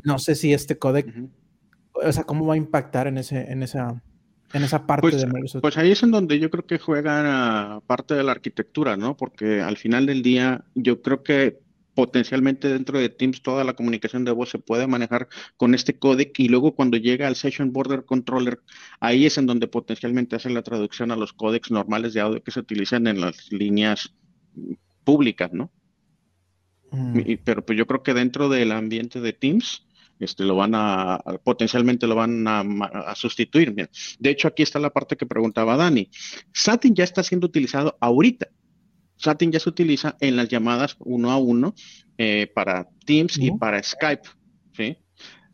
No 0.04 0.20
sé 0.20 0.36
si 0.36 0.54
este 0.54 0.78
codec, 0.78 1.08
o 1.94 2.12
sea, 2.12 2.24
cómo 2.24 2.46
va 2.46 2.56
a 2.56 2.58
impactar 2.58 3.08
en, 3.08 3.18
ese, 3.18 3.52
en, 3.52 3.64
esa, 3.64 4.02
en 4.54 4.64
esa 4.64 4.86
parte 4.86 5.10
pues, 5.10 5.22
de 5.22 5.28
Microsoft. 5.28 5.62
Pues 5.62 5.78
ahí 5.78 5.92
es 5.92 6.04
en 6.04 6.12
donde 6.12 6.40
yo 6.40 6.50
creo 6.50 6.66
que 6.66 6.80
juega 6.80 7.82
parte 7.88 8.14
de 8.14 8.24
la 8.24 8.34
arquitectura, 8.34 8.98
¿no? 8.98 9.16
Porque 9.16 9.62
al 9.62 9.78
final 9.78 10.06
del 10.06 10.22
día, 10.22 10.66
yo 10.76 11.02
creo 11.02 11.24
que 11.24 11.60
potencialmente 11.96 12.68
dentro 12.68 13.00
de 13.00 13.10
Teams 13.10 13.42
toda 13.42 13.64
la 13.64 13.74
comunicación 13.74 14.26
de 14.26 14.32
voz 14.32 14.50
se 14.50 14.60
puede 14.60 14.86
manejar 14.86 15.30
con 15.58 15.74
este 15.74 15.98
codec 15.98 16.38
y 16.40 16.50
luego 16.50 16.76
cuando 16.76 16.98
llega 16.98 17.26
al 17.26 17.38
Session 17.38 17.72
Border 17.72 18.04
Controller, 18.04 18.60
ahí 19.00 19.26
es 19.26 19.38
en 19.38 19.46
donde 19.46 19.68
potencialmente 19.68 20.36
hace 20.36 20.50
la 20.50 20.62
traducción 20.62 21.12
a 21.12 21.16
los 21.16 21.34
códecs 21.34 21.72
normales 21.72 22.14
de 22.14 22.20
audio 22.20 22.44
que 22.44 22.52
se 22.52 22.60
utilizan 22.60 23.08
en 23.08 23.22
las 23.22 23.52
líneas 23.52 24.14
públicas, 25.04 25.52
¿no? 25.54 25.72
Mm. 26.92 27.20
pero 27.44 27.66
pues 27.66 27.78
yo 27.78 27.88
creo 27.88 28.04
que 28.04 28.14
dentro 28.14 28.48
del 28.48 28.72
ambiente 28.72 29.20
de 29.20 29.34
Teams, 29.34 29.85
este, 30.20 30.44
lo 30.44 30.56
van 30.56 30.74
a, 30.76 31.20
potencialmente 31.44 32.08
lo 32.08 32.16
van 32.16 32.48
a, 32.48 33.16
sustituir. 33.16 33.74
De 34.20 34.30
hecho, 34.30 34.48
aquí 34.48 34.64
está 34.64 34.80
la 34.80 34.92
parte 34.92 35.16
que 35.16 35.26
preguntaba 35.26 35.78
Dani. 35.78 36.10
Satin 36.54 36.96
ya 36.96 37.04
está 37.04 37.24
siendo 37.24 37.48
utilizado 37.48 37.98
ahorita. 38.00 38.48
Satin 39.18 39.52
ya 39.52 39.60
se 39.60 39.70
utiliza 39.70 40.18
en 40.20 40.36
las 40.36 40.50
llamadas 40.50 40.98
uno 41.00 41.32
a 41.32 41.38
uno 41.38 41.74
eh, 42.18 42.52
para 42.54 42.88
Teams 43.06 43.38
y 43.38 43.52
para 43.52 43.82
Skype. 43.82 44.30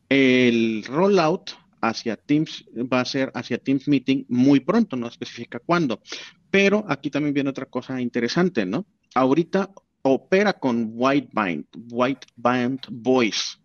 El 0.09 0.83
rollout 0.85 1.51
hacia 1.81 2.17
Teams 2.17 2.65
va 2.75 3.01
a 3.01 3.05
ser 3.05 3.31
hacia 3.33 3.57
Teams 3.57 3.87
Meeting 3.87 4.25
muy 4.29 4.59
pronto, 4.59 4.95
no 4.95 5.07
especifica 5.07 5.59
cuándo. 5.59 6.01
Pero 6.49 6.85
aquí 6.87 7.09
también 7.09 7.33
viene 7.33 7.49
otra 7.49 7.65
cosa 7.65 8.01
interesante, 8.01 8.65
¿no? 8.65 8.85
Ahorita 9.15 9.71
opera 10.03 10.53
con 10.53 10.91
white 10.93 11.29
band, 11.31 11.65
white 11.91 12.27
band 12.35 12.79
voice. 12.89 13.60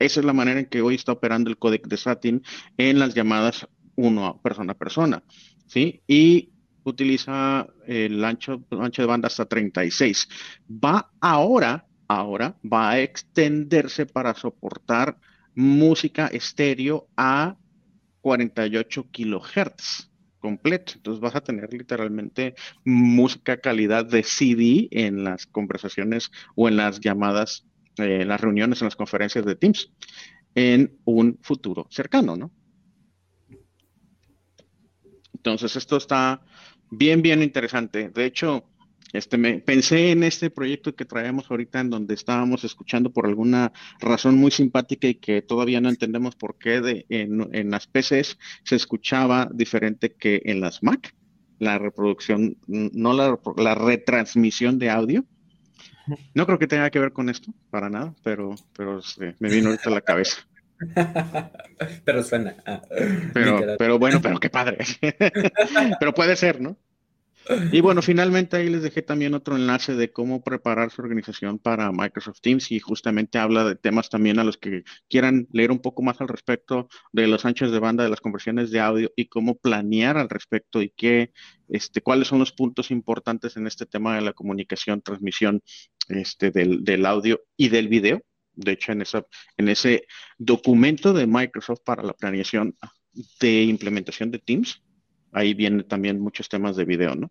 Esa 0.00 0.20
es 0.20 0.26
la 0.26 0.32
manera 0.32 0.58
en 0.58 0.66
que 0.66 0.82
hoy 0.82 0.96
está 0.96 1.12
operando 1.12 1.50
el 1.50 1.58
códec 1.58 1.86
de 1.86 1.96
SATIN 1.96 2.42
en 2.76 2.98
las 2.98 3.14
llamadas 3.14 3.68
uno 3.94 4.26
a 4.26 4.40
persona 4.42 4.72
a 4.72 4.78
persona, 4.78 5.22
¿sí? 5.66 6.02
Y 6.08 6.50
utiliza 6.84 7.68
el 7.86 8.24
ancho, 8.24 8.64
ancho 8.70 9.02
de 9.02 9.06
banda 9.06 9.28
hasta 9.28 9.46
36. 9.46 10.28
Va 10.68 11.12
ahora, 11.20 11.86
ahora 12.08 12.56
va 12.64 12.90
a 12.90 13.00
extenderse 13.00 14.06
para 14.06 14.34
soportar 14.34 15.18
música 15.54 16.28
estéreo 16.28 17.08
a 17.16 17.56
48 18.22 19.10
kilohertz 19.10 20.10
completo. 20.40 20.94
Entonces 20.96 21.20
vas 21.20 21.36
a 21.36 21.42
tener 21.42 21.72
literalmente 21.72 22.54
música 22.84 23.58
calidad 23.58 24.04
de 24.06 24.22
CD 24.22 24.88
en 24.90 25.24
las 25.24 25.46
conversaciones 25.46 26.30
o 26.56 26.68
en 26.68 26.76
las 26.76 27.00
llamadas, 27.00 27.66
eh, 28.02 28.22
en 28.22 28.28
las 28.28 28.40
reuniones, 28.40 28.80
en 28.80 28.86
las 28.86 28.96
conferencias 28.96 29.44
de 29.44 29.56
Teams 29.56 29.92
en 30.54 30.98
un 31.04 31.38
futuro 31.42 31.86
cercano, 31.90 32.36
¿no? 32.36 32.50
Entonces 35.34 35.76
esto 35.76 35.96
está 35.96 36.42
bien, 36.90 37.22
bien 37.22 37.42
interesante. 37.42 38.10
De 38.10 38.26
hecho, 38.26 38.64
este, 39.12 39.38
me, 39.38 39.58
pensé 39.58 40.10
en 40.10 40.22
este 40.22 40.50
proyecto 40.50 40.94
que 40.94 41.04
traemos 41.04 41.50
ahorita 41.50 41.80
en 41.80 41.90
donde 41.90 42.14
estábamos 42.14 42.64
escuchando 42.64 43.12
por 43.12 43.26
alguna 43.26 43.72
razón 44.00 44.36
muy 44.36 44.50
simpática 44.50 45.08
y 45.08 45.14
que 45.14 45.42
todavía 45.42 45.80
no 45.80 45.88
entendemos 45.88 46.36
por 46.36 46.58
qué 46.58 46.80
de, 46.80 47.06
en, 47.08 47.70
las 47.70 47.86
PCs 47.86 48.38
se 48.64 48.76
escuchaba 48.76 49.48
diferente 49.52 50.14
que 50.14 50.42
en 50.44 50.60
las 50.60 50.82
Mac, 50.82 51.14
la 51.58 51.78
reproducción, 51.78 52.56
no 52.66 53.12
la, 53.14 53.38
la 53.56 53.74
retransmisión 53.74 54.78
de 54.78 54.90
audio. 54.90 55.24
No 56.34 56.46
creo 56.46 56.58
que 56.58 56.66
tenga 56.66 56.90
que 56.90 56.98
ver 56.98 57.12
con 57.12 57.28
esto, 57.28 57.52
para 57.70 57.88
nada, 57.88 58.14
pero, 58.22 58.54
pero 58.76 58.98
este, 58.98 59.34
me 59.38 59.48
vino 59.48 59.68
ahorita 59.68 59.90
a 59.90 59.92
la 59.92 60.00
cabeza. 60.00 60.46
pero 62.04 62.22
suena. 62.22 62.56
pero, 63.34 63.76
pero 63.78 63.98
bueno, 63.98 64.20
pero 64.22 64.38
qué 64.38 64.50
padre. 64.50 64.78
pero 66.00 66.14
puede 66.14 66.36
ser, 66.36 66.60
¿no? 66.60 66.76
Y 67.72 67.80
bueno, 67.80 68.02
finalmente 68.02 68.56
ahí 68.56 68.68
les 68.68 68.82
dejé 68.82 69.02
también 69.02 69.34
otro 69.34 69.56
enlace 69.56 69.94
de 69.94 70.12
cómo 70.12 70.42
preparar 70.42 70.90
su 70.90 71.02
organización 71.02 71.58
para 71.58 71.90
Microsoft 71.90 72.40
Teams 72.40 72.70
y 72.70 72.78
justamente 72.78 73.38
habla 73.38 73.64
de 73.64 73.76
temas 73.76 74.08
también 74.08 74.38
a 74.38 74.44
los 74.44 74.56
que 74.56 74.84
quieran 75.08 75.48
leer 75.52 75.72
un 75.72 75.80
poco 75.80 76.02
más 76.02 76.20
al 76.20 76.28
respecto 76.28 76.88
de 77.12 77.26
los 77.26 77.44
anchos 77.44 77.72
de 77.72 77.78
banda, 77.78 78.04
de 78.04 78.10
las 78.10 78.20
conversiones 78.20 78.70
de 78.70 78.80
audio 78.80 79.10
y 79.16 79.26
cómo 79.26 79.56
planear 79.56 80.16
al 80.16 80.28
respecto 80.28 80.82
y 80.82 80.90
qué, 80.90 81.32
este, 81.68 82.02
cuáles 82.02 82.28
son 82.28 82.38
los 82.38 82.52
puntos 82.52 82.90
importantes 82.90 83.56
en 83.56 83.66
este 83.66 83.86
tema 83.86 84.14
de 84.14 84.22
la 84.22 84.32
comunicación, 84.32 85.02
transmisión 85.02 85.62
este, 86.08 86.50
del, 86.50 86.84
del 86.84 87.06
audio 87.06 87.40
y 87.56 87.68
del 87.68 87.88
video. 87.88 88.20
De 88.52 88.72
hecho, 88.72 88.92
en, 88.92 89.02
esa, 89.02 89.24
en 89.56 89.68
ese 89.68 90.06
documento 90.38 91.12
de 91.12 91.26
Microsoft 91.26 91.80
para 91.84 92.02
la 92.02 92.12
planeación 92.12 92.76
de 93.40 93.62
implementación 93.62 94.30
de 94.30 94.38
Teams, 94.38 94.82
ahí 95.32 95.54
vienen 95.54 95.86
también 95.86 96.20
muchos 96.20 96.48
temas 96.48 96.76
de 96.76 96.84
video, 96.84 97.14
¿no? 97.14 97.30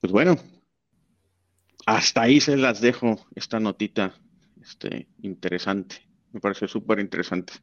Pues 0.00 0.12
bueno, 0.12 0.36
hasta 1.86 2.22
ahí 2.22 2.40
se 2.40 2.56
las 2.56 2.80
dejo 2.80 3.26
esta 3.34 3.60
notita 3.60 4.14
este, 4.60 5.08
interesante. 5.22 5.96
Me 6.32 6.40
parece 6.40 6.68
súper 6.68 7.00
interesante. 7.00 7.54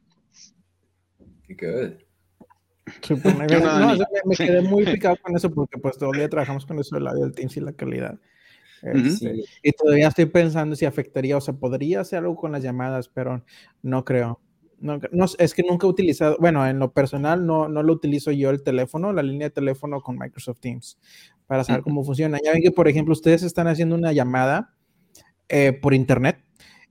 Qué 1.46 1.54
good. 1.54 1.92
no, 3.22 3.96
me, 4.24 4.36
quedé 4.36 4.62
muy 4.62 4.84
picado 4.84 5.16
con 5.22 5.36
eso 5.36 5.52
porque 5.52 5.78
pues 5.78 5.96
todavía 5.96 6.28
trabajamos 6.28 6.66
con 6.66 6.78
eso 6.78 6.96
del 6.96 7.06
audio 7.06 7.24
del 7.24 7.32
Teams 7.32 7.56
y 7.56 7.60
la 7.60 7.72
calidad. 7.72 8.18
Este, 8.82 9.44
y 9.62 9.72
todavía 9.72 10.08
estoy 10.08 10.26
pensando 10.26 10.74
si 10.74 10.84
afectaría, 10.84 11.36
o 11.36 11.40
sea, 11.40 11.54
podría 11.54 12.00
hacer 12.00 12.18
algo 12.18 12.34
con 12.34 12.50
las 12.50 12.62
llamadas, 12.62 13.08
pero 13.08 13.44
no 13.82 14.04
creo. 14.04 14.40
No, 14.82 14.98
es 15.38 15.54
que 15.54 15.62
nunca 15.62 15.86
he 15.86 15.90
utilizado, 15.90 16.36
bueno, 16.40 16.66
en 16.66 16.80
lo 16.80 16.92
personal 16.92 17.46
no, 17.46 17.68
no 17.68 17.84
lo 17.84 17.92
utilizo 17.92 18.32
yo 18.32 18.50
el 18.50 18.64
teléfono, 18.64 19.12
la 19.12 19.22
línea 19.22 19.46
de 19.46 19.54
teléfono 19.54 20.00
con 20.00 20.18
Microsoft 20.18 20.58
Teams 20.58 20.98
para 21.46 21.62
saber 21.62 21.82
cómo 21.82 22.02
funciona. 22.02 22.38
Ya 22.44 22.50
ven 22.50 22.62
que, 22.62 22.72
por 22.72 22.88
ejemplo, 22.88 23.12
ustedes 23.12 23.44
están 23.44 23.68
haciendo 23.68 23.94
una 23.94 24.12
llamada 24.12 24.74
eh, 25.48 25.72
por 25.72 25.94
internet 25.94 26.44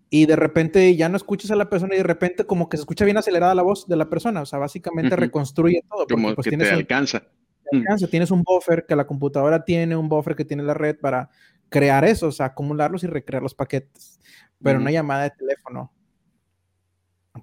y 0.10 0.26
de 0.26 0.38
repente 0.38 0.96
ya 0.96 1.10
no 1.10 1.18
escuchas 1.18 1.52
a 1.52 1.58
la 1.58 1.70
persona 1.70 1.96
y 1.96 1.98
de 1.98 2.04
repente 2.04 2.46
como 2.46 2.70
que 2.70 2.78
se 2.78 2.84
escucha 2.84 3.04
bien 3.04 3.18
acelerada 3.18 3.54
la 3.56 3.64
voz 3.64 3.86
de 3.88 3.98
la 3.98 4.10
persona, 4.10 4.42
o 4.42 4.46
sea, 4.46 4.60
básicamente 4.60 5.18
reconstruye 5.18 5.84
todo. 5.90 6.08
como 6.08 6.34
pues, 6.34 6.48
que 6.48 6.56
te 6.56 6.70
alcanza. 6.70 7.24
alcanza. 7.74 8.08
Tienes 8.08 8.32
un 8.32 8.44
buffer 8.44 8.86
que 8.86 8.96
la 8.96 9.06
computadora 9.06 9.66
tiene, 9.66 9.98
un 9.98 10.08
buffer 10.08 10.36
que 10.38 10.46
tiene 10.46 10.64
la 10.64 10.74
red 10.74 10.98
para 10.98 11.30
crear 11.68 12.06
eso, 12.06 12.28
o 12.28 12.32
sea, 12.32 12.46
acumularlos 12.46 13.04
y 13.04 13.08
recrear 13.08 13.44
los 13.44 13.54
paquetes. 13.54 14.22
Pero 14.64 14.80
una 14.80 14.92
llamada 14.92 15.24
de 15.24 15.32
teléfono 15.32 15.92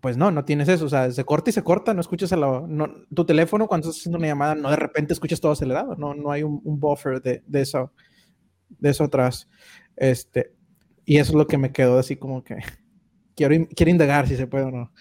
pues 0.01 0.17
no, 0.17 0.31
no 0.31 0.45
tienes 0.45 0.69
eso, 0.69 0.87
o 0.87 0.89
sea, 0.89 1.11
se 1.11 1.25
corta 1.25 1.51
y 1.51 1.53
se 1.53 1.63
corta, 1.63 1.95
no 1.95 2.01
escuchas 2.01 2.33
a 2.33 2.37
no, 2.37 2.95
tu 3.15 3.25
teléfono 3.25 3.67
cuando 3.67 3.89
estás 3.89 4.01
haciendo 4.01 4.19
una 4.19 4.29
llamada, 4.29 4.55
no 4.55 4.71
de 4.71 4.77
repente 4.77 5.13
escuchas 5.13 5.41
todo 5.41 5.53
acelerado, 5.53 5.97
no, 5.97 6.15
no 6.15 6.31
hay 6.31 6.43
un, 6.43 6.61
buffer 6.65 7.21
de, 7.21 7.43
eso, 7.53 7.93
de 8.69 8.91
eso 8.91 9.05
atrás. 9.05 9.49
Este, 9.97 10.53
y 11.05 11.19
eso 11.19 11.33
es 11.33 11.37
lo 11.37 11.47
que 11.47 11.59
me 11.59 11.73
quedó 11.73 11.99
así 11.99 12.17
como 12.17 12.45
que 12.45 12.57
quiero, 13.37 13.67
quiero 13.75 13.91
indagar 13.91 14.29
si 14.29 14.37
se 14.37 14.47
puede 14.47 14.65
o 14.65 14.71
no. 14.71 14.93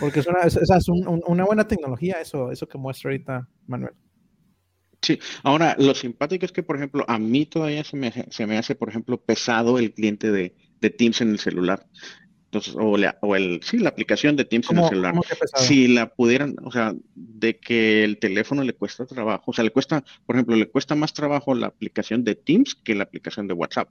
Porque 0.00 0.20
es 0.20 0.26
una, 0.26 0.40
es 0.40 0.88
una 0.88 1.44
buena 1.44 1.66
tecnología 1.66 2.20
eso, 2.20 2.52
eso 2.52 2.68
que 2.68 2.76
muestra 2.76 3.10
ahorita 3.10 3.48
Manuel. 3.66 3.94
Sí, 5.00 5.18
ahora 5.44 5.76
lo 5.78 5.94
simpático 5.94 6.44
es 6.44 6.52
que, 6.52 6.62
por 6.62 6.76
ejemplo, 6.76 7.04
a 7.08 7.18
mí 7.18 7.46
todavía 7.46 7.84
se 7.84 7.96
me, 7.96 8.12
se 8.30 8.46
me 8.46 8.58
hace, 8.58 8.74
por 8.74 8.88
ejemplo, 8.88 9.16
pesado 9.22 9.78
el 9.78 9.94
cliente 9.94 10.30
de, 10.30 10.56
de 10.80 10.90
Teams 10.90 11.20
en 11.20 11.30
el 11.30 11.38
celular. 11.38 11.86
Entonces, 12.50 12.74
o, 12.76 12.96
o 13.20 13.36
el, 13.36 13.60
sí, 13.62 13.78
la 13.78 13.90
aplicación 13.90 14.34
de 14.34 14.46
Teams 14.46 14.70
en 14.70 14.78
el 14.78 14.88
celular. 14.88 15.14
Si 15.54 15.86
la 15.86 16.08
pudieran, 16.08 16.56
o 16.64 16.72
sea, 16.72 16.94
de 17.14 17.58
que 17.58 18.04
el 18.04 18.18
teléfono 18.18 18.64
le 18.64 18.72
cuesta 18.72 19.04
trabajo, 19.04 19.50
o 19.50 19.52
sea, 19.52 19.64
le 19.64 19.70
cuesta, 19.70 20.02
por 20.24 20.36
ejemplo, 20.36 20.56
le 20.56 20.70
cuesta 20.70 20.94
más 20.94 21.12
trabajo 21.12 21.54
la 21.54 21.66
aplicación 21.66 22.24
de 22.24 22.36
Teams 22.36 22.74
que 22.74 22.94
la 22.94 23.04
aplicación 23.04 23.48
de 23.48 23.54
WhatsApp. 23.54 23.90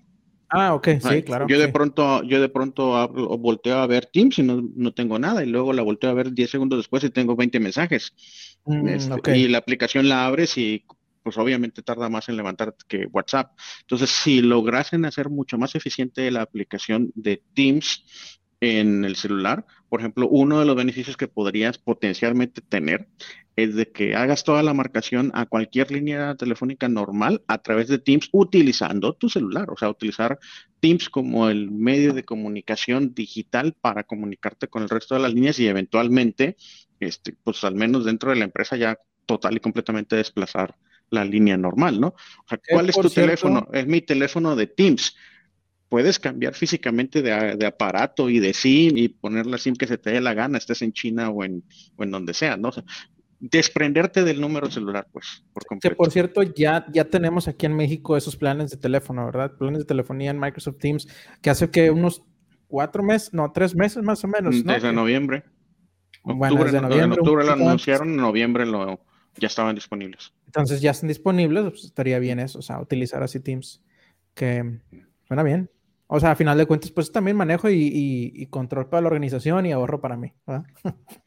Ah, 0.50 0.74
ok, 0.74 0.88
sí, 1.00 1.24
claro. 1.24 1.46
Yo 1.48 1.60
de 1.60 1.68
pronto, 1.68 2.24
yo 2.24 2.42
de 2.42 2.50
pronto 2.50 3.08
volteo 3.38 3.78
a 3.78 3.86
ver 3.86 4.08
Teams 4.08 4.40
y 4.40 4.44
no, 4.44 4.64
no, 4.76 4.92
tengo 4.94 5.20
nada, 5.20 5.44
y 5.44 5.48
luego 5.48 5.72
la 5.74 5.84
volteo 5.84 6.10
a 6.10 6.14
ver 6.14 6.32
10 6.32 6.50
segundos 6.50 6.80
después 6.80 7.04
y 7.04 7.10
tengo 7.12 7.36
20 7.36 7.60
mensajes. 7.60 8.14
Mm, 8.66 8.88
este, 8.88 9.38
y 9.38 9.48
la 9.50 9.60
aplicación 9.60 10.10
la 10.10 10.26
abres 10.26 10.58
y 10.58 10.84
pues 11.22 11.38
obviamente 11.38 11.84
tarda 11.84 12.08
más 12.08 12.30
en 12.30 12.38
levantar 12.38 12.74
que 12.88 13.08
WhatsApp. 13.12 13.52
Entonces, 13.82 14.10
si 14.10 14.42
lograsen 14.42 15.04
hacer 15.04 15.30
mucho 15.30 15.58
más 15.58 15.76
eficiente 15.76 16.32
la 16.32 16.42
aplicación 16.42 17.12
de 17.16 17.44
Teams, 17.54 18.06
en 18.60 19.06
el 19.06 19.16
celular, 19.16 19.66
por 19.90 20.00
ejemplo, 20.00 20.28
uno 20.28 20.60
de 20.60 20.66
los 20.66 20.76
beneficios 20.76 21.18
que 21.18 21.28
podrías 21.28 21.78
potencialmente 21.78 22.62
tener 22.62 23.08
es 23.56 23.76
de 23.76 23.92
que 23.92 24.16
hagas 24.16 24.44
toda 24.44 24.62
la 24.62 24.74
marcación 24.74 25.32
a 25.34 25.48
cualquier 25.48 25.92
línea 25.92 26.36
telefónica 26.36 26.88
normal 26.88 27.44
a 27.48 27.58
través 27.58 27.88
de 27.88 27.98
Teams 27.98 28.30
utilizando 28.32 29.14
tu 29.14 29.30
celular, 29.30 29.70
o 29.72 29.78
sea, 29.78 29.90
utilizar 29.90 30.38
Teams 30.80 31.10
como 31.10 31.50
el 31.50 31.72
medio 31.72 32.14
de 32.14 32.24
comunicación 32.24 33.16
digital 33.16 33.76
para 33.80 34.04
comunicarte 34.04 34.68
con 34.68 34.84
el 34.84 34.90
resto 34.90 35.16
de 35.16 35.22
las 35.22 35.34
líneas 35.34 35.60
y 35.60 35.68
eventualmente, 35.68 36.56
este, 37.00 37.36
pues 37.44 37.64
al 37.64 37.74
menos 37.74 38.06
dentro 38.06 38.30
de 38.30 38.38
la 38.38 38.46
empresa 38.46 38.78
ya 38.78 39.00
total 39.26 39.58
y 39.58 39.60
completamente 39.60 40.16
desplazar 40.16 40.76
la 41.10 41.26
línea 41.26 41.58
normal, 41.58 42.00
¿no? 42.00 42.08
O 42.10 42.48
sea, 42.48 42.60
¿cuál 42.70 42.90
es 42.90 42.96
tu 42.96 43.10
teléfono? 43.10 43.68
Es 43.74 43.88
mi 43.88 44.02
teléfono 44.02 44.56
de 44.56 44.68
Teams 44.68 45.16
puedes 45.90 46.20
cambiar 46.20 46.54
físicamente 46.54 47.22
de, 47.22 47.66
aparato 47.66 48.30
y 48.30 48.40
de 48.40 48.54
SIM 48.54 48.98
y 48.98 49.10
poner 49.10 49.46
la 49.46 49.58
SIM 49.58 49.76
que 49.76 49.88
se 49.88 49.98
te 49.98 50.12
dé 50.12 50.22
la 50.22 50.34
gana, 50.34 50.58
estés 50.58 50.82
en 50.82 50.94
China 50.94 51.30
o 51.30 51.44
en, 51.44 51.64
en 51.98 52.12
donde 52.12 52.34
sea, 52.34 52.58
¿no? 52.58 52.72
desprenderte 53.40 54.24
del 54.24 54.42
número 54.42 54.70
celular, 54.72 55.08
pues, 55.12 55.44
por 55.54 55.66
completo. 55.66 55.96
por 55.96 56.12
cierto, 56.12 56.42
ya, 56.42 56.86
ya 56.92 57.06
tenemos 57.06 57.48
aquí 57.48 57.66
en 57.66 57.76
México 57.76 58.18
esos 58.18 58.36
planes 58.36 58.72
de 58.72 58.78
teléfono, 58.78 59.26
¿verdad? 59.26 59.56
Planes 59.58 59.80
de 59.80 59.86
telefonía 59.86 60.32
en 60.32 60.40
Microsoft 60.40 60.78
Teams, 60.80 61.08
que 61.42 61.50
hace 61.50 61.70
que 61.70 61.92
unos 61.92 62.24
cuatro 62.68 63.04
meses, 63.04 63.34
no, 63.34 63.52
tres 63.52 63.76
meses 63.76 64.04
más 64.04 64.24
o 64.24 64.28
menos, 64.28 64.64
¿no? 64.64 64.74
Desde 64.74 64.92
noviembre. 64.92 65.44
bueno, 66.24 66.64
desde 66.64 66.82
noviembre. 66.82 67.06
En 67.06 67.12
octubre 67.12 67.46
lo 67.46 67.52
anunciaron, 67.52 68.10
en 68.10 68.18
noviembre 68.18 68.66
lo, 68.66 69.00
ya 69.38 69.48
estaban 69.48 69.76
disponibles. 69.76 70.34
Entonces 70.48 70.82
ya 70.82 70.92
están 70.92 71.08
disponibles, 71.08 71.64
pues 71.66 71.84
estaría 71.86 72.18
bien 72.20 72.40
eso, 72.40 72.60
o 72.60 72.64
sea, 72.64 72.80
utilizar 72.80 73.22
así 73.22 73.40
Teams, 73.40 73.82
que 74.34 74.80
suena 75.28 75.44
bien. 75.44 75.70
O 76.10 76.22
sea, 76.22 76.32
a 76.32 76.36
final 76.36 76.58
de 76.58 76.66
cuentas, 76.66 76.92
pues 76.92 77.12
también 77.12 77.36
manejo 77.36 77.70
y, 77.70 78.48
control 78.50 78.88
para 78.88 79.02
la 79.02 79.08
organización 79.08 79.66
y 79.66 79.74
ahorro 79.74 80.02
para 80.02 80.18
mí. 80.18 80.34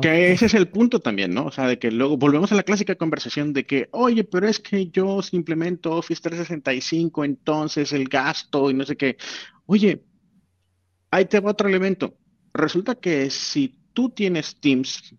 Que 0.00 0.32
ese 0.32 0.46
es 0.46 0.54
el 0.54 0.68
punto 0.68 0.98
también, 0.98 1.32
¿no? 1.32 1.44
O 1.44 1.52
sea, 1.52 1.68
de 1.68 1.78
que 1.78 1.92
luego 1.92 2.16
volvemos 2.16 2.50
a 2.50 2.56
la 2.56 2.64
clásica 2.64 2.96
conversación 2.96 3.52
de 3.52 3.64
que, 3.64 3.88
oye, 3.92 4.24
pero 4.24 4.48
es 4.48 4.58
que 4.58 4.88
yo 4.88 5.22
si 5.22 5.36
implemento 5.36 5.92
Office 5.92 6.20
365, 6.20 7.24
entonces 7.24 7.92
el 7.92 8.08
gasto 8.08 8.70
y 8.70 8.74
no 8.74 8.84
sé 8.84 8.96
qué. 8.96 9.18
Oye, 9.66 10.04
ahí 11.12 11.26
te 11.26 11.38
va 11.38 11.52
otro 11.52 11.68
elemento. 11.68 12.16
Resulta 12.54 12.96
que 12.96 13.30
si 13.30 13.78
tú 13.92 14.10
tienes 14.10 14.58
Teams, 14.58 15.14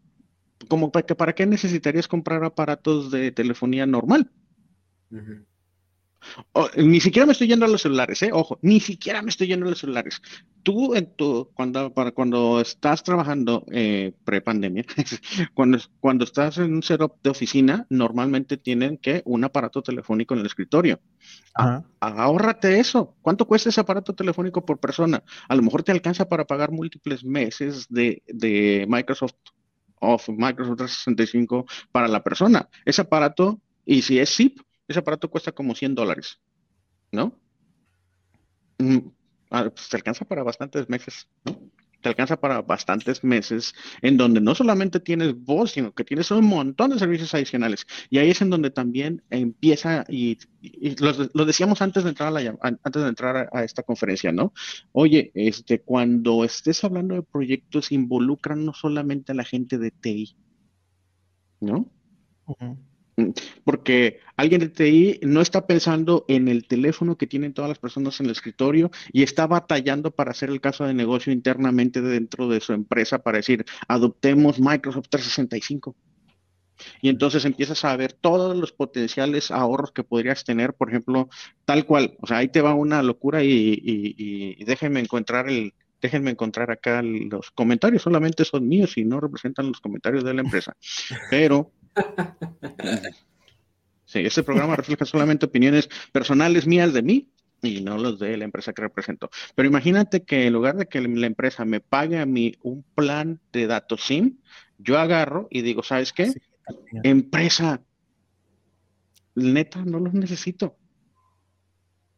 como 0.68 0.92
para, 0.92 1.06
¿para 1.06 1.34
qué 1.34 1.46
necesitarías 1.46 2.08
comprar 2.08 2.44
aparatos 2.44 3.12
de 3.12 3.32
telefonía 3.32 3.86
normal? 3.86 4.30
Ni 6.78 7.00
siquiera 7.00 7.26
me 7.26 7.32
estoy 7.32 7.48
yendo 7.48 7.66
a 7.66 7.70
los 7.70 7.82
celulares, 7.82 8.22
¿eh? 8.24 8.32
Ojo, 8.34 8.60
ni 8.62 8.80
siquiera 8.80 9.22
me 9.22 9.30
estoy 9.30 9.48
yendo 9.48 9.66
a 9.66 9.70
los 9.70 9.80
celulares. 9.80 10.22
Tú, 10.64 10.96
en 10.96 11.16
tu, 11.16 11.50
cuando, 11.54 11.94
cuando 12.14 12.60
estás 12.60 13.04
trabajando 13.04 13.66
eh, 13.72 14.14
pre-pandemia, 14.26 14.84
cuando, 15.54 15.80
cuando 16.00 16.26
estás 16.26 16.58
en 16.58 16.74
un 16.74 16.84
setup 16.84 17.22
de 17.24 17.30
oficina, 17.30 17.86
normalmente 17.90 18.58
tienen 18.58 18.98
que 18.98 19.22
un 19.26 19.44
aparato 19.44 19.82
telefónico 19.82 20.34
en 20.34 20.42
el 20.42 20.46
escritorio. 20.46 21.00
ahórrate 22.00 22.80
eso. 22.80 23.16
¿Cuánto 23.22 23.46
cuesta 23.46 23.70
ese 23.70 23.82
aparato 23.82 24.14
telefónico 24.14 24.66
por 24.66 24.80
persona? 24.80 25.24
A 25.48 25.56
lo 25.56 25.62
mejor 25.62 25.84
te 25.84 25.92
alcanza 25.92 26.28
para 26.28 26.46
pagar 26.46 26.72
múltiples 26.72 27.24
meses 27.24 27.88
de, 27.90 28.22
de 28.28 28.86
Microsoft 28.90 29.36
of 30.02 30.28
Microsoft 30.30 30.78
365 30.78 31.66
para 31.92 32.08
la 32.08 32.24
persona. 32.24 32.70
Ese 32.86 33.02
aparato, 33.02 33.62
y 33.86 34.02
si 34.02 34.20
es 34.20 34.36
zip, 34.36 34.60
ese 34.90 35.00
aparato 35.00 35.30
cuesta 35.30 35.52
como 35.52 35.76
100 35.76 35.96
dólares, 35.96 36.40
¿no? 37.12 37.40
Mm, 38.80 38.98
ah, 39.52 39.70
pues 39.70 39.88
te 39.88 39.98
alcanza 39.98 40.26
para 40.26 40.44
bastantes 40.44 40.90
meses, 40.90 41.28
¿no? 41.46 41.60
Te 42.02 42.08
alcanza 42.10 42.40
para 42.40 42.62
bastantes 42.62 43.26
meses 43.26 43.74
en 44.02 44.16
donde 44.16 44.40
no 44.40 44.56
solamente 44.56 45.02
tienes 45.02 45.36
voz, 45.36 45.72
sino 45.72 45.94
que 45.94 46.06
tienes 46.06 46.32
un 46.32 46.46
montón 46.46 46.92
de 46.92 47.00
servicios 47.00 47.34
adicionales. 47.36 47.86
Y 48.10 48.20
ahí 48.20 48.30
es 48.30 48.42
en 48.42 48.50
donde 48.50 48.72
también 48.72 49.22
empieza, 49.30 50.06
y, 50.08 50.38
lo, 51.34 51.46
decíamos 51.46 51.82
antes 51.82 52.06
de 52.06 52.10
entrar, 52.12 53.50
a, 53.52 53.64
esta 53.66 53.84
conferencia, 53.84 54.32
¿no? 54.32 54.54
Oye, 54.94 55.32
este, 55.36 55.82
cuando 55.82 56.46
estés 56.46 56.84
hablando 56.86 57.16
de 57.16 57.24
proyectos, 57.24 57.92
involucran 57.92 58.66
no 58.66 58.74
solamente 58.74 59.34
a 59.34 59.36
la 59.36 59.44
gente 59.44 59.78
de 59.78 59.92
TI, 59.92 60.38
¿no? 61.60 61.92
Porque 63.64 64.20
alguien 64.38 64.62
de 64.62 64.70
TI 64.70 65.20
no 65.24 65.42
está 65.42 65.68
pensando 65.68 66.26
en 66.28 66.48
el 66.48 66.68
teléfono 66.68 67.18
que 67.18 67.28
tienen 67.28 67.54
todas 67.54 67.70
las 67.70 67.80
personas 67.80 68.20
en 68.20 68.28
el 68.28 68.32
escritorio 68.34 68.92
y 69.12 69.24
está 69.24 69.48
batallando 69.48 70.12
para 70.12 70.32
hacer 70.32 70.50
el 70.50 70.62
caso 70.62 70.86
de 70.86 70.94
negocio 70.94 71.34
internamente 71.34 72.02
dentro 72.02 72.48
de 72.48 72.60
su 72.60 72.74
empresa 72.74 73.20
para 73.20 73.38
decir, 73.38 73.66
adoptemos 73.88 74.60
Microsoft 74.60 75.10
365. 75.10 75.96
Y 77.02 77.10
entonces 77.10 77.46
empiezas 77.46 77.84
a 77.86 77.96
ver 77.98 78.14
todos 78.14 78.56
los 78.56 78.72
potenciales 78.72 79.52
ahorros 79.52 79.92
que 79.92 80.04
podrías 80.04 80.44
tener, 80.44 80.74
por 80.74 80.90
ejemplo, 80.90 81.30
tal 81.66 81.86
cual. 81.86 82.16
O 82.22 82.28
sea, 82.28 82.38
ahí 82.38 82.48
te 82.48 82.62
va 82.62 82.74
una 82.74 83.04
locura 83.04 83.44
y, 83.44 84.56
déjenme 84.66 85.00
encontrar 85.00 85.50
el, 85.50 85.74
déjenme 86.02 86.32
encontrar 86.32 86.72
acá 86.72 87.02
los 87.02 87.52
comentarios, 87.52 88.02
solamente 88.02 88.46
son 88.46 88.68
míos 88.68 88.98
y 88.98 89.04
no 89.04 89.20
representan 89.20 89.68
los 89.68 89.82
comentarios 89.82 90.24
de 90.24 90.34
la 90.34 90.42
empresa. 90.42 90.76
Pero 91.30 91.72
sí, 94.06 94.20
este 94.20 94.44
programa 94.44 94.76
refleja 94.76 95.06
solamente 95.06 95.46
opiniones 95.46 95.90
personales 96.12 96.68
mías 96.68 96.94
de 96.94 97.02
mí 97.02 97.30
y 97.62 97.82
no 97.82 97.98
los 97.98 98.20
de 98.20 98.38
la 98.38 98.46
empresa 98.46 98.74
que 98.74 98.82
represento. 98.82 99.30
Pero 99.56 99.68
imagínate 99.68 100.24
que 100.24 100.48
en 100.48 100.54
lugar 100.54 100.78
de 100.78 100.88
que 100.88 101.02
la 101.02 101.28
empresa 101.28 101.66
me 101.66 101.80
pague 101.80 102.20
a 102.20 102.26
mí 102.26 102.56
un 102.62 102.84
plan 102.96 103.40
de 103.52 103.68
datos 103.68 104.04
SIM, 104.04 104.38
yo 104.78 104.98
agarro 104.98 105.48
y 105.50 105.62
digo, 105.62 105.84
¿sabes 105.84 106.14
qué? 106.14 106.32
Empresa, 107.04 107.82
neta, 109.36 109.84
no 109.84 110.00
los 110.00 110.14
necesito. 110.14 110.78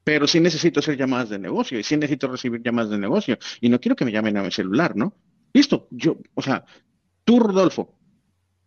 Pero 0.04 0.28
sí 0.28 0.40
necesito 0.40 0.80
hacer 0.80 0.98
llamadas 0.98 1.30
de 1.30 1.40
negocio 1.40 1.80
y 1.80 1.84
sí 1.84 1.96
necesito 1.96 2.28
recibir 2.28 2.62
llamadas 2.62 2.92
de 2.92 2.98
negocio. 2.98 3.38
Y 3.60 3.70
no 3.70 3.80
quiero 3.80 3.96
que 3.96 4.06
me 4.06 4.12
llamen 4.12 4.38
a 4.38 4.44
mi 4.44 4.52
celular, 4.52 4.96
¿no? 4.96 5.16
Listo, 5.54 5.88
yo, 5.92 6.18
o 6.34 6.42
sea, 6.42 6.66
tú, 7.24 7.40
Rodolfo, 7.40 7.98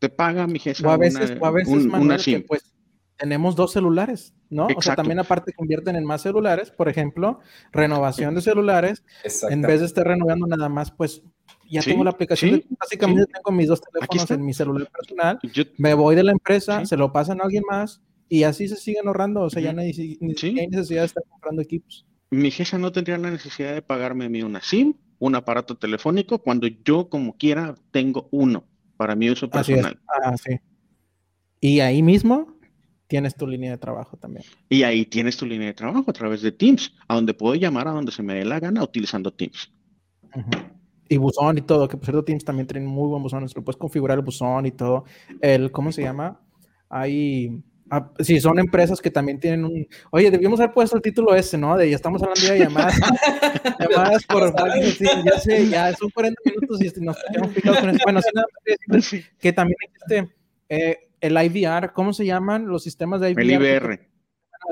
te 0.05 0.15
paga 0.15 0.47
mi 0.47 0.59
jefe. 0.59 0.87
O 0.87 0.91
a 0.91 0.99
veces, 0.99 1.35
o 1.41 1.47
a 1.47 1.51
veces 1.51 1.87
Manuel, 1.87 2.23
que, 2.23 2.41
pues 2.41 2.75
tenemos 3.17 3.57
dos 3.57 3.73
celulares, 3.73 4.35
¿no? 4.51 4.67
O 4.77 4.83
sea, 4.83 4.97
también 4.97 5.19
aparte 5.19 5.53
convierten 5.55 5.97
en 5.97 6.05
más 6.05 6.23
celulares, 6.23 6.71
por 6.71 6.91
ejemplo, 6.91 7.41
renovación 7.73 8.35
de 8.35 8.43
celulares, 8.43 9.03
en 9.49 9.63
vez 9.63 9.81
de 9.81 9.87
estar 9.87 10.07
renovando 10.07 10.47
nada 10.47 10.69
más, 10.69 10.91
pues 10.91 11.23
ya 11.71 11.81
tengo 11.81 12.05
la 12.05 12.11
aplicación, 12.11 12.63
básicamente 12.79 13.25
tengo 13.33 13.57
mis 13.57 13.69
dos 13.69 13.81
teléfonos 13.81 14.31
en 14.31 14.45
mi 14.45 14.53
celular 14.53 14.91
personal, 14.91 15.39
me 15.79 15.95
voy 15.95 16.17
de 16.17 16.25
la 16.25 16.33
empresa, 16.33 16.85
se 16.85 16.97
lo 16.97 17.13
pasan 17.13 17.41
a 17.41 17.45
alguien 17.45 17.63
más 17.69 18.03
y 18.29 18.43
así 18.43 18.69
se 18.69 18.77
siguen 18.77 19.07
ahorrando, 19.07 19.43
o 19.43 19.51
sea, 19.51 19.63
ya 19.63 19.73
no 19.73 19.81
hay, 19.81 20.19
necesidad 20.21 21.03
de 21.03 21.07
estar 21.07 21.23
comprando 21.31 21.63
equipos. 21.63 22.07
Mi 22.31 22.51
jefa 22.51 22.77
no 22.79 22.93
tendría 22.93 23.17
la 23.17 23.31
necesidad 23.31 23.73
de 23.73 23.81
pagarme 23.81 24.27
a 24.27 24.29
mí 24.29 24.43
una 24.43 24.61
SIM, 24.61 24.95
un 25.19 25.35
aparato 25.37 25.77
telefónico, 25.77 26.41
cuando 26.41 26.67
yo 26.67 27.09
como 27.09 27.37
quiera 27.39 27.77
tengo 27.93 28.29
uno 28.33 28.65
para 28.97 29.15
mi 29.15 29.31
uso 29.31 29.49
personal. 29.49 30.01
Ah, 30.09 30.37
sí. 30.37 30.59
Y 31.61 31.81
ahí 31.81 32.03
mismo 32.03 32.59
tienes 33.07 33.35
tu 33.37 33.47
línea 33.47 33.71
de 33.71 33.79
trabajo 33.79 34.17
también. 34.17 34.45
Y 34.69 34.83
ahí 34.83 35.05
tienes 35.07 35.37
tu 35.37 35.47
línea 35.47 35.69
de 35.69 35.75
trabajo 35.75 36.11
a 36.11 36.13
través 36.13 36.43
de 36.43 36.53
Teams, 36.53 36.93
a 37.09 37.15
donde 37.15 37.35
puedo 37.35 37.55
llamar 37.55 37.89
a 37.89 37.93
donde 37.93 38.13
se 38.13 38.23
me 38.23 38.35
dé 38.35 38.45
la 38.45 38.61
gana 38.61 38.83
utilizando 38.83 39.33
Teams. 39.33 39.73
Y 41.09 41.17
buzón 41.17 41.59
y 41.59 41.63
todo, 41.63 41.87
que 41.89 41.97
por 41.97 42.07
cierto 42.07 42.25
Teams 42.25 42.45
también 42.45 42.67
tiene 42.67 42.87
muy 42.87 43.09
buen 43.09 43.23
buzón, 43.23 43.45
lo 43.45 43.65
puedes 43.65 43.79
configurar 43.79 44.19
el 44.19 44.25
buzón 44.25 44.67
y 44.67 44.73
todo. 44.73 45.05
El, 45.41 45.71
¿cómo 45.71 45.93
se 45.93 46.03
llama? 46.03 46.41
Hay, 46.89 47.63
ah, 47.91 48.11
sí, 48.19 48.41
son 48.41 48.59
empresas 48.59 49.01
que 49.01 49.11
también 49.11 49.39
tienen 49.39 49.65
un, 49.65 49.87
oye, 50.11 50.31
debíamos 50.31 50.61
haber 50.61 50.73
puesto 50.73 50.97
el 50.97 51.03
título 51.03 51.35
ese, 51.35 51.59
¿no? 51.59 51.77
De 51.77 51.89
ya 51.89 51.97
estamos 51.97 52.23
hablando 52.23 52.53
de 52.53 52.59
llamadas, 52.59 53.01
llamadas 53.79 54.25
por, 54.25 54.55
ya 55.25 55.39
sé, 55.39 55.69
ya 55.69 55.93
son 55.95 56.11
40 56.11 56.41
minutos 56.45 56.81
y 56.81 57.01
nos 57.01 57.17
hemos 57.35 57.53
fijado 57.53 57.81
con 57.81 57.91
eso. 57.91 57.99
Bueno, 58.05 58.21
sí, 59.01 59.25
que 59.39 59.53
también 59.53 59.77
existe, 59.83 60.35
eh, 60.69 60.99
el 61.21 61.37
IVR, 61.43 61.93
¿cómo 61.93 62.13
se 62.13 62.27
llaman 62.27 62.67
los 62.67 62.83
sistemas 62.83 63.21
de 63.21 63.31
IVR? 63.31 63.43
El 63.43 63.51
IVR. 63.51 64.09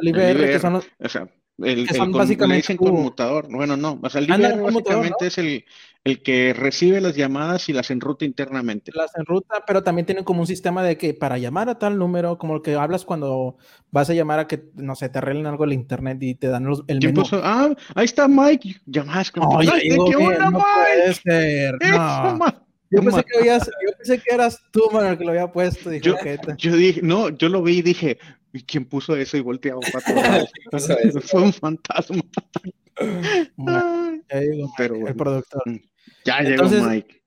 El 0.01 0.09
IVR, 0.09 0.53
que 0.53 0.59
son 0.59 0.75
los... 0.75 0.87
O 0.99 1.09
sea, 1.09 1.29
el, 1.59 1.87
que 1.87 1.95
son 1.95 2.13
básicamente 2.13 2.77
conmutador. 2.77 3.47
Bueno, 3.51 3.77
no. 3.77 3.99
O 4.03 4.11
sea, 4.11 4.21
el 4.21 4.29
IVR 4.29 4.61
básicamente 4.61 5.27
es 5.27 5.39
el, 5.39 5.65
el, 6.05 6.23
que 6.23 6.55
recibe 6.55 7.01
las 7.01 7.15
llamadas 7.15 7.69
y 7.69 7.73
las 7.73 7.91
enruta 7.91 8.25
internamente. 8.25 8.91
Las 8.95 9.17
enruta, 9.17 9.63
pero 9.67 9.83
también 9.83 10.07
tienen 10.07 10.25
como 10.25 10.41
un 10.41 10.47
sistema 10.47 10.83
de 10.83 10.97
que 10.97 11.15
para 11.15 11.39
llamar 11.39 11.69
a 11.69 11.79
tal 11.79 11.99
número, 11.99 12.39
como 12.39 12.57
el 12.57 12.63
que 12.63 12.75
hablas 12.75 13.05
cuando 13.05 13.57
vas 13.91 14.11
a 14.11 14.15
llamar 14.15 14.41
a 14.41 14.47
que, 14.47 14.65
no 14.75 14.95
sé, 14.95 15.09
te 15.09 15.19
arreglen 15.19 15.47
algo 15.47 15.65
el 15.65 15.73
internet 15.73 16.19
y 16.23 16.35
te 16.35 16.49
dan 16.49 16.65
los, 16.65 16.83
el 16.89 16.99
menú. 17.01 17.23
Puso? 17.23 17.41
Ah, 17.43 17.75
ahí 17.95 18.05
está 18.05 18.29
Mike. 18.29 18.77
Llamadas 18.87 19.31
con... 19.31 19.45
Oye, 19.45 19.71
¿qué 19.81 20.17
onda, 20.17 20.51
no 20.51 20.59
Puede 20.59 21.15
ser. 21.15 21.75
No. 21.81 22.63
Yo 22.93 23.01
pensé, 23.01 23.25
que 23.25 23.47
yo 23.47 23.93
pensé 23.97 24.19
que 24.19 24.35
eras 24.35 24.61
tú, 24.71 24.83
mano, 24.93 25.09
el 25.09 25.19
que 25.19 25.25
lo 25.25 25.31
había 25.31 25.51
puesto. 25.51 25.91
yo, 25.95 26.15
yo, 26.59 26.77
dije, 26.77 27.01
no, 27.03 27.31
yo 27.31 27.49
lo 27.49 27.63
vi 27.63 27.79
y 27.79 27.83
dije, 27.83 28.19
¿y 28.53 28.63
quién 28.63 28.85
puso 28.85 29.17
eso? 29.17 29.37
Y 29.37 29.41
volteaba 29.41 29.81
para 29.93 30.05
todos 30.71 31.31
Fue 31.31 31.43
un 31.43 31.53
fantasma. 31.53 32.23
Pero 34.77 35.07
el 35.07 35.17
productor. 35.17 35.63
Ya 36.25 36.41
llegó 36.41 36.69
Mike. 36.69 37.23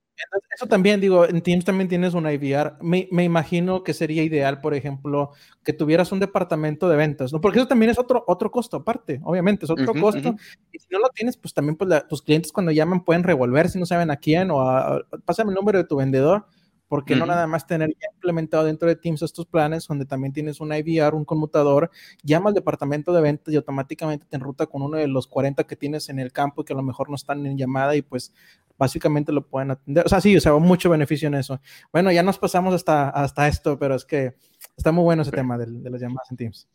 Eso 0.55 0.67
también, 0.67 1.01
digo, 1.01 1.27
en 1.27 1.41
Teams 1.41 1.65
también 1.65 1.89
tienes 1.89 2.13
un 2.13 2.29
IVR. 2.29 2.77
Me, 2.81 3.07
me, 3.11 3.25
imagino 3.25 3.83
que 3.83 3.93
sería 3.93 4.23
ideal, 4.23 4.61
por 4.61 4.73
ejemplo, 4.73 5.31
que 5.63 5.73
tuvieras 5.73 6.11
un 6.13 6.19
departamento 6.19 6.87
de 6.87 6.95
ventas, 6.95 7.33
¿no? 7.33 7.41
Porque 7.41 7.59
eso 7.59 7.67
también 7.67 7.91
es 7.91 7.99
otro, 7.99 8.23
otro 8.27 8.49
costo 8.49 8.77
aparte, 8.77 9.19
obviamente, 9.23 9.65
es 9.65 9.71
otro 9.71 9.93
costo. 9.93 10.35
Y 10.71 10.79
si 10.79 10.87
no 10.89 10.99
lo 10.99 11.09
tienes, 11.09 11.35
pues 11.35 11.53
también 11.53 11.75
pues, 11.75 12.07
tus 12.07 12.21
clientes 12.21 12.53
cuando 12.53 12.71
llaman 12.71 13.03
pueden 13.03 13.23
revolver 13.23 13.69
si 13.69 13.77
no 13.77 13.85
saben 13.85 14.09
a 14.09 14.15
quién 14.15 14.51
o 14.51 14.61
a, 14.61 15.01
pásame 15.25 15.49
el 15.49 15.55
número 15.55 15.79
de 15.79 15.83
tu 15.83 15.97
vendedor. 15.97 16.45
Porque 16.87 17.15
no 17.15 17.25
nada 17.25 17.47
más 17.47 17.65
tener 17.65 17.89
ya 17.89 18.07
implementado 18.13 18.63
dentro 18.65 18.87
de 18.87 18.95
Teams 18.95 19.21
estos 19.21 19.45
planes 19.45 19.87
donde 19.87 20.05
también 20.05 20.33
tienes 20.33 20.59
un 20.59 20.73
IVR, 20.73 21.15
un 21.15 21.25
conmutador, 21.25 21.89
llama 22.23 22.49
al 22.49 22.55
departamento 22.55 23.13
de 23.13 23.21
ventas 23.21 23.53
y 23.53 23.57
automáticamente 23.57 24.25
te 24.29 24.35
enruta 24.35 24.67
con 24.67 24.81
uno 24.81 24.97
de 24.97 25.07
los 25.07 25.27
40 25.27 25.63
que 25.65 25.75
tienes 25.75 26.09
en 26.09 26.19
el 26.19 26.31
campo 26.31 26.61
y 26.61 26.65
que 26.65 26.73
a 26.73 26.75
lo 26.75 26.83
mejor 26.83 27.09
no 27.09 27.15
están 27.15 27.45
en 27.45 27.57
llamada 27.57 27.95
y 27.95 28.01
pues 28.01 28.33
básicamente 28.77 29.31
lo 29.31 29.47
pueden 29.47 29.71
atender. 29.71 30.05
O 30.05 30.09
sea, 30.09 30.21
sí, 30.21 30.35
o 30.35 30.41
sea, 30.41 30.53
mucho 30.53 30.89
beneficio 30.89 31.27
en 31.27 31.35
eso. 31.35 31.59
Bueno, 31.91 32.11
ya 32.11 32.23
nos 32.23 32.37
pasamos 32.37 32.73
hasta, 32.73 33.09
hasta 33.09 33.47
esto, 33.47 33.79
pero 33.79 33.95
es 33.95 34.05
que 34.05 34.35
está 34.77 34.91
muy 34.91 35.03
bueno 35.03 35.21
ese 35.21 35.31
tema 35.31 35.57
de, 35.57 35.67
las 35.89 36.01
llamadas 36.01 36.29
en 36.31 36.37
Teams. 36.37 36.67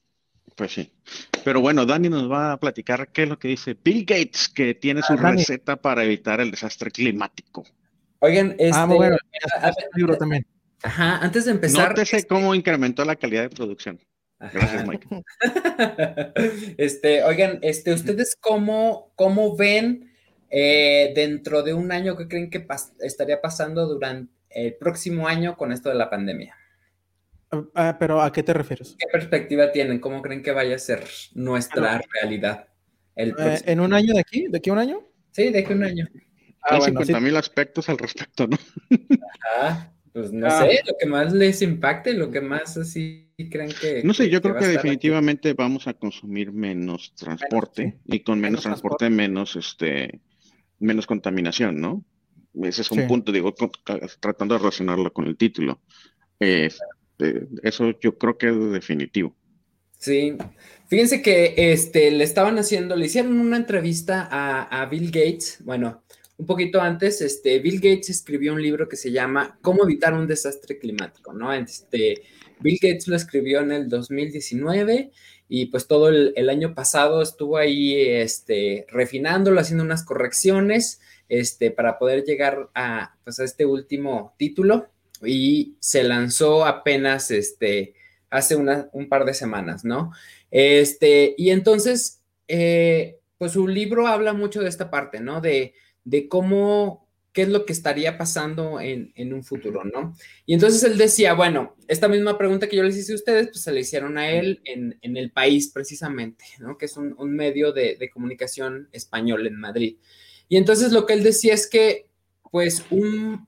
Pues 0.57 0.73
sí. 0.73 0.93
Pero 1.45 1.61
bueno, 1.61 1.87
Dani 1.87 2.09
nos 2.09 2.31
va 2.31 2.53
a 2.53 2.57
platicar 2.59 3.09
qué 3.13 3.23
es 3.23 3.29
lo 3.29 3.39
que 3.39 3.49
dice 3.49 3.77
Bill 3.83 4.05
Gates, 4.05 4.49
que 4.49 4.75
tiene 4.75 5.03
su 5.03 5.13
ah, 5.13 5.17
receta 5.17 5.77
para 5.77 6.05
evitar 6.05 6.41
el 6.41 6.51
desastre 6.51 6.91
climático. 6.91 7.65
Oigan, 8.21 8.51
este, 8.59 8.71
ah, 8.73 8.87
muy 8.87 8.97
bueno. 8.97 9.17
libro 9.95 10.17
también. 10.17 10.47
Ajá, 10.83 11.19
antes 11.19 11.45
de 11.45 11.53
empezar. 11.53 11.91
Nótese 11.91 12.19
este 12.19 12.29
cómo 12.29 12.55
incrementó 12.55 13.05
la 13.05 13.17
calidad 13.17 13.43
de 13.43 13.51
producción. 13.51 13.99
Gracias, 14.39 14.87
Mike. 14.87 15.07
este, 16.79 17.25
oigan, 17.25 17.59
este, 17.61 17.93
¿ustedes 17.93 18.37
cómo, 18.41 19.13
cómo 19.15 19.57
ven 19.57 20.11
eh, 20.51 21.13
dentro 21.15 21.63
de 21.63 21.75
un 21.75 21.93
año, 21.93 22.17
¿qué 22.17 22.27
creen 22.27 22.51
que 22.51 22.67
estaría 23.01 23.41
pasando 23.41 23.87
durante 23.87 24.33
el 24.51 24.75
próximo 24.75 25.29
año 25.29 25.57
con 25.57 25.73
esto 25.73 25.89
de 25.89 25.95
la 25.95 26.11
pandemia? 26.11 26.57
Ah, 27.53 27.65
ah, 27.75 27.97
pero 27.99 28.21
¿a 28.21 28.33
qué 28.33 28.43
te 28.43 28.53
refieres? 28.53 28.97
¿Qué 28.99 29.07
perspectiva 29.13 29.71
tienen? 29.71 30.01
¿Cómo 30.01 30.23
creen 30.23 30.43
que 30.43 30.53
vaya 30.53 30.75
a 30.75 30.79
ser 30.79 31.05
nuestra 31.35 32.01
realidad? 32.15 32.69
El 33.15 33.35
eh, 33.39 33.61
¿En 33.67 33.81
un 33.81 33.93
año 33.93 34.13
de 34.15 34.21
aquí? 34.21 34.47
¿De 34.49 34.59
aquí 34.59 34.71
a 34.71 34.73
un 34.73 34.79
año? 34.81 35.07
Sí, 35.31 35.51
de 35.51 35.61
aquí 35.61 35.73
a 35.73 35.77
un 35.77 35.85
año. 35.85 36.09
Hay 36.63 36.81
50 36.81 37.21
mil 37.21 37.37
aspectos 37.37 37.89
al 37.89 37.99
respecto, 37.99 38.47
¿no? 38.47 38.59
Ajá, 39.57 39.93
pues 40.13 40.33
no 40.33 40.47
ah. 40.47 40.61
sé, 40.61 40.81
lo 40.87 40.95
que 40.99 41.07
más 41.07 41.33
les 41.33 41.63
impacte, 41.63 42.13
lo 42.15 42.31
que 42.31 42.41
más 42.41 42.77
así 42.77 43.33
creen 43.51 43.71
que... 43.81 44.03
No 44.05 44.13
sé, 44.13 44.29
yo 44.29 44.43
creo 44.43 44.57
que, 44.57 44.67
definitivamente 44.67 45.55
vamos 45.55 45.87
a 45.87 45.95
consumir 45.95 46.53
menos 46.53 47.15
transporte 47.15 47.99
y 48.05 48.21
con 48.21 48.41
menos, 48.41 48.63
transporte, 48.63 49.09
menos 49.09 49.57
este 49.57 50.21
menos 50.81 51.07
contaminación, 51.07 51.81
¿no? 51.81 52.05
Ese 52.63 52.83
es 52.83 52.91
un 52.91 53.07
punto, 53.07 53.31
digo, 53.31 53.55
tratando 54.19 54.55
de 54.55 54.59
relacionarlo 54.59 55.13
con 55.13 55.27
el 55.27 55.37
título. 55.37 55.81
Eh, 56.41 56.71
eso 57.63 57.93
yo 58.01 58.19
creo 58.19 58.37
que 58.37 58.49
es 58.49 58.73
definitivo. 58.73 59.37
Sí, 59.99 60.37
fíjense 60.89 61.21
que 61.23 61.55
este, 61.57 62.11
le 62.11 62.25
estaban 62.25 62.59
haciendo, 62.59 62.97
le 62.97 63.07
hicieron 63.07 63.39
una 63.39 63.59
entrevista 63.59 64.27
a, 64.31 64.85
Bill 64.87 65.11
Gates, 65.11 65.59
bueno, 65.63 66.03
un 66.41 66.47
poquito 66.47 66.81
antes, 66.81 67.21
este, 67.21 67.59
Bill 67.59 67.77
Gates 67.77 68.09
escribió 68.09 68.55
un 68.55 68.63
libro 68.63 68.89
que 68.89 68.97
se 68.97 69.13
llama 69.13 69.59
Cómo 69.61 69.85
evitar 69.85 70.15
un 70.15 70.27
desastre 70.27 70.79
climático, 70.79 71.35
¿no? 71.35 71.53
Este, 71.53 72.23
Bill 72.61 72.79
Gates 72.81 73.09
lo 73.09 73.17
escribió 73.17 73.61
en 73.61 73.73
el 73.73 73.91
2019 73.91 75.11
y 75.51 75.67
pues 75.67 75.87
todo 75.87 76.09
el, 76.09 76.49
año 76.49 76.75
pasado 76.75 77.21
estuvo 77.21 77.59
ahí 77.59 77.95
este, 77.95 78.87
refinándolo, 78.89 79.61
haciendo 79.61 79.85
unas 79.85 80.03
correcciones 80.03 81.03
este, 81.29 81.71
para 81.71 81.99
poder 81.99 82.25
llegar 82.25 82.71
a, 82.75 83.17
pues, 83.23 83.39
a 83.39 83.45
este 83.45 83.67
último 83.67 84.35
título 84.39 84.89
y 85.23 85.77
se 85.79 86.05
lanzó 86.05 86.65
apenas 86.65 87.31
este, 87.31 87.93
hace 88.31 88.57
un 88.57 89.09
par 89.11 89.27
de 89.27 89.35
semanas, 89.35 89.85
¿no? 89.85 90.13
Este, 90.51 91.35
y 91.37 91.51
entonces, 91.51 92.23
eh, 92.49 93.19
pues 93.37 93.53
su 93.53 93.69
libro 93.69 94.07
habla 94.07 94.33
mucho 94.33 94.63
de 94.63 94.71
esta 94.71 94.91
parte, 94.91 95.21
¿no? 95.21 95.43
De, 95.43 95.75
de 96.11 96.29
cómo 96.29 97.09
qué 97.33 97.43
es 97.43 97.49
lo 97.49 97.65
que 97.65 97.73
estaría 97.73 98.19
pasando 98.19 98.81
en, 98.81 99.13
un 99.33 99.45
futuro, 99.45 99.85
¿no? 99.85 100.15
Y 100.47 100.55
entonces 100.55 100.83
él 100.83 100.99
decía, 100.99 101.35
bueno, 101.35 101.77
esta 101.87 102.09
misma 102.09 102.37
pregunta 102.37 102.69
que 102.69 102.77
yo 102.77 102.83
les 102.83 102.97
hice 102.97 103.13
a 103.13 103.15
ustedes, 103.15 103.47
pues 103.49 103.63
se 103.63 103.71
le 103.71 103.81
hicieron 103.81 104.19
a 104.19 104.31
él 104.31 104.61
en, 104.65 104.99
el 105.17 105.31
país 105.31 105.71
precisamente, 105.73 106.45
¿no? 106.59 106.77
Que 106.77 106.87
es 106.87 106.97
un, 106.97 107.15
medio 107.37 107.73
de, 107.73 108.11
comunicación 108.13 108.89
español 108.91 109.47
en 109.47 109.55
Madrid. 109.55 109.97
Y 110.49 110.57
entonces 110.57 110.91
lo 110.91 111.07
que 111.07 111.13
él 111.13 111.23
decía 111.23 111.55
es 111.55 111.71
que 111.71 112.09
pues 112.51 112.85
un, 112.91 113.47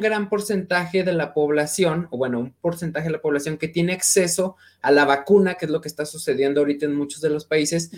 gran 0.00 0.28
porcentaje 0.28 1.02
de 1.02 1.12
la 1.12 1.32
población, 1.32 2.08
o 2.10 2.18
bueno, 2.18 2.40
un 2.40 2.52
porcentaje 2.52 3.06
de 3.06 3.12
la 3.12 3.22
población 3.22 3.56
que 3.56 3.68
tiene 3.68 3.94
acceso 3.94 4.56
a 4.82 4.90
la 4.90 5.06
vacuna, 5.06 5.54
que 5.54 5.64
es 5.64 5.70
lo 5.70 5.80
que 5.80 5.88
está 5.88 6.04
sucediendo 6.04 6.60
ahorita 6.60 6.84
en 6.84 6.94
muchos 6.94 7.22
de 7.22 7.30
los 7.30 7.46
países, 7.46 7.90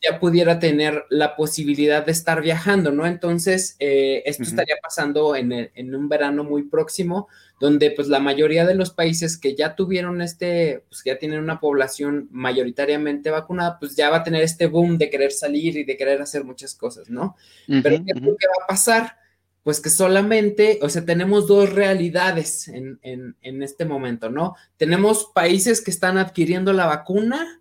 ya 0.00 0.18
pudiera 0.18 0.58
tener 0.58 1.04
la 1.10 1.36
posibilidad 1.36 2.04
de 2.04 2.12
estar 2.12 2.40
viajando, 2.40 2.92
¿no? 2.92 3.06
Entonces, 3.06 3.76
eh, 3.78 4.22
esto 4.24 4.44
estaría 4.44 4.76
pasando 4.82 5.36
en, 5.36 5.52
en, 5.52 5.94
un 5.94 6.08
verano 6.08 6.44
muy 6.44 6.62
próximo, 6.62 7.28
donde 7.60 7.90
pues 7.90 8.08
la 8.08 8.20
mayoría 8.20 8.64
de 8.64 8.74
los 8.74 8.90
países 8.90 9.36
que 9.36 9.54
ya 9.54 9.76
tuvieron 9.76 10.22
este, 10.22 10.84
pues 10.88 11.02
que 11.02 11.10
ya 11.10 11.18
tienen 11.18 11.40
una 11.40 11.60
población 11.60 12.28
mayoritariamente 12.30 13.28
vacunada, 13.28 13.78
pues 13.78 13.96
ya 13.96 14.08
va 14.08 14.18
a 14.18 14.24
tener 14.24 14.42
este 14.42 14.66
boom 14.66 14.96
de 14.96 15.10
querer 15.10 15.32
salir 15.32 15.76
y 15.76 15.84
de 15.84 15.98
querer 15.98 16.22
hacer 16.22 16.44
muchas 16.44 16.74
cosas, 16.74 17.10
¿no? 17.10 17.36
Pero 17.66 18.02
¿qué, 18.02 18.14
¿qué 18.14 18.46
va 18.46 18.64
a 18.64 18.66
pasar? 18.66 19.19
Pues 19.62 19.80
que 19.80 19.90
solamente, 19.90 20.78
o 20.82 20.88
sea, 20.88 21.04
tenemos 21.04 21.46
dos 21.46 21.72
realidades 21.72 22.68
en, 22.68 23.36
este 23.42 23.84
momento, 23.84 24.30
¿no? 24.30 24.54
Tenemos 24.76 25.30
países 25.34 25.82
que 25.82 25.90
están 25.90 26.16
adquiriendo 26.16 26.72
la 26.72 26.86
vacuna 26.86 27.60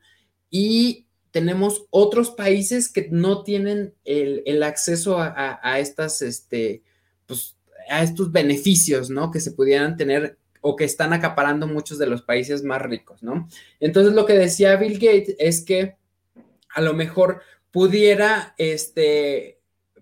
y 0.49 1.07
tenemos 1.31 1.85
otros 1.89 2.31
países 2.31 2.89
que 2.89 3.09
no 3.11 3.43
tienen 3.43 3.93
el, 4.05 4.63
acceso 4.63 5.17
a, 5.19 5.79
estas, 5.79 6.21
este, 6.21 6.83
pues, 7.25 7.57
a 7.89 8.01
estos 8.01 8.31
beneficios, 8.31 9.09
¿no? 9.09 9.29
Que 9.29 9.41
se 9.41 9.51
pudieran 9.51 9.97
tener 9.97 10.37
o 10.61 10.75
que 10.75 10.85
están 10.85 11.13
acaparando 11.13 11.67
muchos 11.67 11.97
de 11.99 12.07
los 12.07 12.21
países 12.21 12.63
más 12.63 12.81
ricos, 12.81 13.23
¿no? 13.23 13.47
Entonces, 13.79 14.13
lo 14.13 14.25
que 14.25 14.33
decía 14.33 14.75
Bill 14.77 14.93
Gates 14.99 15.35
es 15.37 15.61
que 15.61 15.95
a 16.73 16.81
lo 16.81 16.93
mejor 16.93 17.41
pudiera, 17.71 18.55
este, 18.57 19.58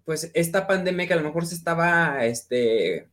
pues 0.07 0.31
esta 0.33 0.67
pandemia 0.67 1.05
que 1.05 1.13
a 1.15 1.17
lo 1.17 1.23
mejor 1.23 1.45
se 1.45 1.53
estaba, 1.53 2.25
este, 2.25 3.09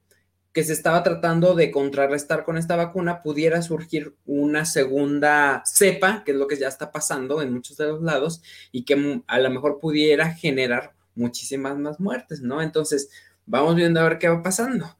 que 0.53 0.63
se 0.63 0.73
estaba 0.73 1.03
tratando 1.03 1.57
de 1.57 1.73
contrarrestar 1.73 2.45
con 2.45 2.57
esta 2.57 2.77
vacuna, 2.77 3.21
pudiera 3.21 3.63
surgir 3.63 4.15
una 4.27 4.65
segunda 4.65 5.65
cepa, 5.67 6.23
que 6.25 6.31
es 6.31 6.39
lo 6.39 6.47
que 6.47 6.57
ya 6.57 6.69
está 6.69 6.93
pasando 6.93 7.43
en 7.43 7.53
muchos 7.53 7.77
de 7.79 7.89
los 7.89 8.01
lados, 8.01 8.45
y 8.71 8.85
que 8.85 9.23
a 9.27 9.39
lo 9.41 9.51
mejor 9.51 9.81
pudiera 9.81 10.35
generar 10.35 10.95
muchísimas 11.17 11.77
más 11.77 11.99
muertes, 11.99 12.43
¿no? 12.43 12.63
Entonces, 12.63 13.11
vamos 13.45 13.75
viendo 13.75 13.99
a 13.99 14.09
ver 14.09 14.21
qué 14.21 14.29
va 14.29 14.41
pasando. 14.41 14.97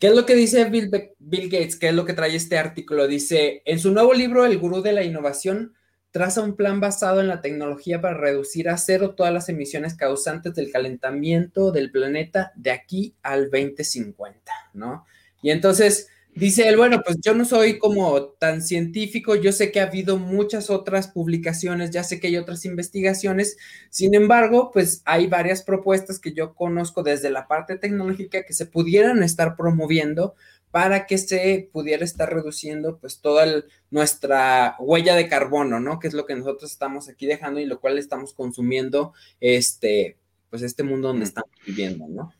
¿Qué 0.00 0.08
es 0.08 0.16
lo 0.16 0.26
que 0.26 0.34
dice 0.34 0.64
Bill, 0.64 0.90
Bill 1.20 1.48
Gates? 1.48 1.76
¿Qué 1.76 1.90
es 1.90 1.94
lo 1.94 2.04
que 2.04 2.14
trae 2.14 2.34
este 2.34 2.58
artículo? 2.58 3.06
Dice, 3.06 3.62
en 3.66 3.78
su 3.78 3.92
nuevo 3.92 4.12
libro, 4.14 4.44
El 4.44 4.58
Gurú 4.58 4.82
de 4.82 4.94
la 4.94 5.04
Innovación, 5.04 5.75
traza 6.16 6.40
un 6.40 6.56
plan 6.56 6.80
basado 6.80 7.20
en 7.20 7.28
la 7.28 7.42
tecnología 7.42 8.00
para 8.00 8.16
reducir 8.16 8.70
a 8.70 8.78
cero 8.78 9.10
todas 9.14 9.34
las 9.34 9.50
emisiones 9.50 9.92
causantes 9.92 10.54
del 10.54 10.72
calentamiento 10.72 11.72
del 11.72 11.90
planeta 11.90 12.52
de 12.56 12.70
aquí 12.70 13.14
al 13.22 13.50
2050, 13.50 14.50
¿no? 14.72 15.04
Y 15.42 15.50
entonces 15.50 16.08
dice 16.34 16.70
él, 16.70 16.78
bueno, 16.78 17.02
pues 17.04 17.18
yo 17.20 17.34
no 17.34 17.44
soy 17.44 17.78
como 17.78 18.28
tan 18.28 18.62
científico, 18.62 19.36
yo 19.36 19.52
sé 19.52 19.70
que 19.70 19.78
ha 19.78 19.88
habido 19.88 20.16
muchas 20.16 20.70
otras 20.70 21.08
publicaciones, 21.08 21.90
ya 21.90 22.02
sé 22.02 22.18
que 22.18 22.28
hay 22.28 22.38
otras 22.38 22.64
investigaciones, 22.64 23.58
sin 23.90 24.14
embargo, 24.14 24.70
pues 24.72 25.02
hay 25.04 25.26
varias 25.26 25.62
propuestas 25.62 26.18
que 26.18 26.32
yo 26.32 26.54
conozco 26.54 27.02
desde 27.02 27.28
la 27.28 27.46
parte 27.46 27.76
tecnológica 27.76 28.42
que 28.44 28.54
se 28.54 28.64
pudieran 28.64 29.22
estar 29.22 29.54
promoviendo 29.54 30.34
para 30.70 31.06
que 31.06 31.18
se 31.18 31.68
pudiera 31.72 32.04
estar 32.04 32.32
reduciendo 32.32 32.98
pues 32.98 33.20
toda 33.20 33.46
nuestra 33.90 34.76
huella 34.78 35.14
de 35.14 35.28
carbono, 35.28 35.80
¿no? 35.80 35.98
Que 35.98 36.08
es 36.08 36.14
lo 36.14 36.26
que 36.26 36.36
nosotros 36.36 36.70
estamos 36.70 37.08
aquí 37.08 37.26
dejando 37.26 37.60
y 37.60 37.66
lo 37.66 37.80
cual 37.80 37.98
estamos 37.98 38.34
consumiendo 38.34 39.14
este, 39.40 40.18
pues 40.50 40.62
este 40.62 40.82
mundo 40.82 41.08
donde 41.08 41.24
estamos 41.24 41.50
viviendo, 41.66 42.06
¿no? 42.08 42.32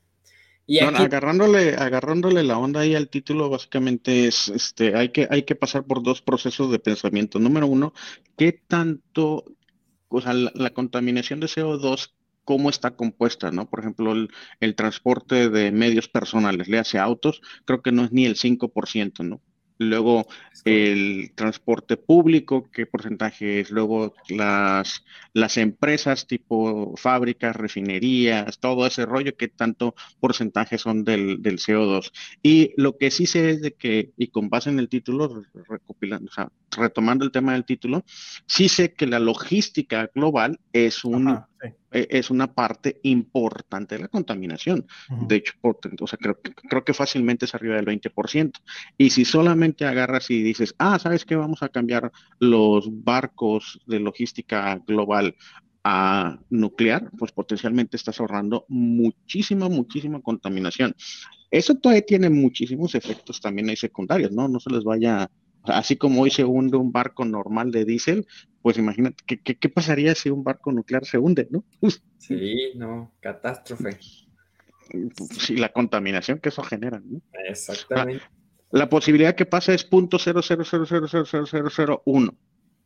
Y 0.69 0.81
agarrándole, 0.81 1.77
agarrándole 1.77 2.43
la 2.43 2.59
onda 2.59 2.81
ahí 2.81 2.97
al 2.97 3.09
título, 3.09 3.49
básicamente 3.49 4.27
es, 4.27 4.49
este, 4.49 4.97
hay 4.97 5.11
que, 5.11 5.29
hay 5.31 5.45
que 5.45 5.55
pasar 5.55 5.85
por 5.85 6.03
dos 6.03 6.23
procesos 6.23 6.73
de 6.73 6.81
pensamiento. 6.81 7.39
Número 7.39 7.69
uno, 7.69 7.95
¿qué 8.37 8.53
tanto, 8.53 9.45
o 10.09 10.21
sea, 10.21 10.35
la 10.35 10.71
contaminación 10.71 11.39
de 11.39 11.47
CO2 11.47 12.16
cómo 12.47 12.71
está 12.71 12.93
compuesta, 12.97 13.51
¿no? 13.51 13.69
Por 13.69 13.81
ejemplo, 13.81 14.15
el, 14.61 14.75
transporte 14.77 15.51
de 15.51 15.73
medios 15.73 16.09
personales, 16.09 16.69
le 16.69 16.79
hace 16.79 16.99
autos, 16.99 17.43
creo 17.67 17.83
que 17.83 17.93
no 17.93 18.05
es 18.05 18.13
ni 18.13 18.25
el 18.25 18.37
5%, 18.37 19.25
¿no? 19.25 19.43
Luego 19.79 20.27
el 20.65 21.33
transporte 21.35 21.99
público, 21.99 22.71
qué 22.73 22.87
porcentaje 22.87 23.61
es. 23.61 23.71
Luego 23.71 24.15
las, 24.31 25.05
las 25.35 25.59
empresas 25.59 26.27
tipo 26.27 26.97
fábricas, 26.97 27.55
refinerías, 27.55 28.59
todo 28.59 28.87
ese 28.87 29.05
rollo, 29.05 29.37
qué 29.37 29.49
tanto 29.49 29.95
porcentaje 30.19 30.79
son 30.79 31.05
del, 31.05 31.43
del, 31.43 31.59
CO2. 31.59 32.11
Y 32.43 32.73
lo 32.79 32.97
que 32.97 33.11
sí 33.11 33.27
sé 33.27 33.51
es 33.51 33.61
de 33.61 33.75
que, 33.75 34.13
y 34.17 34.29
con 34.29 34.49
base 34.49 34.71
en 34.71 34.79
el 34.79 34.89
título, 34.89 35.43
recopilando, 35.69 36.31
o 36.31 36.33
sea, 36.33 36.51
retomando 36.71 37.27
el 37.27 37.33
tema 37.33 37.53
del 37.53 37.67
título, 37.67 38.03
sí 38.47 38.71
sé 38.71 38.95
que 38.95 39.07
la 39.07 39.19
logística 39.19 40.11
global 40.15 40.59
es 40.73 41.05
un, 41.05 41.45
e, 41.91 42.07
es 42.11 42.31
una 42.31 42.53
parte 42.53 43.01
importante 43.03 43.97
de 43.97 44.03
la 44.03 44.09
contaminación. 44.09 44.87
De 45.29 45.37
hecho, 45.37 45.55
o 45.63 46.07
sea, 46.07 46.19
creo, 46.19 46.39
creo, 46.41 46.85
que 46.85 46.95
fácilmente 46.95 47.45
es 47.45 47.55
arriba 47.55 47.77
del 47.77 47.87
20%. 47.87 48.53
Y 48.99 49.11
si 49.11 49.25
solamente 49.25 49.85
agarras 49.85 50.31
y 50.31 50.43
dices, 50.43 50.75
ah, 50.79 50.99
¿sabes 50.99 51.25
qué? 51.25 51.37
Vamos 51.37 51.63
a 51.63 51.69
cambiar 51.69 52.13
los 52.39 52.89
barcos 53.05 53.81
de 53.87 54.01
logística 54.01 54.81
global 54.87 55.35
a 55.89 56.41
nuclear, 56.51 57.11
pues 57.17 57.31
potencialmente 57.31 57.97
estás 57.97 58.19
ahorrando 58.19 58.65
muchísima, 58.69 59.69
muchísima 59.69 60.21
contaminación. 60.21 60.97
Eso 61.49 61.77
todavía 61.77 62.05
tiene 62.05 62.29
muchísimos 62.29 62.97
efectos 62.97 63.41
también 63.41 63.69
hay 63.69 63.77
secundarios, 63.77 64.33
¿no? 64.33 64.49
No 64.49 64.59
se 64.59 64.71
les 64.71 64.83
vaya 64.83 65.31
así 65.67 65.97
como 65.97 66.23
hoy 66.23 66.31
se 66.31 66.45
hunde 66.45 66.77
un 66.77 66.93
barco 66.93 67.25
normal 67.25 67.71
de 67.71 67.85
diésel, 67.85 68.27
pues 68.63 68.79
imagínate, 68.79 69.23
¿qué, 69.25 69.69
pasaría 69.69 70.15
si 70.15 70.31
un 70.31 70.43
barco 70.43 70.73
nuclear 70.73 71.05
se 71.05 71.19
hunde, 71.19 71.47
no? 71.51 71.65
Sí, 72.19 72.73
no, 72.75 73.15
catástrofe. 73.21 73.99
Sí, 75.39 75.57
la 75.57 75.73
contaminación 75.73 76.39
que 76.41 76.49
eso 76.49 76.63
genera, 76.63 77.01
¿no? 77.05 77.21
Exactamente. 77.49 78.25
La, 78.71 78.89
posibilidad 78.89 79.35
que 79.35 79.47
pase 79.47 79.75
es 79.75 79.85
punto 79.85 80.19
uno, 82.05 82.37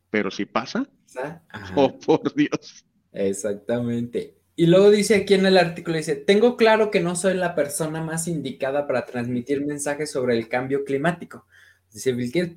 pero 0.09 0.31
si 0.31 0.45
pasa, 0.45 0.87
oh 1.75 1.97
por 1.99 2.33
Dios. 2.35 2.85
Exactamente. 3.11 4.35
Y 4.55 4.67
luego 4.67 4.91
dice 4.91 5.15
aquí 5.15 5.33
en 5.33 5.45
el 5.45 5.57
artículo, 5.57 5.97
dice, 5.97 6.15
tengo 6.15 6.57
claro 6.57 6.91
que 6.91 6.99
no 6.99 7.15
soy 7.15 7.33
la 7.33 7.55
persona 7.55 8.03
más 8.03 8.27
indicada 8.27 8.85
para 8.85 9.05
transmitir 9.05 9.65
mensajes 9.65 10.11
sobre 10.11 10.37
el 10.37 10.47
cambio 10.47 10.83
climático 10.83 11.47
Pues 11.91 12.03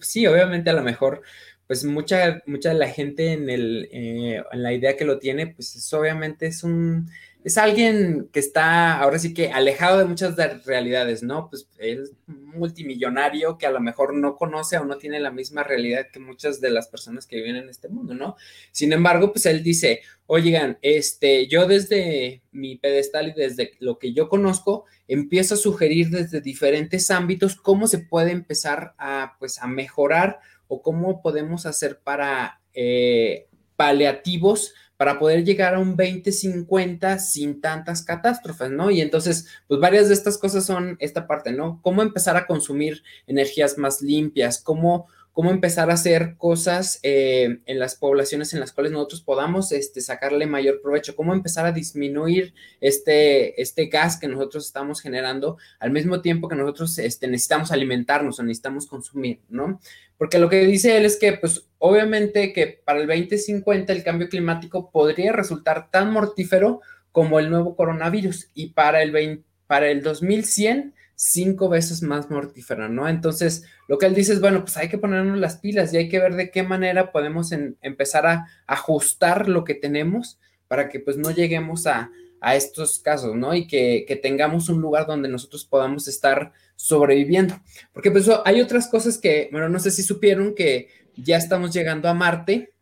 sí, 0.09 0.27
obviamente 0.27 0.71
a 0.71 0.75
lo 0.75 0.83
mejor, 0.83 1.23
pues 1.67 1.85
mucha, 1.85 2.43
mucha 2.47 2.71
de 2.71 2.75
la 2.77 2.89
gente 2.89 3.33
en, 3.33 3.51
el, 3.51 3.89
eh, 3.93 4.43
en 4.53 4.63
la 4.63 4.73
idea 4.73 4.97
que 4.97 5.05
lo 5.05 5.19
tiene, 5.19 5.49
pues 5.49 5.93
obviamente 5.93 6.47
es 6.47 6.63
un, 6.65 7.11
es 7.45 7.59
alguien 7.59 8.31
que 8.33 8.41
está 8.41 8.99
ahora 8.99 9.19
sí 9.19 9.35
que 9.35 9.53
alejado 9.53 9.99
de 9.99 10.07
muchas 10.07 10.35
de 10.35 10.49
realidades, 10.65 11.23
¿no? 11.23 11.51
Pues 11.51 11.69
es 11.77 12.13
multimillonario 12.27 13.59
que 13.59 13.67
a 13.67 13.71
lo 13.71 13.81
mejor 13.81 14.15
no 14.15 14.35
conoce 14.37 14.79
o 14.79 14.87
no 14.87 14.97
tiene 14.97 15.21
la 15.21 15.31
misma 15.31 15.63
realidad 15.63 16.07
que 16.11 16.21
muchas 16.21 16.63
de 16.63 16.71
las 16.71 16.89
personas 16.89 17.27
que 17.27 17.37
viven 17.37 17.57
en 17.57 17.69
este 17.69 17.91
mundo, 17.91 18.15
¿no? 18.15 18.37
Sin 18.73 18.95
embargo, 18.95 19.31
pues 19.31 19.45
él 19.45 19.63
dice, 19.63 20.01
oigan, 20.27 20.79
este, 20.81 21.47
yo 21.47 21.69
desde 21.69 22.43
mi 22.51 22.77
pedestal 22.77 23.29
y 23.29 23.33
desde 23.33 23.73
lo 23.79 23.99
que 23.99 24.15
yo 24.15 24.31
conozco, 24.31 24.87
empiezo 25.07 25.55
a 25.55 25.59
sugerir 25.59 26.09
desde 26.09 26.41
diferentes 26.41 27.11
ámbitos 27.11 27.57
cómo 27.57 27.89
se 27.89 27.99
puede 27.99 28.31
empezar 28.31 28.95
a, 28.97 29.37
pues, 29.39 29.61
a 29.61 29.67
mejorar 29.67 30.41
o 30.67 30.81
cómo 30.81 31.21
podemos 31.21 31.67
hacer 31.67 32.01
para 32.03 32.63
eh, 32.73 33.49
paliativos 33.77 34.73
para 35.05 35.19
poder 35.19 35.45
llegar 35.45 35.75
a 35.75 35.81
un 35.81 35.97
2050 35.97 37.19
sin 37.19 37.61
tantas 37.61 38.01
catástrofes, 38.01 38.71
¿no? 38.71 38.91
Y 38.91 39.03
entonces, 39.03 39.47
pues 39.69 39.79
varias 39.79 40.09
de 40.09 40.15
estas 40.15 40.39
cosas 40.39 40.65
son 40.65 40.97
esta 40.99 41.27
parte, 41.27 41.53
¿no? 41.53 41.79
Cómo 41.83 42.01
empezar 42.01 42.39
a 42.39 42.47
consumir 42.47 43.03
energías 43.27 43.77
más 43.77 44.01
limpias, 44.01 44.63
cómo 44.63 45.09
cómo 45.35 45.51
empezar 45.51 45.91
a 45.91 45.95
hacer 45.95 46.37
cosas 46.39 47.01
eh, 47.03 47.59
en 47.67 47.79
las 47.81 47.97
poblaciones 47.97 48.55
en 48.55 48.61
las 48.61 48.73
cuales 48.73 48.93
nosotros 48.93 49.21
podamos 49.21 49.73
este, 49.73 50.01
sacarle 50.01 50.47
mayor 50.47 50.81
provecho, 50.81 51.17
cómo 51.17 51.35
empezar 51.35 51.67
a 51.67 51.73
disminuir 51.73 52.55
este, 52.81 53.61
este 53.61 53.87
gas 53.87 54.17
que 54.17 54.29
nosotros 54.29 54.65
estamos 54.65 55.01
generando 55.01 55.59
al 55.81 55.91
mismo 55.91 56.23
tiempo 56.23 56.49
que 56.49 56.55
nosotros 56.55 56.97
este, 56.99 57.27
necesitamos 57.27 57.73
alimentarnos 57.73 58.39
o 58.39 58.45
necesitamos 58.45 58.87
consumir, 58.87 59.41
¿no? 59.49 59.81
Porque 60.17 60.39
lo 60.39 60.49
que 60.49 60.65
dice 60.67 60.97
él 60.97 61.05
es 61.05 61.19
que, 61.19 61.33
pues, 61.33 61.67
obviamente 61.79 62.53
que 62.53 62.81
para 62.85 63.01
el 63.01 63.09
2050 63.09 63.93
el 63.93 64.05
cambio 64.05 64.29
climático 64.29 64.93
podría 64.93 65.33
resultar 65.33 65.91
tan 65.91 66.13
mortífero 66.13 66.81
como 67.11 67.41
el 67.41 67.51
nuevo 67.51 67.75
coronavirus 67.75 68.51
y 68.55 68.69
para 68.69 69.03
el, 69.03 69.43
para 69.67 69.91
el 69.91 70.01
2100 70.05 70.95
cinco 71.17 71.69
veces 71.69 72.03
más 72.03 72.31
mortífera, 72.31 72.89
¿no? 72.89 73.09
Entonces, 73.09 73.65
lo 73.89 73.99
que 73.99 74.07
él 74.07 74.15
dice 74.15 74.33
es, 74.33 74.41
bueno, 74.41 74.65
pues 74.65 74.77
hay 74.77 74.89
que 74.89 74.99
ponernos 74.99 75.39
las 75.39 75.59
pilas 75.59 75.93
y 75.93 75.97
hay 75.97 76.09
que 76.09 76.19
ver 76.19 76.35
de 76.35 76.51
qué 76.51 76.63
manera 76.63 77.13
podemos 77.13 77.53
empezar 77.53 78.27
a 78.27 78.47
ajustar 78.67 79.49
lo 79.49 79.65
que 79.65 79.75
tenemos 79.75 80.39
para 80.69 80.89
que 80.89 81.01
pues 81.01 81.17
no 81.17 81.31
lleguemos 81.31 81.87
a, 81.87 82.11
a 82.41 82.57
estos 82.57 82.99
casos, 82.99 83.35
¿no? 83.35 83.55
Y 83.55 83.67
que, 83.67 84.05
que, 84.07 84.17
tengamos 84.17 84.69
un 84.69 84.81
lugar 84.81 85.07
donde 85.07 85.29
nosotros 85.29 85.65
podamos 85.65 86.09
estar 86.09 86.53
sobreviviendo. 86.77 87.61
Porque 87.93 88.11
pues 88.11 88.29
hay 88.45 88.61
otras 88.61 88.89
cosas 88.89 89.19
que, 89.19 89.49
bueno, 89.53 89.69
no 89.69 89.79
sé 89.79 89.91
si 89.91 90.03
supieron 90.03 90.55
que 90.55 90.89
ya 91.17 91.37
estamos 91.37 91.73
llegando 91.73 92.09
a 92.09 92.15
Marte. 92.15 92.73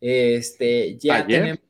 Este, 0.00 0.96
ya 0.96 1.26
tenemos 1.26 1.60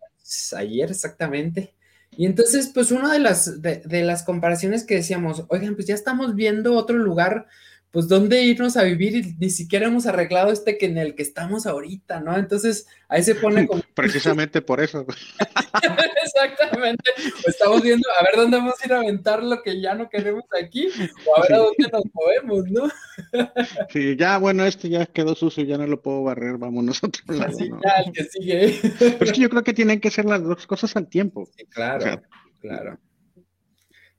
ayer 0.57 0.91
exactamente. 0.91 1.75
Y 2.17 2.27
entonces, 2.27 2.71
pues 2.75 2.91
una 2.91 3.13
de 3.13 3.21
las, 3.21 3.63
de, 3.63 4.03
las 4.03 4.25
comparaciones 4.25 4.85
que 4.85 4.97
decíamos, 4.97 5.45
oigan, 5.49 5.75
pues 5.75 5.87
ya 5.87 5.95
estamos 5.95 6.35
viendo 6.35 6.75
otro 6.75 6.99
lugar 6.99 7.47
pues 7.91 8.07
dónde 8.07 8.43
irnos 8.43 8.77
a 8.77 8.85
vivir 8.85 9.17
y 9.17 9.35
ni 9.39 9.51
siquiera 9.51 9.89
hemos 9.89 10.07
arreglado 10.07 10.53
este 10.53 10.79
que 10.79 10.87
en 10.87 10.99
el 10.99 11.15
que 11.17 11.23
estamos 11.23 11.67
ahorita, 11.67 12.21
¿no? 12.21 12.37
Entonces 12.37 12.87
ahí 13.09 13.23
se 13.23 13.35
pone 13.35 13.67
como... 13.67 13.83
Precisamente 13.95 14.63
por 14.63 14.81
eso. 14.81 15.05
Exactamente. 16.25 17.11
Pues 17.17 17.49
estamos 17.49 17.83
viendo 17.83 18.09
a 18.19 18.25
ver 18.25 18.37
dónde 18.37 18.59
vamos 18.59 18.75
a 18.81 18.87
ir 18.87 18.93
a 18.93 18.99
aventar 18.99 19.43
lo 19.43 19.61
que 19.63 19.81
ya 19.81 19.95
no 19.95 20.09
queremos 20.09 20.45
aquí 20.63 20.89
o 21.27 21.37
a 21.37 21.43
ver 21.43 21.55
a 21.55 21.59
dónde 21.59 21.89
nos 21.93 22.03
movemos, 22.13 22.71
¿no? 22.71 22.89
sí, 23.91 24.17
ya, 24.17 24.39
bueno, 24.39 24.65
este 24.65 24.89
ya 24.89 25.07
quedó 25.07 25.35
sucio, 25.35 25.65
ya 25.65 25.77
no 25.77 25.87
lo 25.87 26.01
puedo 26.01 26.23
barrer, 26.23 26.59
vamos 26.59 26.85
nosotros. 26.85 27.41
Así 27.41 27.69
ya, 27.69 27.93
el 28.07 28.13
que 28.13 28.25
sigue. 28.25 28.81
Pero 28.99 29.25
es 29.25 29.33
que 29.33 29.41
yo 29.41 29.51
creo 29.51 29.65
que 29.65 29.75
tienen 29.75 30.01
que 30.01 30.11
ser 30.11 30.27
las 30.27 30.43
dos 30.43 30.67
cosas 30.67 30.95
al 30.97 31.09
tiempo. 31.09 31.49
Sí, 31.57 31.65
claro, 31.67 32.23
claro. 32.61 32.99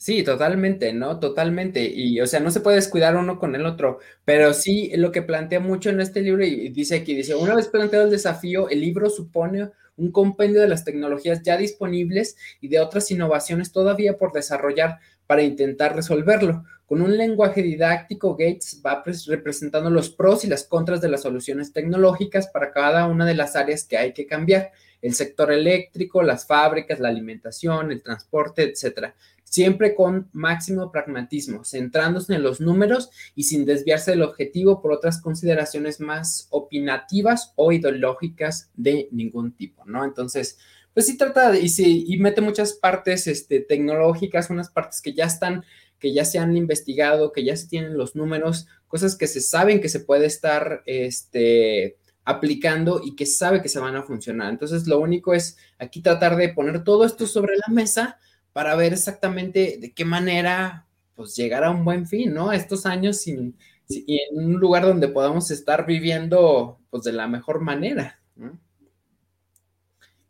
Sí, 0.02 0.24
totalmente, 0.24 0.93
¿no? 0.93 1.20
Totalmente. 1.20 1.84
Y, 1.86 2.20
o 2.22 2.26
sea, 2.26 2.39
no 2.39 2.49
se 2.49 2.62
puede 2.62 2.78
descuidar 2.78 3.16
uno 3.16 3.38
con 3.38 3.54
el 3.54 3.68
otro, 3.68 3.99
pero 4.26 4.52
sí 4.52 4.91
lo 4.95 5.12
que 5.12 5.22
plantea 5.22 5.60
mucho 5.60 5.91
en 5.91 6.02
este 6.02 6.22
libro, 6.22 6.43
y 6.43 6.70
dice 6.70 6.95
aquí, 6.95 7.14
dice, 7.14 7.36
una 7.36 7.54
vez 7.54 7.68
planteado 7.68 8.06
el 8.06 8.12
desafío, 8.12 8.68
el 8.70 8.82
libro 8.82 9.12
supone 9.12 9.70
un 9.97 10.12
compendio 10.12 10.60
de 10.60 10.70
las 10.70 10.84
tecnologías 10.86 11.43
ya 11.43 11.56
disponibles 11.56 12.36
y 12.62 12.70
de 12.70 12.80
otras 12.80 13.12
innovaciones 13.12 13.72
todavía 13.72 14.18
por 14.18 14.32
desarrollar 14.32 14.97
para 15.28 15.43
intentar 15.43 15.95
resolverlo. 15.95 16.64
Con 16.88 17.04
un 17.04 17.16
lenguaje 17.16 17.62
didáctico, 17.62 18.32
Gates 18.36 18.82
va 18.84 19.04
representando 19.28 19.91
los 19.91 20.10
pros 20.10 20.43
y 20.45 20.47
las 20.47 20.64
contras 20.64 21.02
de 21.02 21.10
las 21.10 21.22
soluciones 21.22 21.74
tecnológicas 21.74 22.47
para 22.47 22.72
cada 22.72 23.06
una 23.06 23.24
de 23.28 23.36
las 23.36 23.56
áreas 23.56 23.84
que 23.84 23.97
hay 23.97 24.14
que 24.14 24.26
cambiar 24.26 24.72
el 25.04 25.14
sector 25.14 25.52
eléctrico, 25.52 26.24
las 26.24 26.45
fábricas, 26.47 26.99
la 26.99 27.10
alimentación, 27.10 27.91
el 27.91 28.02
transporte, 28.02 28.64
etcétera 28.64 29.16
siempre 29.52 29.95
con 29.95 30.30
máximo 30.32 30.93
pragmatismo, 30.93 31.66
centrándose 31.66 32.34
en 32.34 32.41
los 32.41 32.62
números 32.62 33.10
y 33.36 33.43
sin 33.43 33.66
desviarse 33.66 34.12
del 34.12 34.22
objetivo 34.22 34.82
por 34.82 34.93
otras 34.93 35.22
consideraciones 35.22 35.99
más 35.99 36.47
opinativas 36.52 37.52
o 37.58 37.74
ideológicas 37.74 38.72
de 38.76 39.10
ningún 39.12 39.52
tipo, 39.52 39.84
¿no? 39.86 40.06
Entonces, 40.06 40.58
pues 40.93 41.06
sí 41.06 41.18
trata 41.18 41.52
de, 41.52 41.60
y, 41.60 42.14
y 42.14 42.18
mete 42.18 42.39
muchas 42.39 42.72
partes 42.72 43.28
este, 43.28 43.60
tecnológicas, 43.60 44.49
unas 44.49 44.70
partes 44.70 45.02
que 45.02 45.12
ya 45.12 45.26
están, 45.26 45.66
que 45.99 46.14
ya 46.14 46.24
se 46.24 46.39
han 46.39 46.56
investigado, 46.56 47.34
que 47.34 47.43
ya 47.43 47.58
se 47.58 47.68
tienen 47.68 47.97
los 47.97 48.16
números, 48.16 48.68
cosas 48.88 49.18
que 49.18 49.28
se 49.28 49.41
saben 49.41 49.82
que 49.82 49.89
se 49.89 49.99
puede 49.99 50.28
estar, 50.28 50.82
este, 50.86 51.97
aplicando 52.24 53.02
y 53.04 53.18
que 53.18 53.26
sabe 53.26 53.62
que 53.62 53.68
se 53.68 53.80
van 53.80 53.97
a 53.97 54.04
funcionar. 54.04 54.49
Entonces, 54.49 54.88
lo 54.88 54.99
único 54.99 55.34
es 55.34 55.58
aquí 55.78 56.02
tratar 56.02 56.38
de 56.38 56.49
poner 56.49 56.86
todo 56.86 57.04
esto 57.04 57.28
sobre 57.28 57.58
la 57.58 57.74
mesa 57.74 58.18
para 58.54 58.76
ver 58.76 58.93
exactamente 58.93 59.78
de 59.80 59.93
qué 59.93 60.06
manera 60.06 60.88
pues 61.16 61.36
llegar 61.36 61.64
a 61.64 61.72
un 61.72 61.86
buen 61.86 62.08
fin, 62.08 62.34
¿no? 62.34 62.52
Estos 62.52 62.86
años 62.86 63.18
sin, 63.18 63.58
y 63.88 64.20
en 64.20 64.45
un 64.45 64.60
lugar 64.60 64.84
donde 64.84 65.08
podamos 65.08 65.52
estar 65.52 65.86
viviendo 65.86 66.80
pues 66.89 67.04
de 67.04 67.14
la 67.14 67.28
mejor 67.28 67.62
manera. 67.62 68.20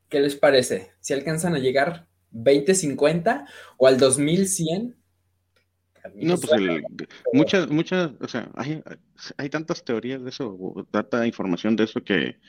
¿Qué 0.10 0.20
les 0.20 0.36
parece? 0.36 0.92
¿Si 1.00 1.14
alcanzan 1.14 1.56
a 1.56 1.60
llegar 1.60 2.08
2050 2.32 3.46
o 3.78 3.88
al 3.88 3.98
2100? 3.98 4.98
No, 6.16 6.36
pues 6.36 6.62
muchas, 7.32 7.70
muchas, 7.70 8.12
o 8.20 8.28
sea, 8.28 8.50
hay, 8.56 8.82
hay 9.38 9.50
tantas 9.50 9.84
teorías 9.84 10.24
de 10.24 10.30
eso, 10.30 10.88
tanta 10.90 11.28
información 11.28 11.76
de 11.76 11.84
eso 11.84 12.04
que 12.04 12.40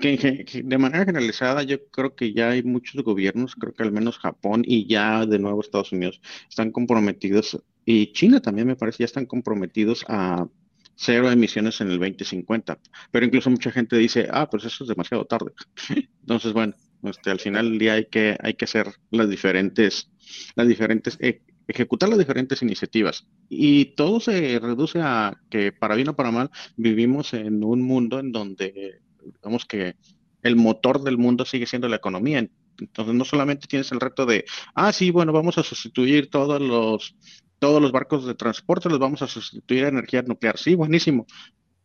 que, 0.00 0.62
de 0.64 0.78
manera 0.78 1.04
generalizada 1.04 1.62
yo 1.62 1.86
creo 1.88 2.14
que 2.14 2.32
ya 2.32 2.50
hay 2.50 2.62
muchos 2.62 3.02
gobiernos, 3.02 3.54
creo 3.54 3.74
que 3.74 3.82
al 3.82 3.92
menos 3.92 4.18
Japón 4.18 4.62
y 4.66 4.86
ya 4.86 5.26
de 5.26 5.38
nuevo 5.38 5.60
Estados 5.60 5.92
Unidos 5.92 6.20
están 6.48 6.70
comprometidos, 6.70 7.62
y 7.84 8.12
China 8.12 8.40
también 8.40 8.68
me 8.68 8.76
parece, 8.76 8.98
ya 9.00 9.06
están 9.06 9.26
comprometidos 9.26 10.04
a 10.08 10.46
cero 10.94 11.30
emisiones 11.30 11.80
en 11.80 11.90
el 11.90 11.98
2050. 11.98 12.78
Pero 13.10 13.26
incluso 13.26 13.50
mucha 13.50 13.70
gente 13.70 13.96
dice, 13.96 14.28
ah, 14.30 14.48
pues 14.48 14.64
eso 14.64 14.84
es 14.84 14.88
demasiado 14.88 15.24
tarde. 15.24 15.52
Entonces, 16.20 16.52
bueno, 16.52 16.74
este, 17.02 17.30
al 17.30 17.40
final 17.40 17.70
del 17.70 17.78
día 17.78 17.94
hay 17.94 18.06
que, 18.06 18.36
hay 18.40 18.54
que 18.54 18.64
hacer 18.64 18.88
las 19.10 19.28
diferentes, 19.28 20.10
las 20.54 20.68
diferentes, 20.68 21.18
e, 21.20 21.42
ejecutar 21.66 22.08
las 22.08 22.18
diferentes 22.18 22.62
iniciativas. 22.62 23.26
Y 23.48 23.96
todo 23.96 24.20
se 24.20 24.58
reduce 24.60 25.00
a 25.00 25.40
que, 25.50 25.72
para 25.72 25.96
bien 25.96 26.08
o 26.08 26.16
para 26.16 26.30
mal, 26.30 26.50
vivimos 26.76 27.34
en 27.34 27.64
un 27.64 27.82
mundo 27.82 28.20
en 28.20 28.32
donde 28.32 29.00
digamos 29.24 29.64
que 29.64 29.96
el 30.42 30.56
motor 30.56 31.02
del 31.02 31.18
mundo 31.18 31.44
sigue 31.44 31.66
siendo 31.66 31.88
la 31.88 31.96
economía. 31.96 32.46
Entonces 32.78 33.14
no 33.14 33.24
solamente 33.24 33.66
tienes 33.66 33.92
el 33.92 34.00
reto 34.00 34.26
de, 34.26 34.44
ah, 34.74 34.92
sí, 34.92 35.10
bueno, 35.10 35.32
vamos 35.32 35.58
a 35.58 35.62
sustituir 35.62 36.30
todos 36.30 36.60
los, 36.60 37.16
todos 37.58 37.80
los 37.80 37.92
barcos 37.92 38.26
de 38.26 38.34
transporte, 38.34 38.88
los 38.88 38.98
vamos 38.98 39.22
a 39.22 39.28
sustituir 39.28 39.84
a 39.84 39.88
energía 39.88 40.22
nuclear. 40.22 40.58
Sí, 40.58 40.74
buenísimo. 40.74 41.26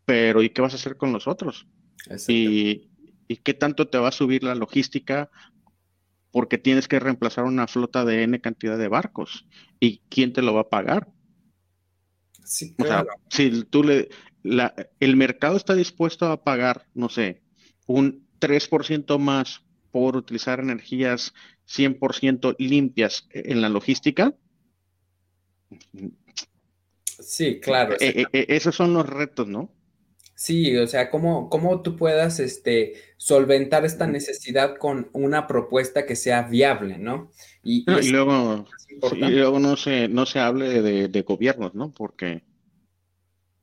Pero 0.06 0.42
¿y 0.42 0.50
qué 0.50 0.62
vas 0.62 0.74
a 0.74 0.78
hacer 0.78 0.98
con 0.98 1.14
los 1.14 1.28
otros? 1.28 1.68
¿Y, 2.28 2.90
¿Y 3.28 3.38
qué 3.38 3.54
tanto 3.54 3.88
te 3.88 3.98
va 3.98 4.08
a 4.08 4.14
subir 4.14 4.44
la 4.44 4.56
logística? 4.56 5.30
Porque 6.32 6.58
tienes 6.58 6.88
que 6.88 7.00
reemplazar 7.00 7.44
una 7.44 7.68
flota 7.68 8.06
de 8.06 8.24
N 8.24 8.40
cantidad 8.40 8.78
de 8.78 8.88
barcos. 8.88 9.46
¿Y 9.80 10.00
quién 10.10 10.34
te 10.34 10.42
lo 10.42 10.54
va 10.54 10.62
a 10.62 10.70
pagar? 10.70 11.10
Sí, 12.44 12.74
claro. 12.76 13.10
O 13.12 13.30
sea, 13.30 13.52
si 13.52 13.64
tú 13.66 13.84
le, 13.84 14.08
el 15.00 15.16
mercado 15.16 15.58
está 15.58 15.76
dispuesto 15.76 16.28
a 16.28 16.44
pagar, 16.44 16.86
no 16.94 17.10
sé, 17.10 17.42
un 17.86 18.28
3% 18.40 19.18
más 19.18 19.64
por 19.92 20.16
utilizar 20.16 20.60
energías 20.60 21.34
100% 21.68 22.56
limpias 22.60 23.28
en 23.32 23.62
la 23.62 23.70
logística. 23.70 24.36
Sí, 27.20 27.60
claro. 27.60 27.96
E, 28.00 28.22
e, 28.22 28.26
e, 28.32 28.46
esos 28.50 28.76
son 28.76 28.94
los 28.94 29.08
retos, 29.08 29.48
¿no? 29.48 29.74
Sí, 30.36 30.78
o 30.78 30.86
sea, 30.86 31.10
cómo, 31.10 31.50
cómo 31.50 31.82
tú 31.82 31.96
puedas 31.96 32.40
este, 32.40 32.94
solventar 33.18 33.86
esta 33.86 34.06
necesidad 34.06 34.76
con 34.78 35.10
una 35.14 35.48
propuesta 35.48 36.06
que 36.06 36.16
sea 36.16 36.44
viable, 36.44 37.00
¿no? 37.00 37.32
Y, 37.64 37.84
luego, 38.12 38.68
luego 39.18 39.60
no 39.60 39.76
se, 39.78 40.08
no 40.08 40.28
se 40.28 40.38
hable 40.38 40.84
de, 40.84 41.08
de 41.08 41.22
gobiernos, 41.24 41.74
¿no? 41.74 41.92
Porque 41.92 42.44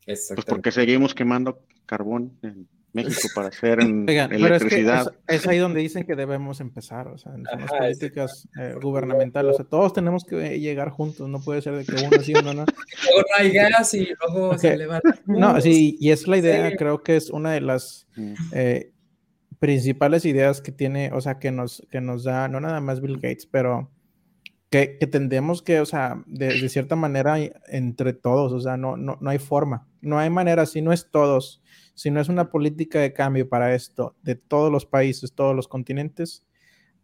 pues 0.07 0.45
porque 0.47 0.71
seguimos 0.71 1.15
quemando 1.15 1.63
carbón 1.87 2.39
en 2.43 2.69
México 2.95 3.29
para 3.35 3.49
hacer 3.49 3.81
electricidad. 4.09 5.13
es, 5.27 5.47
ahí 5.47 5.59
donde 5.59 5.81
dicen 5.81 6.05
que 6.05 6.15
debemos 6.15 6.61
empezar, 6.61 7.09
o 7.09 7.19
sea, 7.19 7.35
en 7.35 7.43
las 7.43 7.71
políticas 7.71 8.49
eh, 8.59 8.75
gubernamentales, 8.81 9.55
o 9.55 9.57
sea, 9.57 9.65
todos 9.65 9.93
tenemos 9.93 10.25
que 10.25 10.59
llegar 10.61 10.91
juntos, 10.91 11.29
no 11.29 11.41
puede 11.41 11.61
ser 11.61 11.75
de 11.75 11.85
que 11.85 11.93
uno 11.93 12.23
sí, 12.23 12.33
uno 12.33 12.55
no. 12.55 12.65
luego 12.65 13.29
no 13.29 13.37
hay 13.37 13.51
gas 13.51 13.95
y 13.95 14.09
luego 14.21 14.57
se 14.57 14.77
levanta. 14.77 15.19
No, 15.27 15.61
sí, 15.61 15.97
y 16.01 16.11
es 16.11 16.27
la 16.29 16.39
idea, 16.39 16.77
creo 16.77 17.03
que 17.03 17.17
es 17.17 17.31
una 17.31 17.53
de 17.53 17.61
las 17.61 18.07
eh, 18.53 18.93
principales 19.59 20.25
ideas 20.25 20.61
que 20.61 20.73
tiene, 20.73 21.11
o 21.13 21.21
sea, 21.21 21.39
que 21.39 21.51
nos, 21.51 21.87
que 21.91 22.01
nos 22.01 22.25
da, 22.25 22.49
no 22.49 22.61
nada 22.61 22.81
más 22.81 23.01
Bill 23.01 23.17
Gates, 23.17 23.47
pero 23.47 23.91
que, 24.75 24.99
que 24.99 25.07
tendemos 25.07 25.62
que, 25.62 25.79
o 25.79 25.87
sea, 25.87 26.25
de, 26.27 26.68
cierta 26.68 26.97
manera, 26.97 27.37
entre 27.68 28.12
todos, 28.12 28.53
o 28.53 28.59
sea, 28.59 28.77
no, 28.77 28.97
no, 28.97 29.18
no 29.20 29.31
hay 29.31 29.39
forma, 29.39 29.87
no 30.01 30.18
hay 30.18 30.31
manera, 30.31 30.66
si 30.66 30.83
no 30.83 30.93
es 30.93 31.12
todos, 31.12 31.62
si 31.95 32.11
no 32.11 32.20
es 32.20 32.29
una 32.29 32.51
política 32.51 32.99
de 32.99 33.12
cambio 33.12 33.49
para 33.49 33.72
esto, 33.77 34.16
de 34.25 34.35
todos 34.35 34.72
los 34.72 34.85
países, 34.85 35.33
todos 35.33 35.55
los 35.55 35.68
continentes, 35.68 36.45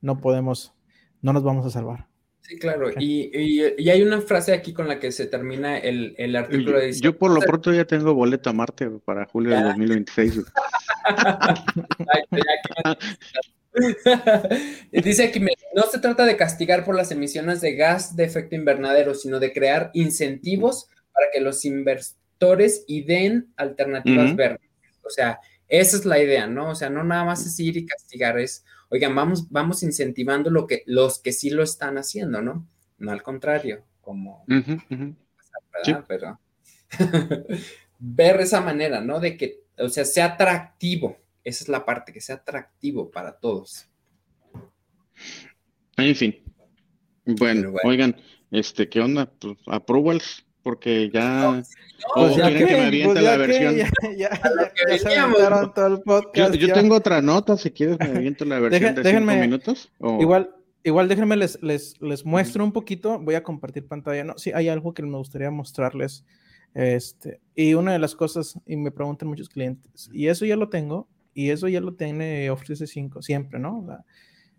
no 0.00 0.20
podemos, 0.20 0.74
no 1.22 1.32
nos 1.32 1.44
vamos 1.44 1.64
a 1.64 1.70
salvar. 1.70 2.08
Sí, 2.40 2.58
claro, 2.58 2.90
y, 2.98 3.30
y, 3.38 3.88
hay 3.88 4.02
una 4.02 4.20
frase 4.20 4.52
aquí 4.52 4.72
con 4.72 4.88
la 4.88 4.98
que 4.98 5.12
se 5.12 5.26
termina 5.26 5.78
el, 5.78 6.16
el 6.18 6.34
artículo. 6.34 6.76
De 6.76 6.92
yo 6.94 7.16
por 7.16 7.30
lo 7.30 7.38
pronto 7.46 7.72
ya 7.72 7.84
tengo 7.84 8.14
boleto 8.14 8.50
a 8.50 8.52
Marte 8.52 8.90
para 9.04 9.26
julio 9.26 9.54
de 9.54 9.62
2026. 9.62 10.40
Dice 14.92 15.30
que 15.30 15.40
no 15.74 15.82
se 15.90 15.98
trata 15.98 16.24
de 16.24 16.36
castigar 16.36 16.84
por 16.84 16.94
las 16.96 17.10
emisiones 17.10 17.60
de 17.60 17.74
gas 17.74 18.16
de 18.16 18.24
efecto 18.24 18.54
invernadero, 18.54 19.14
sino 19.14 19.38
de 19.38 19.52
crear 19.52 19.90
incentivos 19.94 20.88
para 21.12 21.26
que 21.32 21.40
los 21.40 21.64
inversores 21.64 22.84
y 22.86 23.02
den 23.02 23.52
alternativas 23.56 24.34
verdes. 24.34 24.70
O 25.02 25.10
sea, 25.10 25.40
esa 25.68 25.96
es 25.96 26.04
la 26.04 26.18
idea, 26.18 26.46
¿no? 26.46 26.70
O 26.70 26.74
sea, 26.74 26.90
no 26.90 27.04
nada 27.04 27.24
más 27.24 27.46
es 27.46 27.58
ir 27.60 27.76
y 27.76 27.86
castigar, 27.86 28.38
es, 28.38 28.64
oigan, 28.88 29.14
vamos, 29.14 29.50
vamos 29.50 29.82
incentivando 29.82 30.50
lo 30.50 30.66
que, 30.66 30.82
los 30.86 31.20
que 31.20 31.32
sí 31.32 31.50
lo 31.50 31.62
están 31.62 31.96
haciendo, 31.96 32.42
¿no? 32.42 32.66
No 32.98 33.12
al 33.12 33.22
contrario, 33.22 33.84
como... 34.00 34.44
Pero 36.08 36.40
ver 37.98 38.40
esa 38.40 38.60
manera, 38.60 39.00
¿no? 39.00 39.20
De 39.20 39.36
que, 39.36 39.60
o 39.78 39.88
sea, 39.88 40.04
sea 40.04 40.26
atractivo 40.26 41.16
esa 41.44 41.64
es 41.64 41.68
la 41.68 41.84
parte, 41.84 42.12
que 42.12 42.20
sea 42.20 42.36
atractivo 42.36 43.10
para 43.10 43.38
todos. 43.38 43.88
En 45.96 46.14
fin, 46.16 46.36
Bueno, 47.24 47.74
oigan, 47.84 48.16
este, 48.50 48.88
¿qué 48.88 49.00
onda? 49.00 49.30
Pues, 49.38 49.56
approvals, 49.66 50.46
porque 50.62 51.10
ya. 51.12 51.62
No, 52.16 52.36
ya 52.36 52.48
que, 52.48 52.64
me 52.64 52.86
aviente 52.86 53.12
pues 53.14 53.24
la 53.24 53.36
versión. 53.36 53.76
Ya, 53.76 53.90
ya, 54.16 54.98
se 54.98 55.70
todo 55.74 55.86
el 55.86 56.00
podcast. 56.02 56.54
Yo, 56.54 56.72
tengo 56.72 56.96
otra 56.96 57.20
nota, 57.22 57.56
si 57.56 57.70
quieres, 57.70 57.98
me 57.98 58.06
aviento 58.06 58.44
la 58.44 58.58
versión 58.60 58.94
de 58.94 59.02
déjenme, 59.02 59.32
cinco 59.34 59.44
minutos. 59.44 59.92
Igual, 60.20 60.54
igual 60.82 61.08
déjenme 61.08 61.36
les, 61.36 61.62
les, 61.62 62.00
les 62.00 62.24
muestro 62.24 62.64
un 62.64 62.72
poquito. 62.72 63.18
Voy 63.18 63.34
a 63.34 63.42
compartir 63.42 63.86
pantalla. 63.86 64.24
No, 64.24 64.38
sí, 64.38 64.52
hay 64.54 64.68
algo 64.68 64.94
que 64.94 65.02
me 65.02 65.18
gustaría 65.18 65.50
mostrarles. 65.50 66.24
Este, 66.74 67.40
y 67.54 67.74
una 67.74 67.92
de 67.92 67.98
las 67.98 68.14
cosas, 68.14 68.58
y 68.66 68.76
me 68.76 68.90
preguntan 68.90 69.28
muchos 69.28 69.48
clientes, 69.48 70.08
y 70.12 70.28
eso 70.28 70.44
ya 70.44 70.56
lo 70.56 70.68
tengo, 70.68 71.08
y 71.34 71.50
eso 71.50 71.68
ya 71.68 71.80
lo 71.80 71.94
tiene 71.94 72.50
Office 72.50 72.86
5 72.86 73.22
siempre, 73.22 73.58
¿no? 73.58 73.86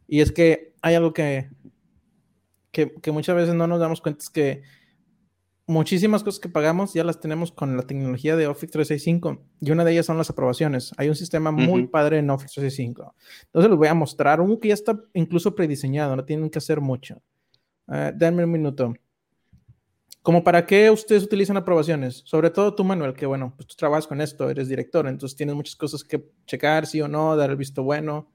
y 0.08 0.22
es 0.22 0.32
que 0.32 0.74
hay 0.82 0.96
algo 0.96 1.14
que, 1.14 1.50
que, 2.72 2.94
que, 2.94 3.12
muchas 3.12 3.36
veces 3.36 3.56
no 3.56 3.68
nos 3.68 3.80
damos 3.80 4.02
cuenta, 4.02 4.22
es 4.22 4.30
que 4.30 4.62
muchísimas 5.72 6.24
cosas 6.24 6.40
que 6.40 6.50
pagamos 6.50 6.94
ya 6.94 7.04
las 7.04 7.20
tenemos 7.20 7.52
con 7.52 7.78
la 7.78 7.84
tecnología 7.84 8.36
de 8.36 8.48
Office 8.48 8.72
365 8.72 9.42
y 9.62 9.72
una 9.72 9.86
de 9.86 9.94
ellas 9.94 10.06
son 10.06 10.18
las 10.18 10.30
aprobaciones. 10.30 10.92
Hay 10.98 11.08
un 11.08 11.16
sistema 11.16 11.52
muy 11.52 11.88
padre 11.88 12.20
en 12.20 12.30
Office 12.30 12.54
365. 12.56 13.16
Entonces 13.46 13.72
les 13.72 13.78
voy 13.78 13.88
a 13.88 13.94
mostrar 13.94 14.42
uno 14.42 14.60
que 14.60 14.68
ya 14.68 14.74
está 14.74 15.00
incluso 15.14 15.56
prediseñado, 15.56 16.16
no 16.16 16.26
tienen 16.26 16.50
que 16.50 16.60
hacer 16.60 16.82
mucho. 16.82 17.22
Uh, 17.88 18.12
denme 18.14 18.44
un 18.44 18.52
minuto. 18.52 18.94
¿Como 20.22 20.44
para 20.44 20.68
qué 20.68 20.92
ustedes 20.92 21.24
utilizan 21.24 21.58
aprobaciones? 21.58 22.22
Sobre 22.26 22.52
todo 22.52 22.76
tú, 22.76 22.84
Manuel, 22.84 23.14
que 23.14 23.26
bueno, 23.26 23.54
pues 23.56 23.68
tú 23.68 23.76
trabajas 23.76 24.06
con 24.06 24.22
esto, 24.22 24.50
eres 24.50 24.70
director, 24.70 25.08
entonces 25.08 25.36
tienes 25.36 25.56
muchas 25.56 25.76
cosas 25.76 26.04
que 26.04 26.24
checar, 26.46 26.86
sí 26.86 27.02
o 27.02 27.08
no, 27.08 27.36
dar 27.36 27.50
el 27.50 27.56
visto 27.56 27.82
bueno. 27.82 28.30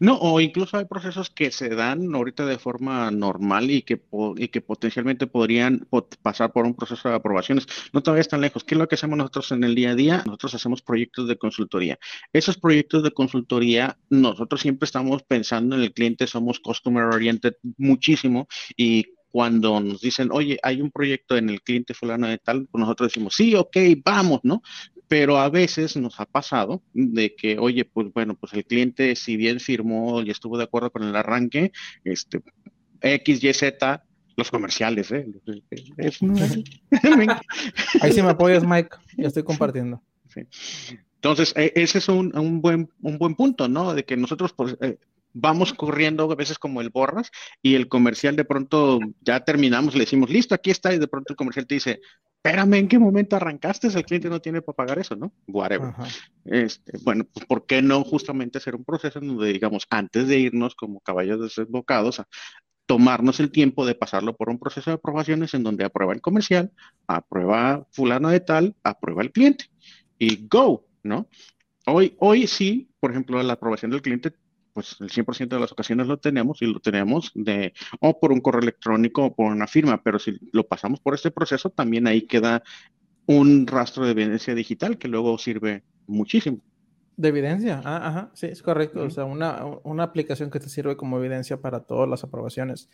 No, 0.00 0.18
o 0.18 0.40
incluso 0.40 0.76
hay 0.76 0.84
procesos 0.84 1.30
que 1.30 1.50
se 1.50 1.68
dan 1.68 2.14
ahorita 2.14 2.46
de 2.46 2.58
forma 2.58 3.10
normal 3.10 3.70
y 3.70 3.82
que, 3.82 4.02
y 4.36 4.48
que 4.48 4.60
potencialmente 4.60 5.26
podrían 5.26 5.86
pasar 6.22 6.52
por 6.52 6.64
un 6.64 6.74
proceso 6.74 7.08
de 7.08 7.16
aprobaciones. 7.16 7.66
No 7.92 8.02
todavía 8.02 8.20
están 8.20 8.40
lejos. 8.40 8.64
¿Qué 8.64 8.74
es 8.74 8.78
lo 8.78 8.88
que 8.88 8.94
hacemos 8.94 9.18
nosotros 9.18 9.52
en 9.52 9.64
el 9.64 9.74
día 9.74 9.90
a 9.90 9.94
día? 9.94 10.22
Nosotros 10.26 10.54
hacemos 10.54 10.82
proyectos 10.82 11.28
de 11.28 11.36
consultoría. 11.38 11.98
Esos 12.32 12.56
proyectos 12.56 13.02
de 13.02 13.10
consultoría, 13.10 13.98
nosotros 14.10 14.60
siempre 14.60 14.86
estamos 14.86 15.22
pensando 15.22 15.76
en 15.76 15.82
el 15.82 15.92
cliente, 15.92 16.26
somos 16.26 16.60
customer 16.60 17.04
oriented 17.04 17.54
muchísimo 17.76 18.46
y 18.76 19.13
cuando 19.34 19.80
nos 19.80 20.00
dicen, 20.00 20.28
oye, 20.30 20.60
hay 20.62 20.80
un 20.80 20.92
proyecto 20.92 21.36
en 21.36 21.50
el 21.50 21.60
cliente 21.60 21.92
fulano 21.92 22.28
de 22.28 22.38
tal, 22.38 22.68
pues 22.70 22.80
nosotros 22.80 23.08
decimos, 23.08 23.34
sí, 23.34 23.56
ok, 23.56 23.76
vamos, 24.04 24.38
¿no? 24.44 24.62
Pero 25.08 25.38
a 25.38 25.48
veces 25.48 25.96
nos 25.96 26.20
ha 26.20 26.24
pasado 26.24 26.84
de 26.92 27.34
que, 27.34 27.58
oye, 27.58 27.84
pues 27.84 28.12
bueno, 28.12 28.36
pues 28.36 28.52
el 28.52 28.64
cliente, 28.64 29.16
si 29.16 29.36
bien 29.36 29.58
firmó 29.58 30.22
y 30.22 30.30
estuvo 30.30 30.56
de 30.56 30.62
acuerdo 30.62 30.92
con 30.92 31.02
el 31.02 31.16
arranque, 31.16 31.72
este, 32.04 32.42
X, 33.00 33.42
Y, 33.42 33.52
Z, 33.52 34.04
los 34.36 34.52
comerciales, 34.52 35.10
¿eh? 35.10 35.26
Ahí 38.00 38.12
sí 38.12 38.22
me 38.22 38.30
apoyas, 38.30 38.64
Mike, 38.64 38.90
ya 39.16 39.26
estoy 39.26 39.42
compartiendo. 39.42 40.00
Entonces, 41.16 41.52
e, 41.56 41.72
ese 41.74 41.98
es 41.98 42.08
un, 42.08 42.38
un, 42.38 42.60
buen, 42.60 42.88
un 43.02 43.18
buen 43.18 43.34
punto, 43.34 43.66
¿no? 43.66 43.94
De 43.94 44.04
que 44.04 44.16
nosotros, 44.16 44.52
pues, 44.52 44.76
eh, 44.80 44.96
vamos 45.34 45.74
corriendo 45.74 46.30
a 46.30 46.34
veces 46.34 46.58
como 46.58 46.80
el 46.80 46.88
borras 46.88 47.30
y 47.60 47.74
el 47.74 47.88
comercial 47.88 48.36
de 48.36 48.44
pronto 48.44 49.00
ya 49.20 49.40
terminamos, 49.40 49.94
le 49.94 50.00
decimos, 50.00 50.30
listo, 50.30 50.54
aquí 50.54 50.70
está, 50.70 50.94
y 50.94 50.98
de 50.98 51.08
pronto 51.08 51.32
el 51.32 51.36
comercial 51.36 51.66
te 51.66 51.74
dice, 51.74 52.00
espérame, 52.36 52.74
¿en 52.74 52.88
qué 52.88 52.98
momento 52.98 53.36
arrancaste? 53.36 53.88
El 53.88 54.04
cliente 54.04 54.30
no 54.30 54.40
tiene 54.40 54.62
para 54.62 54.76
pagar 54.76 54.98
eso, 54.98 55.16
¿no? 55.16 55.32
Whatever. 55.48 55.92
Este, 56.44 56.98
bueno, 57.02 57.24
pues 57.24 57.44
¿por 57.46 57.66
qué 57.66 57.82
no 57.82 58.04
justamente 58.04 58.58
hacer 58.58 58.76
un 58.76 58.84
proceso 58.84 59.18
en 59.18 59.28
donde, 59.28 59.52
digamos, 59.52 59.86
antes 59.90 60.28
de 60.28 60.38
irnos 60.38 60.74
como 60.74 61.00
caballos 61.00 61.40
desembocados 61.40 62.20
a 62.20 62.28
tomarnos 62.86 63.40
el 63.40 63.50
tiempo 63.50 63.86
de 63.86 63.94
pasarlo 63.94 64.36
por 64.36 64.50
un 64.50 64.58
proceso 64.58 64.90
de 64.90 64.96
aprobaciones 64.96 65.54
en 65.54 65.62
donde 65.62 65.84
aprueba 65.84 66.12
el 66.12 66.20
comercial, 66.20 66.70
aprueba 67.06 67.86
fulano 67.90 68.28
de 68.28 68.40
tal, 68.40 68.76
aprueba 68.82 69.22
el 69.22 69.32
cliente 69.32 69.66
y 70.18 70.46
go, 70.46 70.86
¿no? 71.02 71.28
Hoy, 71.86 72.14
hoy 72.18 72.46
sí, 72.46 72.90
por 73.00 73.10
ejemplo, 73.10 73.42
la 73.42 73.54
aprobación 73.54 73.90
del 73.90 74.02
cliente 74.02 74.32
pues 74.74 74.96
el 75.00 75.08
100% 75.08 75.48
de 75.48 75.60
las 75.60 75.72
ocasiones 75.72 76.06
lo 76.08 76.18
tenemos 76.18 76.60
y 76.60 76.66
lo 76.66 76.80
tenemos 76.80 77.30
de 77.34 77.72
o 78.00 78.18
por 78.18 78.32
un 78.32 78.40
correo 78.40 78.60
electrónico 78.60 79.26
o 79.26 79.34
por 79.34 79.50
una 79.50 79.66
firma, 79.66 80.02
pero 80.02 80.18
si 80.18 80.38
lo 80.52 80.66
pasamos 80.66 81.00
por 81.00 81.14
este 81.14 81.30
proceso, 81.30 81.70
también 81.70 82.06
ahí 82.06 82.22
queda 82.22 82.62
un 83.26 83.66
rastro 83.66 84.04
de 84.04 84.10
evidencia 84.10 84.54
digital 84.54 84.98
que 84.98 85.08
luego 85.08 85.38
sirve 85.38 85.84
muchísimo. 86.06 86.58
De 87.16 87.28
evidencia, 87.28 87.80
ah, 87.84 88.08
ajá, 88.08 88.30
sí, 88.34 88.46
es 88.46 88.60
correcto. 88.60 89.02
O 89.02 89.10
sea, 89.10 89.24
una, 89.24 89.64
una, 89.84 90.02
aplicación 90.02 90.50
que 90.50 90.58
te 90.58 90.68
sirve 90.68 90.96
como 90.96 91.18
evidencia 91.18 91.60
para 91.60 91.80
todas 91.80 92.08
las 92.08 92.24
aprobaciones. 92.24 92.90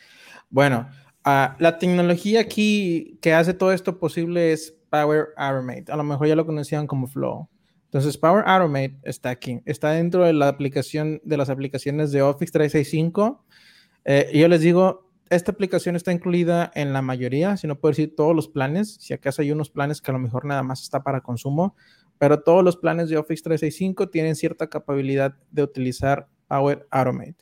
Bueno, 0.51 0.91
uh, 1.25 1.57
la 1.59 1.79
tecnología 1.79 2.43
aquí 2.43 3.19
que 3.23 3.33
hace 3.33 3.55
todo 3.55 3.73
esto 3.73 3.99
posible 3.99 4.53
es 4.53 4.77
Power 4.91 5.29
Automate. 5.39 5.91
A 5.91 5.97
lo 5.97 6.05
mejor 6.05 6.27
ya 6.27 6.37
lo 6.37 6.45
conocían 6.45 6.87
como 6.87 7.07
Flow. 7.07 7.49
Entonces, 7.91 8.17
Power 8.17 8.45
Automate 8.47 8.97
está 9.03 9.31
aquí, 9.31 9.63
está 9.65 9.91
dentro 9.91 10.25
de 10.25 10.33
la 10.33 10.47
aplicación 10.47 11.21
de 11.25 11.37
las 11.37 11.51
aplicaciones 11.51 12.13
de 12.13 12.23
Office 12.23 12.53
365. 12.53 13.45
Eh, 14.05 14.31
yo 14.33 14.47
les 14.47 14.61
digo, 14.61 15.11
esta 15.29 15.51
aplicación 15.51 15.97
está 15.97 16.13
incluida 16.13 16.71
en 16.77 16.93
la 16.93 17.03
mayoría, 17.03 17.57
si 17.57 17.67
no 17.67 17.81
puedo 17.81 17.91
decir 17.91 18.15
todos 18.15 18.35
los 18.37 18.47
planes. 18.47 18.95
Si 19.01 19.13
acaso 19.13 19.43
hay 19.43 19.51
unos 19.51 19.71
planes 19.71 20.01
que 20.01 20.13
a 20.13 20.15
lo 20.15 20.21
mejor 20.21 20.45
nada 20.45 20.63
más 20.63 20.83
está 20.83 21.03
para 21.03 21.21
consumo, 21.21 21.75
pero 22.17 22.45
todos 22.45 22.63
los 22.63 22.77
planes 22.77 23.09
de 23.09 23.17
Office 23.17 23.43
365 23.43 24.09
tienen 24.09 24.37
cierta 24.37 24.69
capacidad 24.69 25.35
de 25.51 25.65
utilizar 25.65 26.29
Power 26.51 26.85
Automate. 26.91 27.37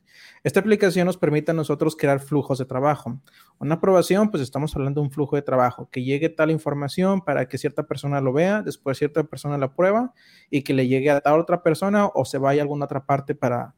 Esta 0.44 0.61
aplicación 0.61 1.06
nos 1.06 1.16
permite 1.16 1.50
a 1.50 1.54
nosotros 1.54 1.96
crear 1.96 2.20
flujos 2.20 2.59
de 2.59 2.66
trabajo. 2.66 3.18
Una 3.59 3.76
aprobación, 3.76 4.30
pues 4.30 4.42
estamos 4.42 4.76
hablando 4.76 5.00
de 5.00 5.06
un 5.06 5.11
flujo 5.11 5.34
de 5.34 5.40
trabajo, 5.40 5.88
que 5.90 6.04
llegue 6.04 6.28
tal 6.28 6.50
información 6.50 7.22
para 7.22 7.48
que 7.48 7.56
cierta 7.56 7.86
persona 7.86 8.20
lo 8.20 8.34
vea, 8.34 8.62
después 8.62 8.98
cierta 8.98 9.24
persona 9.24 9.56
la 9.56 9.74
prueba 9.74 10.12
y 10.50 10.62
que 10.62 10.74
le 10.74 10.86
llegue 10.86 11.11
a 11.11 11.22
tal 11.22 11.40
otra 11.40 11.62
persona 11.62 12.06
o 12.06 12.26
se 12.26 12.36
vaya 12.36 12.61
a 12.61 12.64
alguna 12.64 12.84
otra 12.84 13.06
parte 13.06 13.34
para 13.34 13.74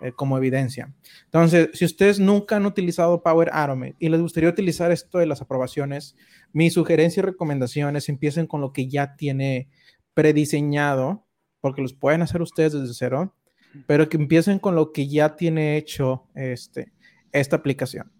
eh, 0.00 0.12
como 0.12 0.38
evidencia. 0.38 0.94
Entonces, 1.26 1.68
si 1.74 1.84
ustedes 1.84 2.18
nunca 2.18 2.56
han 2.56 2.64
utilizado 2.64 3.22
Power 3.22 3.50
Automate 3.52 3.96
y 3.98 4.08
les 4.08 4.22
gustaría 4.22 4.48
utilizar 4.48 4.90
esto 4.90 5.18
de 5.18 5.26
las 5.26 5.42
aprobaciones, 5.42 6.16
mi 6.54 6.70
sugerencia 6.70 7.20
y 7.20 7.26
recomendaciones 7.26 8.08
empiecen 8.08 8.46
con 8.46 8.62
lo 8.62 8.72
que 8.72 8.88
ya 8.88 9.14
tiene 9.16 9.68
prediseñado, 10.14 11.26
porque 11.60 11.82
los 11.82 11.92
pueden 11.92 12.22
hacer 12.22 12.40
ustedes 12.40 12.72
desde 12.72 12.94
cero 12.94 13.34
pero 13.86 14.08
que 14.08 14.16
empiecen 14.16 14.58
con 14.58 14.74
lo 14.74 14.92
que 14.92 15.08
ya 15.08 15.36
tiene 15.36 15.76
hecho 15.76 16.26
este, 16.34 16.92
esta 17.32 17.56
aplicación. 17.56 18.10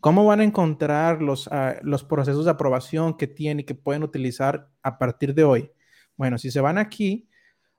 ¿Cómo 0.00 0.24
van 0.26 0.40
a 0.40 0.44
encontrar 0.44 1.22
los, 1.22 1.48
ah, 1.50 1.76
los 1.82 2.04
procesos 2.04 2.44
de 2.44 2.50
aprobación 2.50 3.16
que 3.16 3.26
tiene 3.26 3.62
y 3.62 3.64
que 3.64 3.74
pueden 3.74 4.02
utilizar 4.02 4.68
a 4.82 4.98
partir 4.98 5.34
de 5.34 5.44
hoy? 5.44 5.70
Bueno, 6.16 6.36
si 6.38 6.50
se 6.50 6.60
van 6.60 6.78
aquí 6.78 7.28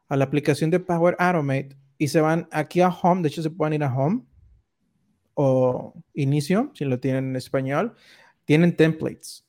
a 0.10 0.16
la 0.16 0.26
aplicación 0.26 0.72
de 0.72 0.80
Power 0.80 1.16
Automate 1.20 1.78
y 1.98 2.08
se 2.08 2.22
van 2.22 2.48
aquí 2.52 2.82
a 2.82 2.90
Home, 2.90 3.22
de 3.22 3.28
hecho 3.30 3.44
se 3.44 3.50
pueden 3.50 3.74
ir 3.74 3.84
a 3.84 3.96
Home 3.96 4.24
o 5.36 5.94
Inicio, 6.14 6.72
si 6.74 6.86
lo 6.86 7.00
tienen 7.00 7.30
en 7.30 7.36
español, 7.36 7.96
tienen 8.46 8.76
templates. 8.76 9.46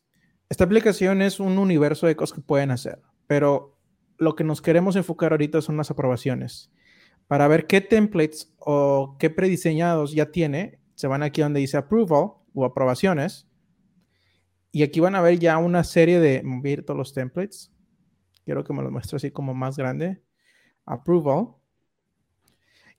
Esta 0.49 0.65
aplicación 0.65 1.23
es 1.23 1.41
un 1.41 1.59
universo 1.59 2.07
de 2.07 2.15
cosas 2.15 2.37
que 2.37 2.43
pueden 2.43 2.71
hacer, 2.71 3.01
pero 3.27 3.79
lo 4.19 4.35
que 4.37 4.45
nos 4.45 4.63
queremos 4.63 4.97
enfocar 4.97 5.33
ahorita 5.33 5.61
son 5.61 5.77
las 5.77 5.91
aprobaciones. 5.91 6.71
Para 7.27 7.49
ver 7.49 7.67
qué 7.67 7.81
templates 7.81 8.55
o 8.59 9.17
qué 9.19 9.31
prediseñados 9.31 10.13
ya 10.13 10.31
tiene, 10.31 10.79
se 10.95 11.07
van 11.07 11.23
aquí 11.23 11.43
donde 11.43 11.61
dice 11.61 11.77
approval 11.77 12.33
o 12.55 12.65
aprobaciones. 12.65 13.49
Y 14.71 14.83
aquí 14.83 15.01
van 15.01 15.15
a 15.15 15.21
ver 15.21 15.39
ya 15.39 15.59
una 15.59 15.85
serie 15.85 16.21
de, 16.21 16.43
mover 16.43 16.85
todos 16.85 16.99
los 16.99 17.13
templates. 17.13 17.73
Quiero 18.45 18.63
que 18.63 18.73
me 18.73 18.83
lo 18.83 18.91
muestre 18.91 19.17
así 19.17 19.31
como 19.31 19.55
más 19.55 19.77
grande. 19.77 20.23
Approval. 20.85 21.49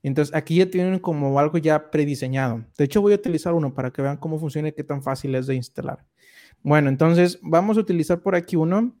Entonces 0.02 0.34
aquí 0.34 0.56
ya 0.56 0.70
tienen 0.70 0.98
como 0.98 1.38
algo 1.38 1.58
ya 1.58 1.90
prediseñado. 1.90 2.64
De 2.76 2.84
hecho 2.84 3.00
voy 3.00 3.12
a 3.12 3.16
utilizar 3.16 3.54
uno 3.54 3.74
para 3.74 3.90
que 3.90 4.02
vean 4.02 4.16
cómo 4.16 4.38
funciona 4.38 4.68
y 4.68 4.72
qué 4.72 4.84
tan 4.84 5.02
fácil 5.02 5.34
es 5.34 5.46
de 5.46 5.54
instalar. 5.54 6.04
Bueno, 6.62 6.88
entonces 6.88 7.38
vamos 7.42 7.76
a 7.76 7.80
utilizar 7.80 8.20
por 8.20 8.34
aquí 8.34 8.56
uno 8.56 8.94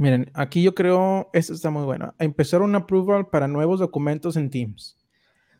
Miren, 0.00 0.30
aquí 0.32 0.62
yo 0.62 0.74
creo, 0.74 1.28
esto 1.34 1.52
está 1.52 1.68
muy 1.68 1.82
bueno. 1.82 2.14
Empezar 2.18 2.62
un 2.62 2.74
approval 2.74 3.28
para 3.28 3.46
nuevos 3.46 3.80
documentos 3.80 4.34
en 4.34 4.48
Teams. 4.48 4.96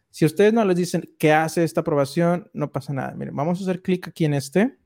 Si 0.08 0.24
ustedes 0.24 0.54
no 0.54 0.64
les 0.64 0.78
dicen 0.78 1.14
qué 1.18 1.34
hace 1.34 1.62
esta 1.62 1.82
aprobación, 1.82 2.48
no 2.54 2.72
pasa 2.72 2.94
nada. 2.94 3.12
Miren, 3.14 3.36
vamos 3.36 3.60
a 3.60 3.64
hacer 3.64 3.82
clic 3.82 4.08
aquí 4.08 4.24
en 4.24 4.32
este. 4.32 4.78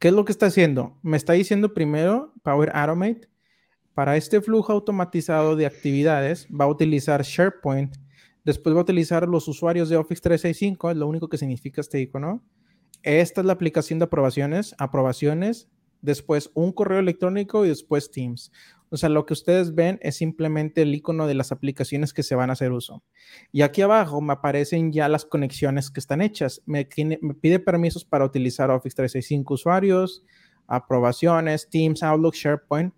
¿Qué 0.00 0.08
es 0.08 0.14
lo 0.14 0.24
que 0.24 0.32
está 0.32 0.46
haciendo? 0.46 0.98
Me 1.02 1.16
está 1.16 1.34
diciendo 1.34 1.72
primero 1.72 2.34
Power 2.42 2.72
Automate. 2.74 3.28
Para 3.94 4.16
este 4.16 4.40
flujo 4.40 4.72
automatizado 4.72 5.54
de 5.54 5.66
actividades 5.66 6.48
va 6.48 6.64
a 6.64 6.68
utilizar 6.68 7.22
SharePoint. 7.22 7.94
Después 8.44 8.74
va 8.74 8.80
a 8.80 8.82
utilizar 8.82 9.28
los 9.28 9.46
usuarios 9.46 9.88
de 9.88 9.96
Office 9.96 10.20
365, 10.20 10.90
es 10.90 10.96
lo 10.96 11.06
único 11.06 11.28
que 11.28 11.38
significa 11.38 11.80
este 11.80 12.00
icono. 12.00 12.42
Esta 13.04 13.40
es 13.40 13.46
la 13.46 13.52
aplicación 13.52 14.00
de 14.00 14.06
aprobaciones, 14.06 14.74
aprobaciones, 14.78 15.70
después 16.02 16.50
un 16.54 16.72
correo 16.72 16.98
electrónico 16.98 17.64
y 17.64 17.68
después 17.68 18.10
Teams. 18.10 18.50
O 18.92 18.96
sea, 18.96 19.08
lo 19.08 19.24
que 19.24 19.34
ustedes 19.34 19.74
ven 19.74 20.00
es 20.02 20.16
simplemente 20.16 20.82
el 20.82 20.94
icono 20.94 21.28
de 21.28 21.34
las 21.34 21.52
aplicaciones 21.52 22.12
que 22.12 22.24
se 22.24 22.34
van 22.34 22.50
a 22.50 22.54
hacer 22.54 22.72
uso. 22.72 23.04
Y 23.52 23.62
aquí 23.62 23.82
abajo 23.82 24.20
me 24.20 24.32
aparecen 24.32 24.90
ya 24.90 25.08
las 25.08 25.24
conexiones 25.24 25.92
que 25.92 26.00
están 26.00 26.20
hechas. 26.20 26.60
Me, 26.66 26.88
me 27.20 27.34
pide 27.34 27.60
permisos 27.60 28.04
para 28.04 28.24
utilizar 28.24 28.68
Office 28.70 28.96
365 28.96 29.54
usuarios, 29.54 30.24
aprobaciones, 30.66 31.70
Teams, 31.70 32.02
Outlook, 32.02 32.34
SharePoint. 32.34 32.92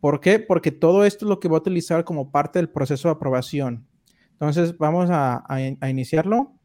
¿Por 0.00 0.20
qué? 0.20 0.40
Porque 0.40 0.72
todo 0.72 1.04
esto 1.04 1.26
es 1.26 1.28
lo 1.28 1.38
que 1.38 1.46
voy 1.46 1.56
a 1.56 1.60
utilizar 1.60 2.04
como 2.04 2.32
parte 2.32 2.58
del 2.58 2.68
proceso 2.68 3.06
de 3.06 3.12
aprobación. 3.12 3.86
Entonces, 4.32 4.76
vamos 4.78 5.10
a, 5.12 5.44
iniciarlo. 5.88 6.56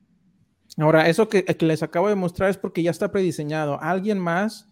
Ahora, 0.78 1.08
eso 1.08 1.30
que, 1.30 1.46
que, 1.46 1.66
les 1.66 1.84
acabo 1.84 2.10
de 2.10 2.16
mostrar 2.16 2.50
es 2.50 2.58
porque 2.58 2.82
ya 2.82 2.90
está 2.90 3.12
prediseñado. 3.12 3.80
Alguien 3.80 4.18
más 4.18 4.72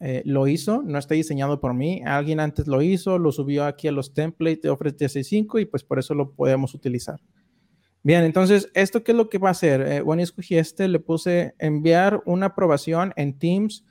eh, 0.00 0.22
lo 0.24 0.46
hizo, 0.46 0.82
no 0.82 0.98
está 0.98 1.14
diseñado 1.14 1.60
por 1.60 1.74
mí. 1.74 2.02
Alguien 2.04 2.40
antes 2.40 2.66
lo 2.68 2.82
hizo, 2.82 3.18
lo 3.18 3.32
subió 3.32 3.64
aquí 3.64 3.88
a 3.88 3.92
los 3.92 4.14
templates 4.14 4.62
de 4.62 4.70
Office 4.70 4.92
365 4.92 5.58
y 5.58 5.66
pues 5.66 5.82
por 5.82 5.98
eso 5.98 6.14
lo 6.14 6.32
podemos 6.32 6.74
utilizar. 6.74 7.20
Bien, 8.02 8.22
entonces, 8.22 8.70
¿esto 8.74 9.02
qué 9.02 9.12
es 9.12 9.18
lo 9.18 9.28
que 9.28 9.38
va 9.38 9.48
a 9.48 9.52
hacer? 9.52 9.80
Eh, 9.82 10.00
bueno, 10.00 10.22
escogí 10.22 10.56
este, 10.56 10.86
le 10.86 11.00
puse 11.00 11.54
enviar 11.58 12.22
una 12.26 12.46
aprobación 12.46 13.12
en 13.16 13.38
Teams 13.38 13.84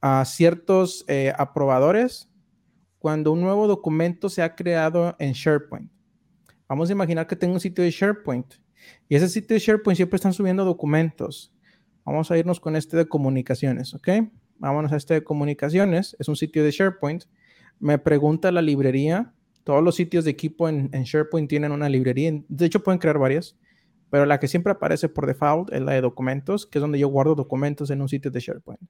a 0.00 0.24
ciertos 0.24 1.04
eh, 1.08 1.32
aprobadores 1.36 2.30
cuando 2.98 3.32
un 3.32 3.40
nuevo 3.40 3.66
documento 3.66 4.28
se 4.28 4.42
ha 4.42 4.54
creado 4.54 5.16
en 5.18 5.32
SharePoint. 5.32 5.90
Vamos 6.68 6.88
a 6.88 6.92
imaginar 6.92 7.26
que 7.26 7.34
tengo 7.34 7.54
un 7.54 7.60
sitio 7.60 7.82
de 7.82 7.90
SharePoint 7.90 8.54
y 9.08 9.16
ese 9.16 9.28
sitio 9.28 9.54
de 9.54 9.60
SharePoint 9.60 9.96
siempre 9.96 10.16
están 10.16 10.32
subiendo 10.32 10.64
documentos. 10.64 11.52
Vamos 12.04 12.30
a 12.30 12.38
irnos 12.38 12.60
con 12.60 12.76
este 12.76 12.96
de 12.96 13.08
comunicaciones, 13.08 13.92
¿ok? 13.92 14.08
Vámonos 14.60 14.92
a 14.92 14.96
este 14.96 15.14
de 15.14 15.24
comunicaciones. 15.24 16.14
Es 16.18 16.28
un 16.28 16.36
sitio 16.36 16.62
de 16.62 16.70
SharePoint. 16.70 17.24
Me 17.78 17.98
pregunta 17.98 18.52
la 18.52 18.60
librería. 18.60 19.32
Todos 19.64 19.82
los 19.82 19.96
sitios 19.96 20.26
de 20.26 20.30
equipo 20.30 20.68
en, 20.68 20.90
SharePoint 20.90 21.48
tienen 21.48 21.72
una 21.72 21.88
librería. 21.88 22.30
De 22.46 22.66
hecho, 22.66 22.82
pueden 22.82 22.98
crear 22.98 23.18
varias, 23.18 23.58
pero 24.10 24.26
la 24.26 24.38
que 24.38 24.48
siempre 24.48 24.72
aparece 24.72 25.08
por 25.08 25.26
default 25.26 25.72
es 25.72 25.80
la 25.80 25.92
de 25.92 26.02
documentos, 26.02 26.66
que 26.66 26.78
es 26.78 26.80
donde 26.80 26.98
yo 26.98 27.08
guardo 27.08 27.34
documentos 27.34 27.90
en 27.90 28.02
un 28.02 28.08
sitio 28.10 28.30
de 28.30 28.38
SharePoint. 28.38 28.82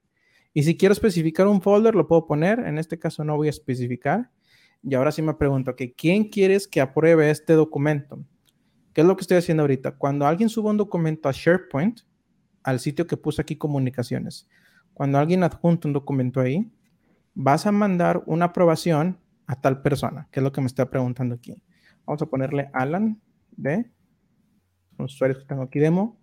Y 0.52 0.64
si 0.64 0.76
quiero 0.76 0.92
especificar 0.92 1.46
un 1.46 1.62
folder, 1.62 1.94
lo 1.94 2.08
puedo 2.08 2.26
poner. 2.26 2.58
En 2.58 2.76
este 2.76 2.98
caso 2.98 3.22
no 3.22 3.36
voy 3.36 3.46
a 3.46 3.50
especificar. 3.50 4.32
Y 4.82 4.94
ahora 4.94 5.12
sí 5.12 5.22
me 5.22 5.34
pregunto, 5.34 5.76
que 5.76 5.92
¿quién 5.92 6.24
quieres 6.24 6.66
que 6.66 6.80
apruebe 6.80 7.30
este 7.30 7.52
documento? 7.52 8.24
¿Qué 8.92 9.02
es 9.02 9.06
lo 9.06 9.16
que 9.16 9.20
estoy 9.20 9.36
haciendo 9.36 9.62
ahorita? 9.62 9.92
Cuando 9.92 10.26
alguien 10.26 10.48
suba 10.48 10.70
un 10.70 10.78
documento 10.78 11.28
a 11.28 11.32
SharePoint, 11.32 12.00
al 12.64 12.80
sitio 12.80 13.06
que 13.06 13.16
puse 13.16 13.40
aquí 13.40 13.54
comunicaciones, 13.54 14.48
cuando 15.00 15.16
alguien 15.16 15.42
adjunta 15.42 15.88
un 15.88 15.94
documento 15.94 16.42
ahí, 16.42 16.70
vas 17.32 17.64
a 17.64 17.72
mandar 17.72 18.22
una 18.26 18.44
aprobación 18.44 19.18
a 19.46 19.58
tal 19.58 19.80
persona, 19.80 20.28
que 20.30 20.40
es 20.40 20.44
lo 20.44 20.52
que 20.52 20.60
me 20.60 20.66
está 20.66 20.90
preguntando 20.90 21.36
aquí. 21.36 21.64
Vamos 22.04 22.20
a 22.20 22.26
ponerle 22.26 22.68
Alan 22.74 23.18
de 23.52 23.90
los 24.98 25.14
usuarios 25.14 25.38
que 25.38 25.46
tengo 25.46 25.62
aquí 25.62 25.78
demo. 25.78 26.20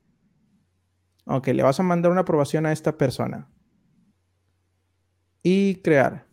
Ok, 1.25 1.47
le 1.47 1.63
vas 1.63 1.79
a 1.79 1.81
mandar 1.81 2.11
una 2.11 2.21
aprobación 2.21 2.67
a 2.67 2.71
esta 2.71 2.95
persona 2.95 3.49
y 5.41 5.77
crear. 5.77 6.27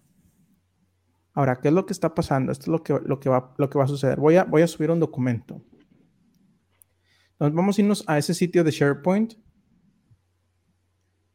Ahora, 1.33 1.63
¿qué 1.63 1.69
es 1.69 1.75
lo 1.75 1.87
que 1.87 1.95
está 1.95 2.15
pasando? 2.15 2.53
Esto 2.53 2.65
es 2.65 2.69
lo 2.69 2.83
que, 2.83 3.01
lo 3.07 3.21
que, 3.21 3.31
va, 3.31 3.55
lo 3.57 3.71
que 3.71 3.79
va 3.79 3.85
a 3.85 3.89
suceder. 3.89 4.21
Voy 4.21 4.37
a, 4.37 4.45
voy 4.45 4.61
a 4.61 4.67
subir 4.67 4.91
un 4.91 5.01
documento. 5.01 5.63
Entonces 7.33 7.57
vamos 7.57 7.79
a 7.79 7.81
irnos 7.81 8.05
a 8.07 8.19
ese 8.19 8.35
sitio 8.35 8.63
de 8.65 8.71
SharePoint 8.71 9.33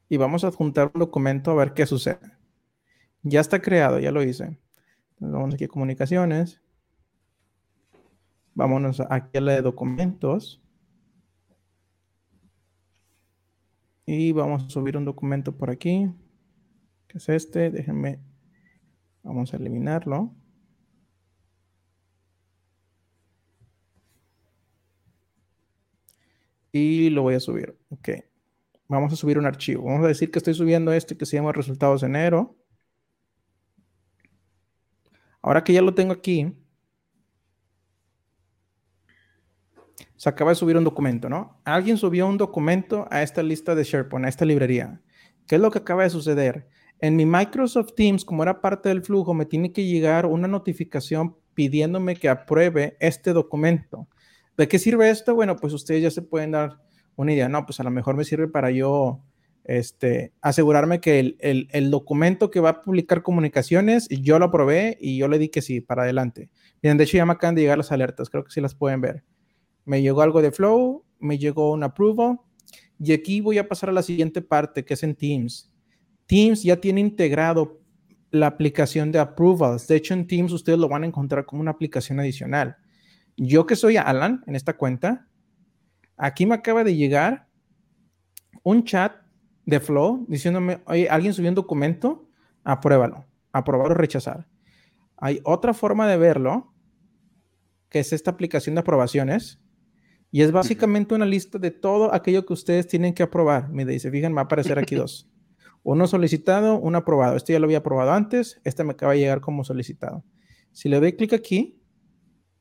y 0.10 0.18
vamos 0.18 0.44
a 0.44 0.48
adjuntar 0.48 0.92
un 0.94 1.00
documento 1.00 1.52
a 1.52 1.56
ver 1.56 1.74
qué 1.74 1.86
sucede. 1.86 2.20
Ya 3.22 3.40
está 3.40 3.62
creado, 3.62 4.00
ya 4.00 4.12
lo 4.12 4.24
hice. 4.24 4.44
Entonces 5.12 5.34
vamos 5.34 5.54
aquí 5.54 5.66
a 5.66 5.68
comunicaciones. 5.68 6.62
Vámonos 8.56 9.02
aquí 9.10 9.38
a 9.38 9.42
la 9.42 9.54
de 9.54 9.62
documentos. 9.62 10.62
Y 14.06 14.32
vamos 14.32 14.64
a 14.66 14.70
subir 14.70 14.98
un 14.98 15.06
documento 15.06 15.56
por 15.56 15.70
aquí 15.70 16.12
que 17.08 17.18
es 17.20 17.30
este. 17.30 17.70
Déjenme, 17.70 18.20
vamos 19.24 19.54
a 19.54 19.58
eliminarlo. 19.58 20.34
Y 26.72 27.10
lo 27.10 27.24
voy 27.24 27.36
a 27.36 27.40
subir. 27.40 27.78
Ok. 27.90 28.29
Vamos 28.90 29.14
a 29.14 29.16
subir 29.16 29.38
un 29.38 29.46
archivo. 29.46 29.84
Vamos 29.86 30.04
a 30.04 30.08
decir 30.08 30.32
que 30.32 30.40
estoy 30.40 30.56
subiendo 30.56 30.92
este 30.92 31.16
que 31.16 31.28
se 31.28 31.38
llama 31.38 31.52
resultados 31.52 32.02
enero. 32.02 32.58
Ahora 35.44 35.64
que 35.64 35.74
ya 35.74 35.82
lo 35.84 35.94
tengo 35.94 36.12
aquí, 36.12 36.58
se 40.16 40.28
acaba 40.28 40.52
de 40.52 40.56
subir 40.56 40.76
un 40.76 40.84
documento, 40.84 41.30
¿no? 41.30 41.62
Alguien 41.64 41.98
subió 41.98 42.28
un 42.28 42.38
documento 42.38 43.08
a 43.12 43.22
esta 43.22 43.44
lista 43.44 43.76
de 43.76 43.84
SharePoint, 43.84 44.26
a 44.26 44.30
esta 44.30 44.44
librería. 44.44 45.00
¿Qué 45.48 45.56
es 45.56 45.62
lo 45.62 45.70
que 45.70 45.78
acaba 45.78 46.04
de 46.04 46.10
suceder? 46.10 46.68
En 47.00 47.16
mi 47.16 47.28
Microsoft 47.28 47.94
Teams, 47.96 48.26
como 48.26 48.42
era 48.42 48.60
parte 48.60 48.90
del 48.90 49.04
flujo, 49.04 49.36
me 49.36 49.46
tiene 49.46 49.72
que 49.72 49.86
llegar 49.86 50.26
una 50.26 50.48
notificación 50.48 51.38
pidiéndome 51.54 52.16
que 52.16 52.28
apruebe 52.28 52.98
este 53.00 53.34
documento. 53.34 54.08
¿De 54.58 54.68
qué 54.68 54.80
sirve 54.80 55.12
esto? 55.12 55.36
Bueno, 55.36 55.56
pues 55.56 55.74
ustedes 55.74 56.02
ya 56.02 56.12
se 56.12 56.24
pueden 56.24 56.52
dar 56.52 56.89
una 57.22 57.34
idea. 57.34 57.50
No, 57.50 57.66
pues 57.66 57.80
a 57.80 57.84
lo 57.84 57.92
mejor 57.92 58.16
me 58.16 58.24
sirve 58.24 58.48
para 58.48 58.72
yo 58.72 59.22
este, 59.66 60.34
asegurarme 60.42 61.02
que 61.02 61.20
el, 61.20 61.68
el, 61.72 61.92
documento 61.92 62.50
que 62.50 62.62
va 62.62 62.70
a 62.70 62.82
publicar 62.82 63.22
comunicaciones, 63.24 64.08
yo 64.10 64.40
lo 64.40 64.46
aprobé 64.46 64.98
y 65.02 65.18
yo 65.18 65.28
le 65.28 65.38
di 65.38 65.50
que 65.50 65.62
sí, 65.62 65.82
para 65.82 66.04
adelante. 66.04 66.50
Bien, 66.82 66.98
de 66.98 67.04
hecho 67.04 67.18
ya 67.18 67.26
me 67.26 67.34
acaban 67.34 67.56
de 67.56 67.62
llegar 67.62 67.78
las 67.78 67.92
alertas, 67.92 68.30
creo 68.30 68.46
que 68.46 68.52
sí 68.52 68.62
las 68.62 68.74
pueden 68.74 69.02
ver. 69.02 69.24
Me 69.84 70.02
llegó 70.02 70.22
algo 70.22 70.42
de 70.42 70.52
Flow, 70.52 71.04
me 71.20 71.38
llegó 71.38 71.74
un 71.74 71.84
approval 71.84 72.40
y 73.00 73.12
aquí 73.12 73.42
voy 73.42 73.58
a 73.58 73.68
pasar 73.68 73.90
a 73.90 73.94
la 73.94 74.02
siguiente 74.02 74.42
parte 74.42 74.86
que 74.86 74.94
es 74.94 75.04
en 75.04 75.14
Teams. 75.14 75.72
Teams 76.26 76.64
ya 76.64 76.78
tiene 76.78 77.02
integrado 77.02 77.82
la 78.32 78.48
aplicación 78.48 79.12
de 79.12 79.20
approvals. 79.20 79.88
De 79.88 79.98
hecho, 79.98 80.14
en 80.14 80.26
Teams 80.26 80.54
ustedes 80.54 80.80
lo 80.80 80.88
van 80.88 81.04
a 81.04 81.08
encontrar 81.08 81.46
como 81.46 81.62
una 81.62 81.72
aplicación 81.72 82.20
adicional. 82.20 82.78
Yo 83.36 83.66
que 83.66 83.76
soy 83.76 83.98
Alan 83.98 84.44
en 84.48 84.56
esta 84.56 84.78
cuenta, 84.78 85.29
aquí 86.20 86.46
me 86.46 86.54
acaba 86.54 86.84
de 86.84 86.96
llegar 86.96 87.48
un 88.62 88.84
chat 88.84 89.16
de 89.66 89.80
Flow 89.80 90.26
diciéndome, 90.28 90.82
oye, 90.86 91.10
alguien 91.10 91.34
subió 91.34 91.50
un 91.50 91.56
documento, 91.56 92.28
apruébalo, 92.64 93.26
aprobar 93.52 93.92
o 93.92 93.96
rechazar. 93.96 94.48
Hay 95.18 95.40
otra 95.44 95.74
forma 95.74 96.08
de 96.08 96.18
verlo, 96.18 96.74
que 97.90 98.00
es 98.00 98.14
esta 98.14 98.32
aplicación 98.32 98.76
de 98.76 98.82
aprobaciones, 98.82 99.62
y 100.32 100.42
es 100.42 100.52
básicamente 100.52 101.16
una 101.16 101.26
lista 101.26 101.58
de 101.58 101.72
todo 101.72 102.14
aquello 102.14 102.46
que 102.46 102.54
ustedes 102.54 102.88
tienen 102.88 103.14
que 103.14 103.24
aprobar. 103.24 103.70
Me 103.70 103.86
dice, 103.86 104.12
fíjense, 104.12 104.36
va 104.36 104.42
a 104.42 104.44
aparecer 104.44 104.78
aquí 104.78 104.96
dos. 104.96 105.28
Uno 105.84 106.06
solicitado, 106.08 106.78
uno 106.78 106.98
aprobado. 106.98 107.38
Este 107.38 107.54
ya 107.54 107.60
lo 107.60 107.66
había 107.66 107.78
aprobado 107.78 108.12
antes, 108.12 108.60
este 108.66 108.84
me 108.84 108.92
acaba 108.92 109.14
de 109.14 109.20
llegar 109.20 109.40
como 109.40 109.64
solicitado. 109.64 110.26
Si 110.74 110.90
le 110.90 111.00
doy 111.00 111.14
clic 111.14 111.32
aquí, 111.32 111.82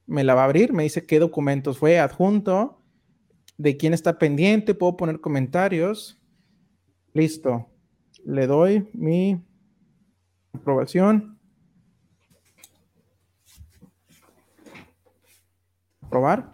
me 0.06 0.22
la 0.22 0.34
va 0.34 0.42
a 0.42 0.44
abrir, 0.44 0.72
me 0.72 0.84
dice 0.84 1.04
qué 1.04 1.18
documentos 1.18 1.78
fue 1.78 1.98
adjunto, 1.98 2.77
de 3.58 3.76
quién 3.76 3.92
está 3.92 4.18
pendiente, 4.18 4.74
puedo 4.74 4.96
poner 4.96 5.20
comentarios. 5.20 6.18
Listo. 7.12 7.66
Le 8.24 8.46
doy 8.46 8.88
mi 8.92 9.42
aprobación. 10.52 11.38
Aprobar. 16.00 16.52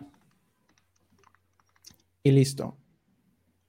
Y 2.22 2.30
listo. 2.30 2.76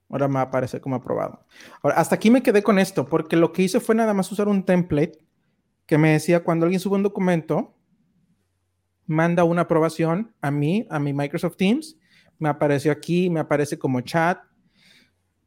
Ahora 0.09 0.27
me 0.29 0.39
aparece 0.39 0.79
como 0.79 0.95
aprobado. 0.95 1.45
Ahora, 1.81 1.97
hasta 1.97 2.15
aquí 2.15 2.31
me 2.31 2.41
quedé 2.41 2.63
con 2.63 2.79
esto, 2.79 3.05
porque 3.05 3.35
lo 3.35 3.51
que 3.51 3.63
hice 3.63 3.81
fue 3.81 3.95
nada 3.95 4.13
más 4.13 4.31
usar 4.31 4.47
un 4.47 4.63
template 4.63 5.19
que 5.85 5.97
me 5.97 6.11
decía 6.11 6.43
cuando 6.43 6.65
alguien 6.65 6.79
sube 6.79 6.95
un 6.95 7.03
documento, 7.03 7.75
manda 9.05 9.43
una 9.43 9.63
aprobación 9.63 10.33
a 10.41 10.51
mí, 10.51 10.87
a 10.89 10.99
mi 10.99 11.11
Microsoft 11.11 11.57
Teams, 11.57 11.97
me 12.39 12.49
apareció 12.49 12.91
aquí, 12.91 13.29
me 13.29 13.39
aparece 13.39 13.77
como 13.77 14.01
chat, 14.01 14.39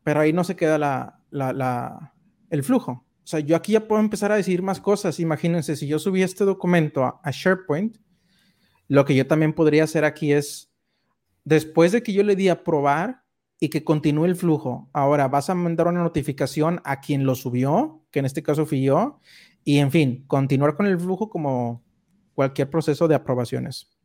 pero 0.02 0.20
ahí 0.20 0.32
no 0.32 0.44
se 0.44 0.56
queda 0.56 1.22
el 2.50 2.62
flujo. 2.62 2.92
O 2.92 3.26
sea, 3.30 3.40
yo 3.40 3.56
aquí 3.56 3.72
ya 3.72 3.86
puedo 3.86 4.00
empezar 4.00 4.32
a 4.32 4.36
decir 4.36 4.62
más 4.62 4.80
cosas. 4.80 5.20
Imagínense, 5.20 5.76
si 5.76 5.86
yo 5.86 5.98
subí 5.98 6.22
este 6.22 6.44
documento 6.44 7.04
a, 7.04 7.30
SharePoint, 7.30 7.98
lo 8.88 9.04
que 9.04 9.14
yo 9.14 9.26
también 9.26 9.52
podría 9.52 9.84
hacer 9.84 10.04
aquí 10.04 10.32
es, 10.32 10.72
después 11.44 11.92
de 11.92 12.02
que 12.02 12.14
yo 12.14 12.22
le 12.22 12.36
di 12.36 12.48
a 12.48 12.54
aprobar, 12.54 13.22
y 13.60 13.68
que 13.68 13.84
continúe 13.84 14.26
el 14.26 14.36
flujo. 14.36 14.88
Ahora 14.92 15.28
vas 15.28 15.50
a 15.50 15.54
mandar 15.54 15.88
una 15.88 16.02
notificación 16.02 16.80
a 16.84 17.00
quien 17.00 17.24
lo 17.24 17.34
subió, 17.34 18.04
que 18.10 18.20
en 18.20 18.24
este 18.24 18.42
caso 18.42 18.66
fui 18.66 18.82
yo, 18.82 19.20
y 19.64 19.78
en 19.78 19.90
fin, 19.90 20.24
continuar 20.26 20.76
con 20.76 20.86
el 20.86 20.98
flujo 20.98 21.28
como 21.28 21.84
cualquier 22.34 22.70
proceso 22.70 23.08
de 23.08 23.16
aprobaciones. 23.16 23.97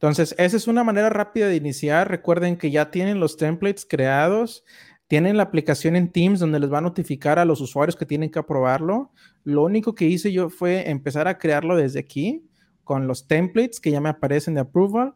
Entonces, 0.00 0.34
esa 0.38 0.56
es 0.56 0.66
una 0.66 0.82
manera 0.82 1.10
rápida 1.10 1.46
de 1.46 1.56
iniciar. 1.56 2.10
Recuerden 2.10 2.56
que 2.56 2.70
ya 2.70 2.90
tienen 2.90 3.20
los 3.20 3.36
templates 3.36 3.84
creados. 3.84 4.64
tienen 5.08 5.36
la 5.36 5.42
aplicación 5.42 5.94
en 5.94 6.10
Teams 6.10 6.40
donde 6.40 6.58
les 6.58 6.72
va 6.72 6.78
a 6.78 6.80
notificar 6.80 7.38
a 7.38 7.44
los 7.44 7.60
usuarios 7.60 7.96
que 7.96 8.06
tienen 8.06 8.30
que 8.30 8.38
aprobarlo. 8.38 9.12
Lo 9.44 9.62
único 9.62 9.94
que 9.94 10.06
hice 10.06 10.32
yo 10.32 10.48
fue 10.48 10.88
empezar 10.88 11.28
a 11.28 11.36
crearlo 11.36 11.76
desde 11.76 11.98
aquí 11.98 12.48
con 12.82 13.06
los 13.08 13.26
templates 13.26 13.78
que 13.78 13.90
ya 13.90 14.00
me 14.00 14.08
aparecen 14.08 14.54
de 14.54 14.60
approval. 14.60 15.12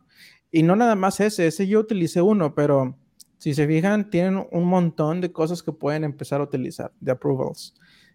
Y 0.51 0.65
no 0.65 0.77
nada 0.77 0.97
más 0.97 1.19
ese, 1.21 1.47
ese 1.47 1.67
yo 1.67 1.81
utilicé 1.81 2.21
uno, 2.21 2.55
pero 2.55 2.99
si 3.39 3.55
se 3.55 3.67
fijan, 3.67 4.11
tienen 4.11 4.47
un 4.53 4.65
montón 4.65 5.23
de 5.23 5.33
cosas 5.33 5.63
que 5.63 5.73
pueden 5.73 6.05
empezar 6.05 6.43
a 6.43 6.45
utilizar 6.45 6.93
de 7.01 7.13
approvals. 7.13 7.75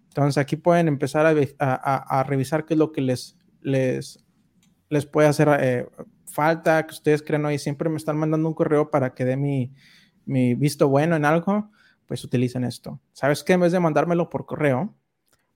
Entonces 0.09 0.37
aquí 0.37 0.55
pueden 0.55 0.87
empezar 0.87 1.25
a, 1.25 2.23
revisar 2.23 2.65
qué 2.65 2.75
es 2.75 2.77
lo 2.77 2.91
que 2.91 3.01
les, 3.01 3.37
les, 3.61 4.23
les 4.89 5.05
puede 5.07 5.29
hacer 5.29 5.49
eh, 5.59 5.87
falta, 6.31 6.85
que 6.85 6.93
ustedes 6.93 7.21
crean, 7.21 7.45
hoy 7.45 7.59
siempre 7.59 7.89
me 7.89 7.97
están 7.97 8.17
mandando 8.17 8.47
un 8.47 8.53
correo 8.53 8.89
para 8.89 9.13
que 9.13 9.25
dé 9.25 9.37
mi, 9.37 9.73
mi 10.25 10.55
visto 10.55 10.87
bueno 10.87 11.15
en 11.15 11.25
algo, 11.25 11.71
pues 12.05 12.23
utilicen 12.23 12.63
esto. 12.63 12.99
¿Sabes 13.13 13.43
qué? 13.43 13.53
En 13.53 13.61
vez 13.61 13.71
de 13.71 13.79
mandármelo 13.79 14.29
por 14.29 14.45
correo, 14.45 14.95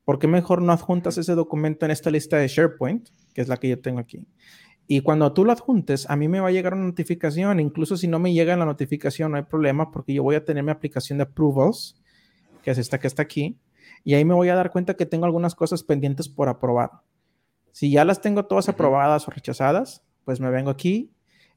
¿por 0.05 0.19
qué 0.19 0.27
mejor 0.27 0.61
no 0.61 0.73
adjuntas 0.73 1.17
ese 1.17 1.35
documento 1.35 1.85
en 1.85 1.91
esta 1.91 2.11
lista 2.11 2.37
de 2.37 2.47
SharePoint, 2.47 3.09
que 3.33 3.41
es 3.41 3.47
la 3.47 3.57
que 3.57 3.69
yo 3.69 3.79
tengo 3.79 3.99
aquí? 3.99 4.25
Y 4.85 5.01
cuando 5.01 5.31
tú 5.33 5.45
lo 5.45 5.51
adjuntes, 5.51 6.09
a 6.09 6.15
mí 6.15 6.27
me 6.27 6.39
va 6.39 6.49
a 6.49 6.51
llegar 6.51 6.73
una 6.73 6.85
notificación. 6.85 7.59
Incluso 7.59 7.95
si 7.95 8.07
no 8.07 8.19
me 8.19 8.33
llega 8.33 8.55
la 8.57 8.65
notificación, 8.65 9.31
no 9.31 9.37
hay 9.37 9.43
problema 9.43 9.91
porque 9.91 10.13
yo 10.13 10.23
voy 10.23 10.35
a 10.35 10.43
tener 10.43 10.63
mi 10.63 10.71
aplicación 10.71 11.19
de 11.19 11.23
approvals, 11.23 11.95
que 12.63 12.71
es 12.71 12.77
esta 12.77 12.99
que 12.99 13.07
está 13.07 13.21
aquí, 13.21 13.57
y 14.03 14.13
ahí 14.15 14.25
me 14.25 14.33
voy 14.33 14.49
a 14.49 14.55
dar 14.55 14.71
cuenta 14.71 14.95
que 14.95 15.05
tengo 15.05 15.25
algunas 15.25 15.55
cosas 15.55 15.83
pendientes 15.83 16.27
por 16.27 16.49
aprobar. 16.49 16.91
Si 17.71 17.91
ya 17.91 18.05
las 18.05 18.21
tengo 18.21 18.45
todas 18.45 18.69
aprobadas 18.69 19.27
o 19.27 19.31
rechazadas, 19.31 20.03
pues 20.25 20.39
me 20.39 20.49
vengo 20.49 20.69
aquí. 20.69 21.13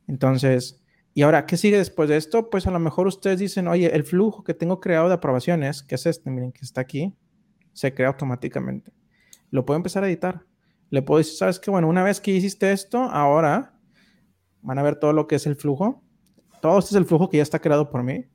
Entonces, 0.07 0.83
y 1.15 1.23
ahora, 1.23 1.47
¿qué 1.47 1.57
sigue 1.57 1.79
después 1.79 2.09
de 2.09 2.17
esto? 2.17 2.51
Pues 2.51 2.67
a 2.67 2.71
lo 2.71 2.79
mejor 2.79 3.07
ustedes 3.07 3.39
dicen, 3.39 3.69
oye, 3.69 3.95
el 3.95 4.05
flujo 4.05 4.45
que 4.45 4.55
tengo 4.55 4.81
creado 4.81 5.09
de 5.09 5.15
aprobaciones, 5.15 5.83
que 5.83 5.95
es 5.95 6.07
este, 6.07 6.31
miren, 6.31 6.53
que 6.53 6.65
está 6.65 6.83
aquí, 6.83 7.15
se 7.73 7.95
crea 7.95 8.09
automáticamente. 8.09 8.93
Lo 9.51 9.65
puedo 9.65 9.77
empezar 9.77 10.05
a 10.05 10.09
editar. 10.09 10.45
Le 10.91 11.03
puedo 11.03 11.19
decir, 11.19 11.37
¿sabes 11.37 11.59
qué? 11.59 11.71
Bueno, 11.71 11.89
una 11.89 12.05
vez 12.05 12.21
que 12.21 12.33
hiciste 12.33 12.71
esto, 12.71 12.99
ahora 12.99 13.79
van 14.63 14.79
a 14.79 14.83
ver 14.83 14.97
todo 14.97 15.13
lo 15.13 15.27
que 15.27 15.37
es 15.37 15.47
el 15.47 15.57
flujo. 15.57 16.03
Todo 16.61 16.79
este 16.79 16.91
es 16.91 16.97
el 16.97 17.07
flujo 17.07 17.31
que 17.31 17.39
ya 17.39 17.43
está 17.43 17.61
creado 17.61 17.91
por 17.91 18.03
mí. 18.03 18.27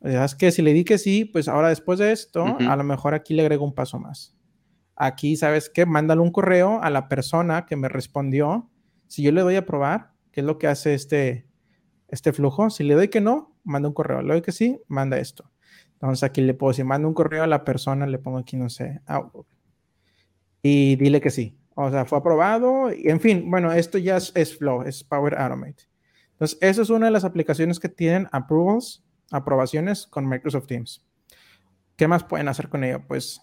Es 0.00 0.34
que 0.34 0.50
si 0.50 0.60
le 0.60 0.72
di 0.72 0.84
que 0.84 0.98
sí, 0.98 1.24
pues 1.24 1.48
ahora 1.48 1.68
después 1.68 1.98
de 1.98 2.12
esto, 2.12 2.44
a 2.44 2.76
lo 2.76 2.84
mejor 2.84 3.14
aquí 3.14 3.32
le 3.32 3.42
agrego 3.42 3.64
un 3.64 3.74
paso 3.74 3.98
más. 3.98 4.36
Aquí, 4.96 5.36
¿sabes 5.36 5.70
qué? 5.70 5.86
Mándale 5.86 6.20
un 6.20 6.30
correo 6.30 6.82
a 6.82 6.90
la 6.90 7.08
persona 7.08 7.64
que 7.64 7.76
me 7.76 7.88
respondió. 7.88 8.70
Si 9.14 9.22
yo 9.22 9.30
le 9.30 9.42
doy 9.42 9.54
a 9.54 9.64
probar, 9.64 10.10
¿qué 10.32 10.40
es 10.40 10.44
lo 10.44 10.58
que 10.58 10.66
hace 10.66 10.92
este, 10.92 11.46
este 12.08 12.32
flujo. 12.32 12.68
Si 12.68 12.82
le 12.82 12.94
doy 12.94 13.06
que 13.06 13.20
no, 13.20 13.56
manda 13.62 13.88
un 13.88 13.94
correo. 13.94 14.22
Le 14.22 14.32
doy 14.32 14.42
que 14.42 14.50
sí, 14.50 14.80
manda 14.88 15.18
esto. 15.18 15.52
Entonces 15.92 16.24
aquí 16.24 16.40
le 16.40 16.52
puedo 16.52 16.72
decir, 16.72 16.84
manda 16.84 17.06
un 17.06 17.14
correo 17.14 17.44
a 17.44 17.46
la 17.46 17.62
persona, 17.62 18.08
le 18.08 18.18
pongo 18.18 18.38
aquí, 18.38 18.56
no 18.56 18.68
sé, 18.68 19.02
Y 20.62 20.96
dile 20.96 21.20
que 21.20 21.30
sí. 21.30 21.56
O 21.76 21.92
sea, 21.92 22.06
fue 22.06 22.18
aprobado. 22.18 22.92
Y 22.92 23.08
en 23.08 23.20
fin, 23.20 23.48
bueno, 23.48 23.70
esto 23.70 23.98
ya 23.98 24.16
es, 24.16 24.58
Flow, 24.58 24.82
es 24.82 25.04
Power 25.04 25.38
Automate. 25.38 25.84
Entonces, 26.32 26.58
esa 26.60 26.82
es 26.82 26.90
una 26.90 27.06
de 27.06 27.12
las 27.12 27.22
aplicaciones 27.22 27.78
que 27.78 27.88
tienen 27.88 28.26
approvals, 28.32 29.04
aprobaciones 29.30 30.08
con 30.08 30.28
Microsoft 30.28 30.66
Teams. 30.66 31.06
¿Qué 31.94 32.08
más 32.08 32.24
pueden 32.24 32.48
hacer 32.48 32.68
con 32.68 32.82
ello? 32.82 33.04
Pues 33.06 33.40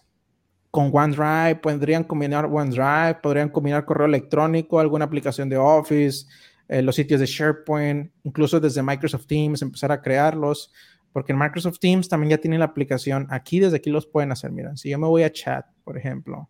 con 0.72 0.90
OneDrive, 0.90 1.56
podrían 1.56 2.02
combinar 2.02 2.46
OneDrive, 2.46 3.20
podrían 3.22 3.50
combinar 3.50 3.84
correo 3.84 4.06
electrónico, 4.06 4.80
alguna 4.80 5.04
aplicación 5.04 5.50
de 5.50 5.58
Office, 5.58 6.26
eh, 6.66 6.80
los 6.80 6.96
sitios 6.96 7.20
de 7.20 7.26
SharePoint, 7.26 8.10
incluso 8.24 8.58
desde 8.58 8.82
Microsoft 8.82 9.26
Teams, 9.26 9.60
empezar 9.60 9.92
a 9.92 10.00
crearlos, 10.00 10.72
porque 11.12 11.32
en 11.32 11.38
Microsoft 11.38 11.78
Teams 11.78 12.08
también 12.08 12.30
ya 12.30 12.38
tienen 12.38 12.58
la 12.58 12.64
aplicación. 12.64 13.26
Aquí, 13.28 13.60
desde 13.60 13.76
aquí 13.76 13.90
los 13.90 14.06
pueden 14.06 14.32
hacer. 14.32 14.50
Miren, 14.50 14.78
si 14.78 14.88
yo 14.88 14.98
me 14.98 15.06
voy 15.06 15.24
a 15.24 15.30
chat, 15.30 15.66
por 15.84 15.98
ejemplo, 15.98 16.48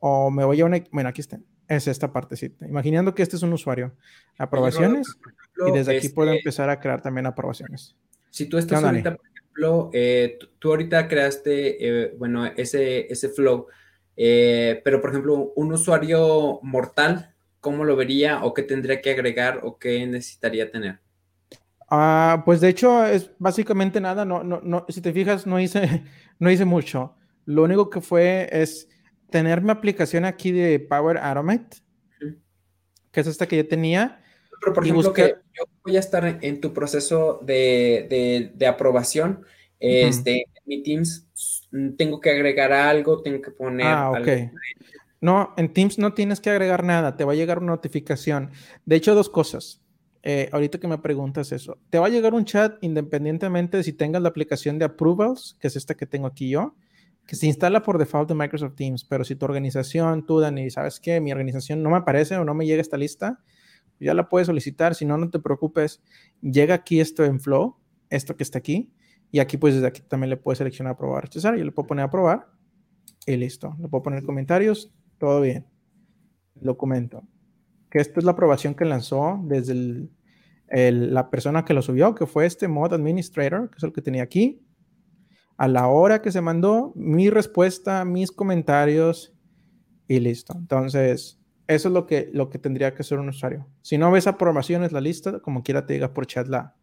o 0.00 0.30
me 0.30 0.44
voy 0.44 0.60
a 0.60 0.66
una. 0.66 0.84
Bueno, 0.92 1.08
aquí 1.08 1.22
está. 1.22 1.40
Es 1.66 1.88
esta 1.88 2.12
partecita. 2.12 2.68
Imaginando 2.68 3.14
que 3.14 3.22
este 3.22 3.36
es 3.36 3.42
un 3.42 3.54
usuario. 3.54 3.96
Aprobaciones. 4.36 5.08
y 5.66 5.72
desde 5.72 5.96
aquí 5.96 6.10
puedo 6.10 6.28
este 6.28 6.40
empezar 6.40 6.68
a 6.68 6.78
crear 6.78 7.00
también 7.00 7.24
aprobaciones. 7.24 7.96
Si 8.28 8.44
tú 8.50 8.58
estás 8.58 8.84
ahorita, 8.84 9.16
por 9.16 9.35
ejemplo, 9.56 9.90
eh, 9.92 10.38
tú, 10.58 10.70
ahorita 10.70 11.08
creaste, 11.08 12.04
eh, 12.04 12.14
bueno, 12.18 12.46
ese, 12.46 13.12
ese 13.12 13.28
flow, 13.28 13.66
pero 14.16 15.00
por 15.00 15.10
ejemplo, 15.10 15.52
un 15.56 15.72
usuario 15.72 16.60
mortal 16.62 17.36
¿cómo 17.66 17.82
lo 17.82 17.96
vería 17.96 18.44
o 18.44 18.54
qué 18.54 18.62
tendría 18.62 19.00
que 19.00 19.10
agregar 19.10 19.58
o 19.64 19.76
qué 19.76 20.06
necesitaría 20.06 20.70
tener? 20.70 21.00
Ah, 21.90 22.42
pues 22.44 22.60
de 22.60 22.68
hecho 22.68 23.04
es 23.04 23.32
básicamente 23.40 24.00
nada, 24.00 24.24
no, 24.24 24.44
no, 24.44 24.60
no, 24.62 24.86
si 24.88 25.00
te 25.00 25.12
fijas 25.12 25.48
no 25.48 25.58
hice, 25.58 26.04
no 26.38 26.48
hice 26.48 26.64
mucho. 26.64 27.16
Lo 27.44 27.64
único 27.64 27.90
que 27.90 28.00
fue 28.00 28.48
es 28.52 28.88
tener 29.30 29.62
mi 29.62 29.72
aplicación 29.72 30.24
aquí 30.24 30.52
de 30.52 30.78
Power 30.78 31.18
Automate, 31.18 31.78
que 33.10 33.20
es 33.20 33.26
esta 33.26 33.48
que 33.48 33.56
yo 33.56 33.66
tenía. 33.66 34.22
Pero 34.60 34.72
por 34.72 34.84
ejemplo, 34.84 35.12
que 35.12 35.36
yo 35.56 35.64
voy 35.84 35.96
a 35.96 36.00
estar 36.00 36.38
en 36.40 36.60
tu 36.60 36.72
proceso 36.72 37.40
de, 37.42 38.52
aprobación, 38.68 39.44
este, 39.78 40.46
en 40.54 40.62
mi 40.64 40.82
Teams, 40.82 41.28
tengo 41.96 42.20
que 42.20 42.30
agregar 42.30 42.72
algo, 42.72 43.22
tengo 43.22 43.40
que 43.42 43.50
poner 43.50 43.86
ah, 43.86 44.12
algo. 44.14 44.50
No, 45.20 45.54
en 45.56 45.72
Teams 45.72 45.98
no 45.98 46.14
tienes 46.14 46.40
que 46.40 46.50
agregar 46.50 46.84
nada, 46.84 47.16
te 47.16 47.24
va 47.24 47.32
a 47.32 47.36
llegar 47.36 47.58
una 47.58 47.72
notificación. 47.72 48.50
De 48.84 48.96
hecho, 48.96 49.14
dos 49.14 49.28
cosas. 49.28 49.82
Eh, 50.22 50.48
ahorita 50.50 50.78
que 50.78 50.88
me 50.88 50.98
preguntas 50.98 51.52
eso, 51.52 51.78
te 51.88 52.00
va 52.00 52.06
a 52.06 52.08
llegar 52.08 52.34
un 52.34 52.44
chat 52.44 52.82
independientemente 52.82 53.76
de 53.76 53.84
si 53.84 53.92
tengas 53.92 54.20
la 54.20 54.28
aplicación 54.28 54.76
de 54.76 54.86
approvals, 54.86 55.56
que 55.60 55.68
es 55.68 55.76
esta 55.76 55.94
que 55.94 56.04
tengo 56.04 56.26
aquí 56.26 56.48
yo, 56.48 56.74
que 57.26 57.36
se 57.36 57.46
instala 57.46 57.82
por 57.84 57.96
default 57.96 58.28
de 58.28 58.34
Microsoft 58.34 58.74
Teams, 58.74 59.04
pero 59.04 59.24
si 59.24 59.36
tu 59.36 59.44
organización, 59.44 60.26
tú, 60.26 60.40
Dani, 60.40 60.68
sabes 60.70 60.98
que 60.98 61.20
mi 61.20 61.30
organización 61.30 61.80
no 61.80 61.90
me 61.90 61.98
aparece 61.98 62.36
o 62.36 62.44
no 62.44 62.54
me 62.54 62.66
llega 62.66 62.80
esta 62.80 62.96
lista, 62.96 63.40
ya 64.00 64.14
la 64.14 64.28
puedes 64.28 64.46
solicitar, 64.46 64.94
si 64.94 65.04
no, 65.04 65.16
no 65.16 65.30
te 65.30 65.38
preocupes, 65.38 66.02
llega 66.40 66.74
aquí 66.74 67.00
esto 67.00 67.24
en 67.24 67.40
Flow, 67.40 67.76
esto 68.10 68.36
que 68.36 68.42
está 68.42 68.58
aquí, 68.58 68.92
y 69.30 69.38
aquí 69.38 69.56
pues 69.56 69.74
desde 69.74 69.86
aquí 69.86 70.02
también 70.02 70.30
le 70.30 70.36
puedes 70.36 70.58
seleccionar 70.58 70.94
aprobar, 70.94 71.24
rechazar, 71.24 71.56
yo 71.56 71.64
le 71.64 71.72
puedo 71.72 71.86
poner 71.86 72.04
aprobar 72.04 72.48
y 73.26 73.36
listo, 73.36 73.76
le 73.80 73.88
puedo 73.88 74.02
poner 74.02 74.22
comentarios, 74.22 74.94
todo 75.18 75.40
bien. 75.40 75.66
Documento. 76.54 77.22
Que 77.90 77.98
esta 77.98 78.20
es 78.20 78.24
la 78.24 78.32
aprobación 78.32 78.74
que 78.74 78.84
lanzó 78.84 79.40
desde 79.44 80.08
la 80.68 81.30
persona 81.30 81.64
que 81.64 81.74
lo 81.74 81.82
subió, 81.82 82.14
que 82.14 82.26
fue 82.26 82.46
este 82.46 82.68
mod 82.68 82.92
administrator, 82.92 83.70
que 83.70 83.76
es 83.76 83.82
el 83.82 83.92
que 83.92 84.02
tenía 84.02 84.22
aquí. 84.22 84.62
A 85.56 85.68
la 85.68 85.88
hora 85.88 86.20
que 86.20 86.32
se 86.32 86.40
mandó, 86.40 86.92
mi 86.96 87.30
respuesta, 87.30 88.04
mis 88.04 88.30
comentarios 88.30 89.34
y 90.06 90.20
listo. 90.20 90.54
Entonces, 90.56 91.40
eso 91.68 91.88
es 91.88 91.94
lo 91.94 92.06
que, 92.06 92.30
lo 92.32 92.48
que 92.50 92.58
tendría 92.58 92.94
que 92.94 93.02
hacer 93.02 93.18
un 93.18 93.28
usuario. 93.28 93.66
Si 93.82 93.98
no 93.98 94.10
ves 94.10 94.26
aprobaciones, 94.26 94.92
la 94.92 95.00
lista, 95.00 95.40
como 95.40 95.62
quiera 95.62 95.86
te 95.86 95.94
diga 95.94 96.14
por 96.14 96.26
chat 96.26 96.46
la, 96.48 96.74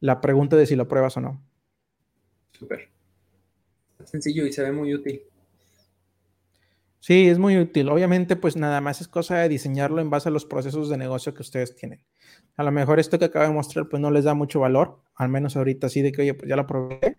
la 0.00 0.20
pregunta 0.20 0.56
de 0.56 0.66
si 0.66 0.76
lo 0.76 0.88
pruebas 0.88 1.16
o 1.16 1.20
no. 1.20 1.42
Súper. 2.52 2.90
Sencillo 4.04 4.46
y 4.46 4.52
se 4.52 4.62
ve 4.62 4.72
muy 4.72 4.94
útil. 4.94 5.22
Sí, 7.02 7.28
es 7.28 7.38
muy 7.38 7.58
útil. 7.58 7.88
Obviamente, 7.88 8.36
pues 8.36 8.56
nada 8.56 8.80
más 8.80 9.00
es 9.00 9.08
cosa 9.08 9.38
de 9.38 9.48
diseñarlo 9.48 10.00
en 10.00 10.08
base 10.08 10.28
a 10.28 10.32
los 10.32 10.44
procesos 10.44 10.88
de 10.88 10.96
negocio 10.96 11.34
que 11.34 11.42
ustedes 11.42 11.74
tienen. 11.74 12.04
A 12.56 12.62
lo 12.62 12.70
mejor 12.70 13.00
esto 13.00 13.18
que 13.18 13.24
acabo 13.24 13.44
de 13.44 13.52
mostrar, 13.52 13.88
pues 13.88 14.00
no 14.00 14.10
les 14.12 14.22
da 14.24 14.34
mucho 14.34 14.60
valor, 14.60 15.00
al 15.16 15.28
menos 15.28 15.56
ahorita 15.56 15.88
sí 15.88 16.00
de 16.00 16.12
que, 16.12 16.22
oye, 16.22 16.34
pues 16.34 16.48
ya 16.48 16.54
lo 16.54 16.66
probé. 16.66 17.16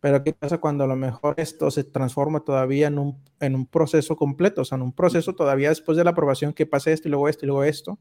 Pero 0.00 0.22
¿qué 0.22 0.32
pasa 0.32 0.58
cuando 0.58 0.84
a 0.84 0.86
lo 0.86 0.96
mejor 0.96 1.34
esto 1.38 1.70
se 1.70 1.84
transforma 1.84 2.40
todavía 2.44 2.88
en 2.88 2.98
un, 2.98 3.22
en 3.40 3.54
un 3.54 3.66
proceso 3.66 4.16
completo? 4.16 4.62
O 4.62 4.64
sea, 4.64 4.76
en 4.76 4.82
un 4.82 4.92
proceso 4.92 5.34
todavía 5.34 5.70
después 5.70 5.96
de 5.96 6.04
la 6.04 6.10
aprobación 6.10 6.52
que 6.52 6.66
pase 6.66 6.92
esto 6.92 7.08
y 7.08 7.10
luego 7.10 7.28
esto 7.28 7.44
y 7.44 7.48
luego 7.48 7.64
esto. 7.64 7.98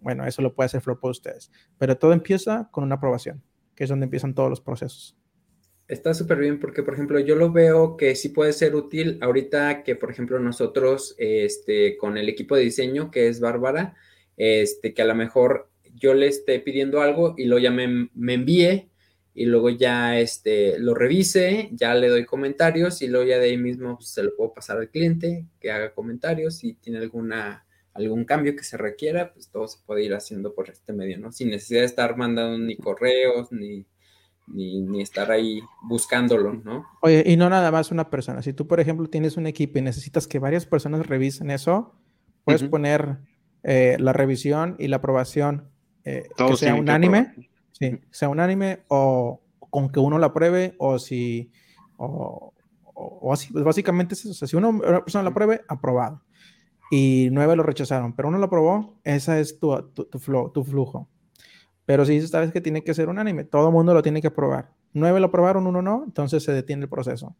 Bueno, 0.00 0.26
eso 0.26 0.42
lo 0.42 0.54
puede 0.54 0.66
hacer 0.66 0.80
Flow 0.80 0.98
para 0.98 1.10
ustedes. 1.10 1.50
Pero 1.78 1.96
todo 1.96 2.12
empieza 2.12 2.68
con 2.70 2.84
una 2.84 2.96
aprobación, 2.96 3.42
que 3.74 3.84
es 3.84 3.90
donde 3.90 4.04
empiezan 4.04 4.34
todos 4.34 4.50
los 4.50 4.60
procesos 4.60 5.16
está 5.90 6.14
súper 6.14 6.38
bien 6.38 6.60
porque, 6.60 6.82
por 6.82 6.94
ejemplo, 6.94 7.18
yo 7.18 7.34
lo 7.34 7.50
veo 7.50 7.96
que 7.96 8.14
sí 8.14 8.28
puede 8.28 8.52
ser 8.52 8.76
útil 8.76 9.18
ahorita 9.20 9.82
que, 9.82 9.96
por 9.96 10.10
ejemplo, 10.10 10.38
nosotros, 10.38 11.16
este, 11.18 11.96
con 11.96 12.16
el 12.16 12.28
equipo 12.28 12.54
de 12.54 12.62
diseño, 12.62 13.10
que 13.10 13.26
es 13.26 13.40
Bárbara, 13.40 13.96
este, 14.36 14.94
que 14.94 15.02
a 15.02 15.06
lo 15.06 15.16
mejor 15.16 15.68
yo 15.94 16.14
le 16.14 16.28
esté 16.28 16.60
pidiendo 16.60 17.00
algo 17.02 17.34
y 17.36 17.46
luego 17.46 17.62
ya 17.62 17.72
me, 17.72 18.08
envíe 18.34 18.89
y 19.34 19.46
luego 19.46 19.70
ya 19.70 20.18
este, 20.18 20.78
lo 20.78 20.94
revise, 20.94 21.70
ya 21.72 21.94
le 21.94 22.08
doy 22.08 22.24
comentarios 22.24 23.02
y 23.02 23.08
luego 23.08 23.26
ya 23.26 23.38
de 23.38 23.46
ahí 23.46 23.56
mismo 23.56 23.96
pues, 23.96 24.08
se 24.08 24.22
lo 24.22 24.34
puedo 24.36 24.52
pasar 24.52 24.78
al 24.78 24.90
cliente 24.90 25.46
que 25.60 25.70
haga 25.70 25.94
comentarios 25.94 26.56
si 26.56 26.74
tiene 26.74 26.98
alguna 26.98 27.66
algún 27.92 28.24
cambio 28.24 28.54
que 28.54 28.62
se 28.62 28.76
requiera, 28.76 29.32
pues 29.32 29.50
todo 29.50 29.66
se 29.66 29.78
puede 29.84 30.04
ir 30.04 30.14
haciendo 30.14 30.54
por 30.54 30.70
este 30.70 30.92
medio, 30.92 31.18
¿no? 31.18 31.32
Sin 31.32 31.50
necesidad 31.50 31.80
de 31.80 31.86
estar 31.86 32.16
mandando 32.16 32.56
ni 32.56 32.76
correos, 32.76 33.50
ni 33.50 33.84
ni, 34.52 35.00
estar 35.00 35.30
ahí 35.30 35.60
buscándolo, 35.82 36.54
¿no? 36.54 36.86
Oye, 37.02 37.22
y 37.26 37.36
no 37.36 37.48
nada 37.48 37.70
más 37.70 37.90
una 37.90 38.10
persona. 38.10 38.42
Si 38.42 38.52
tú, 38.52 38.66
por 38.66 38.80
ejemplo, 38.80 39.06
tienes 39.08 39.36
un 39.36 39.46
equipo 39.46 39.78
y 39.78 39.82
necesitas 39.82 40.26
que 40.26 40.38
varias 40.38 40.66
personas 40.66 41.06
revisen 41.06 41.50
eso, 41.50 41.94
puedes 42.44 42.62
poner 42.64 43.18
eh, 43.62 43.96
la 43.98 44.12
revisión 44.12 44.76
y 44.78 44.88
la 44.88 44.96
aprobación 44.96 45.70
eh, 46.04 46.28
que 46.36 46.56
sea 46.56 46.74
unánime, 46.74 47.49
sí, 47.80 47.98
sea 48.10 48.28
unánime 48.28 48.84
o 48.88 49.40
con 49.58 49.90
que 49.90 50.00
uno 50.00 50.18
la 50.18 50.32
pruebe 50.32 50.74
o 50.78 50.98
si, 50.98 51.50
o, 51.96 52.52
así, 53.32 53.52
pues 53.52 53.64
básicamente 53.64 54.14
es 54.14 54.24
eso. 54.26 54.46
si 54.46 54.56
uno, 54.56 54.68
una 54.68 55.04
persona 55.04 55.24
la 55.24 55.34
pruebe, 55.34 55.62
aprobado. 55.68 56.22
Y 56.90 57.28
nueve 57.32 57.56
lo 57.56 57.62
rechazaron, 57.62 58.14
pero 58.14 58.28
uno 58.28 58.38
lo 58.38 58.46
aprobó, 58.46 58.98
esa 59.04 59.38
es 59.38 59.58
tu, 59.58 59.74
tu, 59.94 60.04
tu 60.04 60.64
flujo. 60.64 61.08
Pero 61.86 62.04
si 62.04 62.20
sabes 62.26 62.52
que 62.52 62.60
tiene 62.60 62.84
que 62.84 62.94
ser 62.94 63.08
unánime, 63.08 63.44
todo 63.44 63.68
el 63.68 63.72
mundo 63.72 63.94
lo 63.94 64.02
tiene 64.02 64.20
que 64.20 64.28
aprobar. 64.28 64.70
Nueve 64.92 65.20
lo 65.20 65.26
aprobaron, 65.26 65.66
uno 65.66 65.82
no, 65.82 66.02
entonces 66.04 66.42
se 66.42 66.52
detiene 66.52 66.82
el 66.82 66.88
proceso. 66.88 67.36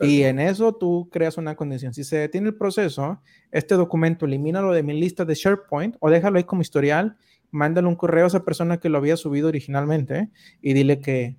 y 0.00 0.22
en 0.22 0.40
eso 0.40 0.74
tú 0.74 1.08
creas 1.12 1.38
una 1.38 1.54
condición. 1.54 1.94
Si 1.94 2.02
se 2.02 2.18
detiene 2.18 2.48
el 2.48 2.56
proceso, 2.56 3.20
este 3.52 3.76
documento 3.76 4.26
elimínalo 4.26 4.72
de 4.72 4.82
mi 4.82 5.00
lista 5.00 5.24
de 5.24 5.34
SharePoint 5.34 5.96
o 6.00 6.10
déjalo 6.10 6.38
ahí 6.38 6.44
como 6.44 6.62
historial, 6.62 7.16
mándale 7.50 7.88
un 7.88 7.96
correo 7.96 8.24
a 8.24 8.28
esa 8.28 8.44
persona 8.44 8.78
que 8.78 8.88
lo 8.88 8.98
había 8.98 9.16
subido 9.16 9.48
originalmente 9.48 10.30
y 10.60 10.74
dile 10.74 11.00
que 11.00 11.36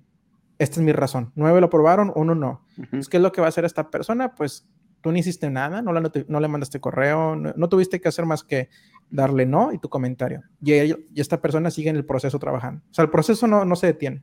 esta 0.58 0.80
es 0.80 0.84
mi 0.84 0.92
razón. 0.92 1.32
Nueve 1.34 1.60
lo 1.60 1.66
aprobaron, 1.66 2.12
uno 2.14 2.34
no. 2.34 2.66
¿Qué 3.10 3.16
es 3.16 3.22
lo 3.22 3.32
que 3.32 3.40
va 3.40 3.46
a 3.46 3.48
hacer 3.48 3.64
esta 3.64 3.90
persona? 3.90 4.34
Pues 4.34 4.68
tú 5.00 5.10
no 5.10 5.18
hiciste 5.18 5.50
nada, 5.50 5.82
no, 5.82 5.92
no 5.92 6.40
le 6.40 6.48
mandaste 6.48 6.80
correo, 6.80 7.34
no, 7.36 7.68
tuviste 7.68 8.00
que 8.00 8.08
hacer 8.08 8.26
más 8.26 8.44
que 8.44 8.68
darle 9.10 9.46
no 9.46 9.72
y 9.72 9.78
tu 9.78 9.88
comentario. 9.88 10.42
Y, 10.62 10.74
esta 11.18 11.40
persona 11.40 11.70
sigue 11.70 11.90
en 11.90 11.96
el 11.96 12.04
proceso 12.04 12.38
trabajando. 12.38 12.82
O 12.90 12.94
sea, 12.94 13.04
el 13.04 13.10
proceso 13.10 13.46
no, 13.46 13.64
no 13.64 13.76
se 13.76 13.86
detiene. 13.86 14.22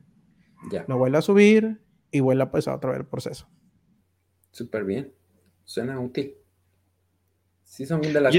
Ya. 0.70 0.84
Lo 0.88 0.98
vuelve 0.98 1.18
a 1.18 1.22
subir 1.22 1.80
y 2.10 2.20
vuelve 2.20 2.42
a 2.42 2.46
empezar 2.46 2.74
otra 2.74 2.90
vez 2.90 3.00
el 3.00 3.06
proceso. 3.06 3.48
Súper 4.50 4.84
bien. 4.84 5.12
Suena 5.64 6.00
útil. 6.00 6.34
Sí, 7.64 7.84
son 7.84 8.00
de 8.00 8.20
las 8.20 8.32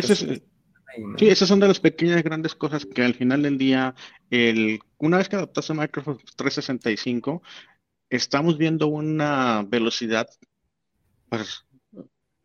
Sí, 1.18 1.28
esas 1.28 1.48
son 1.48 1.60
de 1.60 1.68
las 1.68 1.80
pequeñas 1.80 2.24
grandes 2.24 2.56
cosas 2.56 2.86
que 2.86 3.04
al 3.04 3.14
final 3.14 3.44
del 3.44 3.58
día, 3.58 3.96
el, 4.30 4.80
una 4.98 5.18
vez 5.18 5.30
que 5.30 5.36
adaptas 5.36 5.70
a 5.70 5.74
Microsoft 5.74 6.24
365, 6.36 7.42
estamos 8.10 8.58
viendo 8.58 8.88
una 8.88 9.64
velocidad 9.68 10.28
pues, 11.30 11.66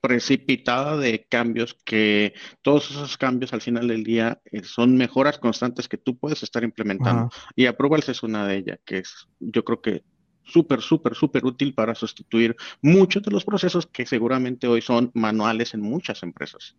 precipitada 0.00 0.98
de 0.98 1.24
cambios 1.26 1.78
que 1.84 2.34
todos 2.60 2.90
esos 2.90 3.16
cambios 3.16 3.54
al 3.54 3.62
final 3.62 3.88
del 3.88 4.04
día 4.04 4.42
eh, 4.52 4.62
son 4.62 4.96
mejoras 4.96 5.38
constantes 5.38 5.88
que 5.88 5.96
tú 5.96 6.18
puedes 6.18 6.42
estar 6.42 6.62
implementando. 6.62 7.30
Y 7.56 7.66
Approvals 7.66 8.10
es 8.10 8.22
una 8.22 8.46
de 8.46 8.58
ellas, 8.58 8.78
que 8.84 8.98
es 8.98 9.26
yo 9.40 9.64
creo 9.64 9.80
que 9.80 10.04
súper, 10.42 10.82
súper, 10.82 11.14
súper 11.14 11.46
útil 11.46 11.72
para 11.72 11.94
sustituir 11.94 12.54
muchos 12.82 13.22
de 13.22 13.30
los 13.30 13.46
procesos 13.46 13.86
que 13.86 14.04
seguramente 14.04 14.66
hoy 14.66 14.82
son 14.82 15.10
manuales 15.14 15.72
en 15.72 15.80
muchas 15.80 16.22
empresas. 16.22 16.76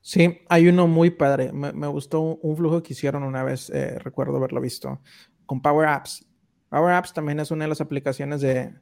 Sí, 0.00 0.40
hay 0.48 0.68
uno 0.68 0.86
muy 0.86 1.10
padre. 1.10 1.52
Me, 1.52 1.86
gustó 1.88 2.20
un, 2.20 2.56
flujo 2.56 2.82
que 2.82 2.94
hicieron 2.94 3.22
una 3.22 3.42
vez, 3.42 3.70
eh, 3.70 3.98
recuerdo 3.98 4.36
haberlo 4.36 4.60
visto, 4.60 5.00
con 5.46 5.60
Power 5.60 5.88
Apps. 5.88 6.26
Power 6.68 6.94
Apps 6.94 7.12
también 7.12 7.40
es 7.40 7.50
una 7.50 7.64
de 7.64 7.68
las 7.68 7.80
aplicaciones 7.80 8.40
de, 8.40 8.72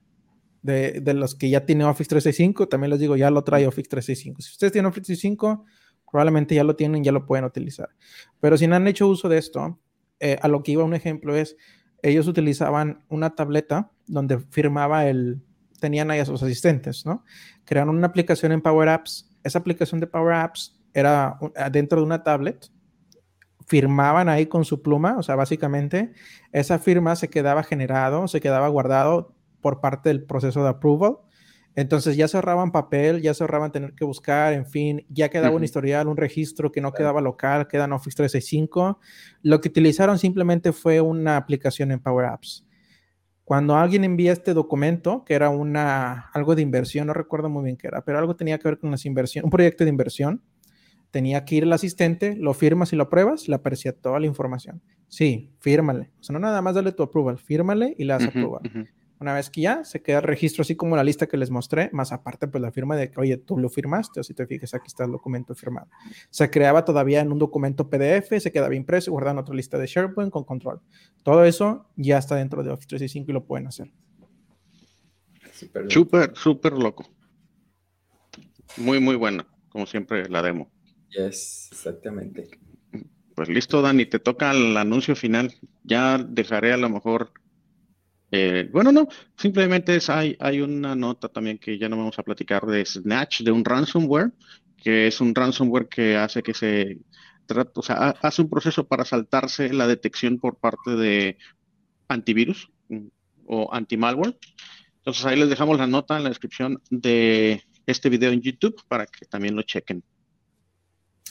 de, 0.63 1.15
los 1.15 1.35
que 1.35 1.51
ya 1.51 1.65
tiene 1.65 1.85
Office 1.85 2.09
365, 2.09 2.69
también 2.69 2.91
les 2.91 3.01
digo, 3.01 3.17
ya 3.17 3.31
lo 3.31 3.43
trae 3.43 3.67
Office 3.67 3.89
365. 3.89 4.43
Si 4.43 4.53
ustedes 4.53 4.73
tienen 4.73 4.89
Office 4.89 5.07
365, 5.07 5.65
probablemente 6.11 6.55
ya 6.55 6.65
lo 6.65 6.77
tienen, 6.77 7.03
ya 7.03 7.13
lo 7.13 7.27
pueden 7.27 7.45
utilizar. 7.45 7.89
Pero 8.41 8.57
si 8.57 8.67
no 8.67 8.77
han 8.77 8.87
hecho 8.87 9.09
uso 9.09 9.29
de 9.29 9.39
esto, 9.39 9.81
eh, 10.21 10.39
a 10.41 10.49
lo 10.49 10.63
que 10.63 10.73
iba 10.73 10.85
un 10.85 10.95
ejemplo 10.95 11.35
es, 11.35 11.57
ellos 12.03 12.29
utilizaban 12.29 13.05
una 13.09 13.35
tableta 13.35 13.91
donde 14.07 14.39
firmaba 14.39 15.07
el, 15.07 15.43
tenían 15.81 16.11
ahí 16.11 16.21
a 16.21 16.25
sus 16.25 16.43
asistentes, 16.43 17.05
¿no? 17.05 17.25
Crearon 17.65 17.97
una 17.97 18.07
aplicación 18.07 18.53
en 18.53 18.61
Power 18.61 18.89
Apps. 18.89 19.31
Esa 19.43 19.59
aplicación 19.59 20.01
de 20.01 20.07
Power 20.07 20.35
Apps 20.35 20.78
era 20.95 21.39
dentro 21.73 22.01
de 22.01 22.07
una 22.07 22.23
tablet. 22.23 22.71
Firmaban 23.67 24.29
ahí 24.29 24.47
con 24.47 24.65
su 24.65 24.81
pluma, 24.83 25.17
o 25.19 25.23
sea, 25.23 25.35
básicamente 25.37 26.13
esa 26.53 26.79
firma 26.79 27.17
se 27.17 27.29
quedaba 27.29 27.63
generado, 27.63 28.27
se 28.27 28.41
quedaba 28.41 28.69
guardado 28.69 29.35
por 29.61 29.81
parte 29.81 30.09
del 30.09 30.25
proceso 30.25 30.63
de 30.63 30.71
approval. 30.71 31.19
Entonces 31.75 32.17
ya 32.17 32.27
se 32.27 32.37
ahorraban 32.37 32.73
papel, 32.73 33.23
ya 33.23 33.35
se 33.35 33.45
ahorraban 33.45 33.71
tener 33.71 33.95
que 33.95 34.05
buscar, 34.05 34.53
en 34.53 34.67
fin, 34.67 35.07
ya 35.09 35.29
quedaba 35.29 35.55
un 35.55 35.63
historial, 35.63 36.09
un 36.09 36.17
registro 36.17 36.73
que 36.73 36.81
no 36.81 36.93
quedaba 36.93 37.21
local, 37.21 37.69
queda 37.69 37.85
en 37.85 37.93
Office 37.93 38.17
365. 38.17 38.99
Lo 39.43 39.61
que 39.61 39.69
utilizaron 39.69 40.19
simplemente 40.19 40.73
fue 40.73 41.01
una 41.01 41.37
aplicación 41.37 41.93
en 41.93 42.01
Power 42.01 42.27
Apps. 42.27 42.67
Cuando 43.45 43.77
alguien 43.77 44.05
envía 44.05 44.33
este 44.33 44.55
documento, 44.55 45.25
que 45.25 45.35
era 45.35 45.51
una, 45.51 46.31
algo 46.35 46.57
de 46.57 46.63
inversión, 46.63 47.07
no 47.07 47.15
recuerdo 47.15 47.49
muy 47.49 47.65
bien 47.65 47.77
qué 47.77 47.87
era, 47.87 48.05
pero 48.05 48.19
algo 48.19 48.35
tenía 48.35 48.59
que 48.59 48.69
ver 48.69 48.79
con 48.79 48.91
las 48.91 49.07
inversiones, 49.07 49.45
un 49.45 49.51
proyecto 49.51 49.85
de 49.85 49.91
inversión, 49.91 50.43
tenía 51.11 51.45
que 51.45 51.57
ir 51.57 51.63
el 51.65 51.73
asistente, 51.73 52.37
lo 52.37 52.55
firmas 52.55 52.93
y 52.93 52.97
lo 52.97 53.05
apruebas, 53.05 53.49
le 53.49 53.55
aparecía 53.55 53.93
toda 53.93 54.21
la 54.21 54.27
información. 54.27 54.83
Sí, 55.09 55.53
fírmale. 55.61 56.11
O 56.21 56.23
sea, 56.23 56.35
no 56.35 56.39
nada 56.39 56.61
más 56.63 56.75
dale 56.75 56.93
tu 56.93 57.03
approval, 57.03 57.39
fírmale 57.39 57.95
y 57.99 58.05
le 58.05 58.13
das 58.13 58.25
approval. 58.25 58.89
Una 59.21 59.35
vez 59.35 59.51
que 59.51 59.63
ya 59.63 59.83
se 59.85 60.01
queda 60.01 60.19
el 60.19 60.25
registro, 60.25 60.63
así 60.63 60.77
como 60.77 60.95
la 60.95 61.03
lista 61.03 61.27
que 61.27 61.37
les 61.37 61.51
mostré, 61.51 61.91
más 61.93 62.13
aparte, 62.13 62.47
pues 62.47 62.63
la 62.63 62.71
firma 62.71 62.95
de 62.95 63.11
que, 63.11 63.21
oye, 63.21 63.37
tú 63.37 63.59
lo 63.59 63.69
firmaste, 63.69 64.21
o 64.21 64.23
si 64.23 64.33
te 64.33 64.47
fijas, 64.47 64.75
aquí 64.75 64.87
está 64.87 65.05
el 65.05 65.11
documento 65.11 65.57
firmado. 65.57 65.89
Se 66.31 66.49
creaba 66.51 66.85
todavía 66.85 67.21
en 67.21 67.33
un 67.33 67.39
documento 67.39 67.91
PDF, 67.91 68.39
se 68.39 68.53
quedaba 68.53 68.77
impreso 68.77 69.11
y 69.11 69.13
guardado 69.13 69.33
en 69.33 69.39
otra 69.39 69.57
lista 69.57 69.77
de 69.77 69.87
SharePoint 69.87 70.31
con 70.31 70.45
control. 70.45 70.81
Todo 71.25 71.45
eso 71.45 71.87
ya 71.97 72.19
está 72.19 72.37
dentro 72.37 72.63
de 72.63 72.71
Office 72.71 72.87
365 72.89 73.31
y 73.31 73.35
lo 73.35 73.45
pueden 73.45 73.67
hacer. 73.67 73.91
Súper, 75.89 76.37
súper 76.37 76.75
loco. 76.75 77.05
Muy, 78.77 79.01
muy 79.01 79.17
buena, 79.17 79.45
como 79.69 79.87
siempre, 79.87 80.29
la 80.29 80.43
demo. 80.43 80.71
Yes, 81.11 81.69
exactamente. 81.73 82.49
Pues 83.35 83.49
listo, 83.49 83.81
Dani, 83.83 84.07
te 84.07 84.19
toca 84.19 84.51
el 84.51 84.77
anuncio 84.77 85.15
final. 85.15 85.55
Ya 85.85 86.19
dejaré 86.19 86.73
a 86.73 86.77
lo 86.77 86.91
mejor 86.91 87.33
eh, 88.31 88.69
bueno, 88.71 88.93
no, 88.93 89.09
simplemente 89.37 89.97
es, 89.97 90.11
hay, 90.11 90.37
hay 90.39 90.61
una 90.61 90.95
nota 90.95 91.29
también 91.29 91.59
que 91.59 91.79
ya 91.79 91.89
no 91.89 91.97
vamos 91.97 92.19
a 92.19 92.23
platicar 92.23 92.67
de 92.67 92.85
Snatch, 92.85 93.41
de 93.41 93.51
un 93.51 93.65
ransomware, 93.65 94.33
que 94.77 95.07
es 95.07 95.21
un 95.21 95.35
ransomware 95.35 95.89
que 95.89 96.17
hace 96.17 96.43
que 96.43 96.55
se 96.55 96.99
o 97.75 97.83
sea, 97.83 98.11
hace 98.21 98.43
un 98.43 98.51
proceso 98.51 98.87
para 98.87 99.07
saltarse 99.07 99.73
la 99.73 99.87
detección 99.87 100.39
por 100.39 100.59
parte 100.59 100.91
de 100.91 101.39
antivirus 102.07 102.71
mm, 102.89 103.07
o 103.47 103.73
anti-malware. 103.73 104.37
Entonces 104.99 105.25
ahí 105.25 105.39
les 105.39 105.49
dejamos 105.49 105.79
la 105.79 105.87
nota 105.87 106.19
en 106.19 106.25
la 106.25 106.29
descripción 106.29 106.83
de 106.91 107.63
este 107.87 108.11
video 108.11 108.33
en 108.33 108.43
YouTube 108.43 108.77
para 108.89 109.07
que 109.07 109.25
también 109.25 109.57
lo 109.57 109.63
chequen. 109.63 110.05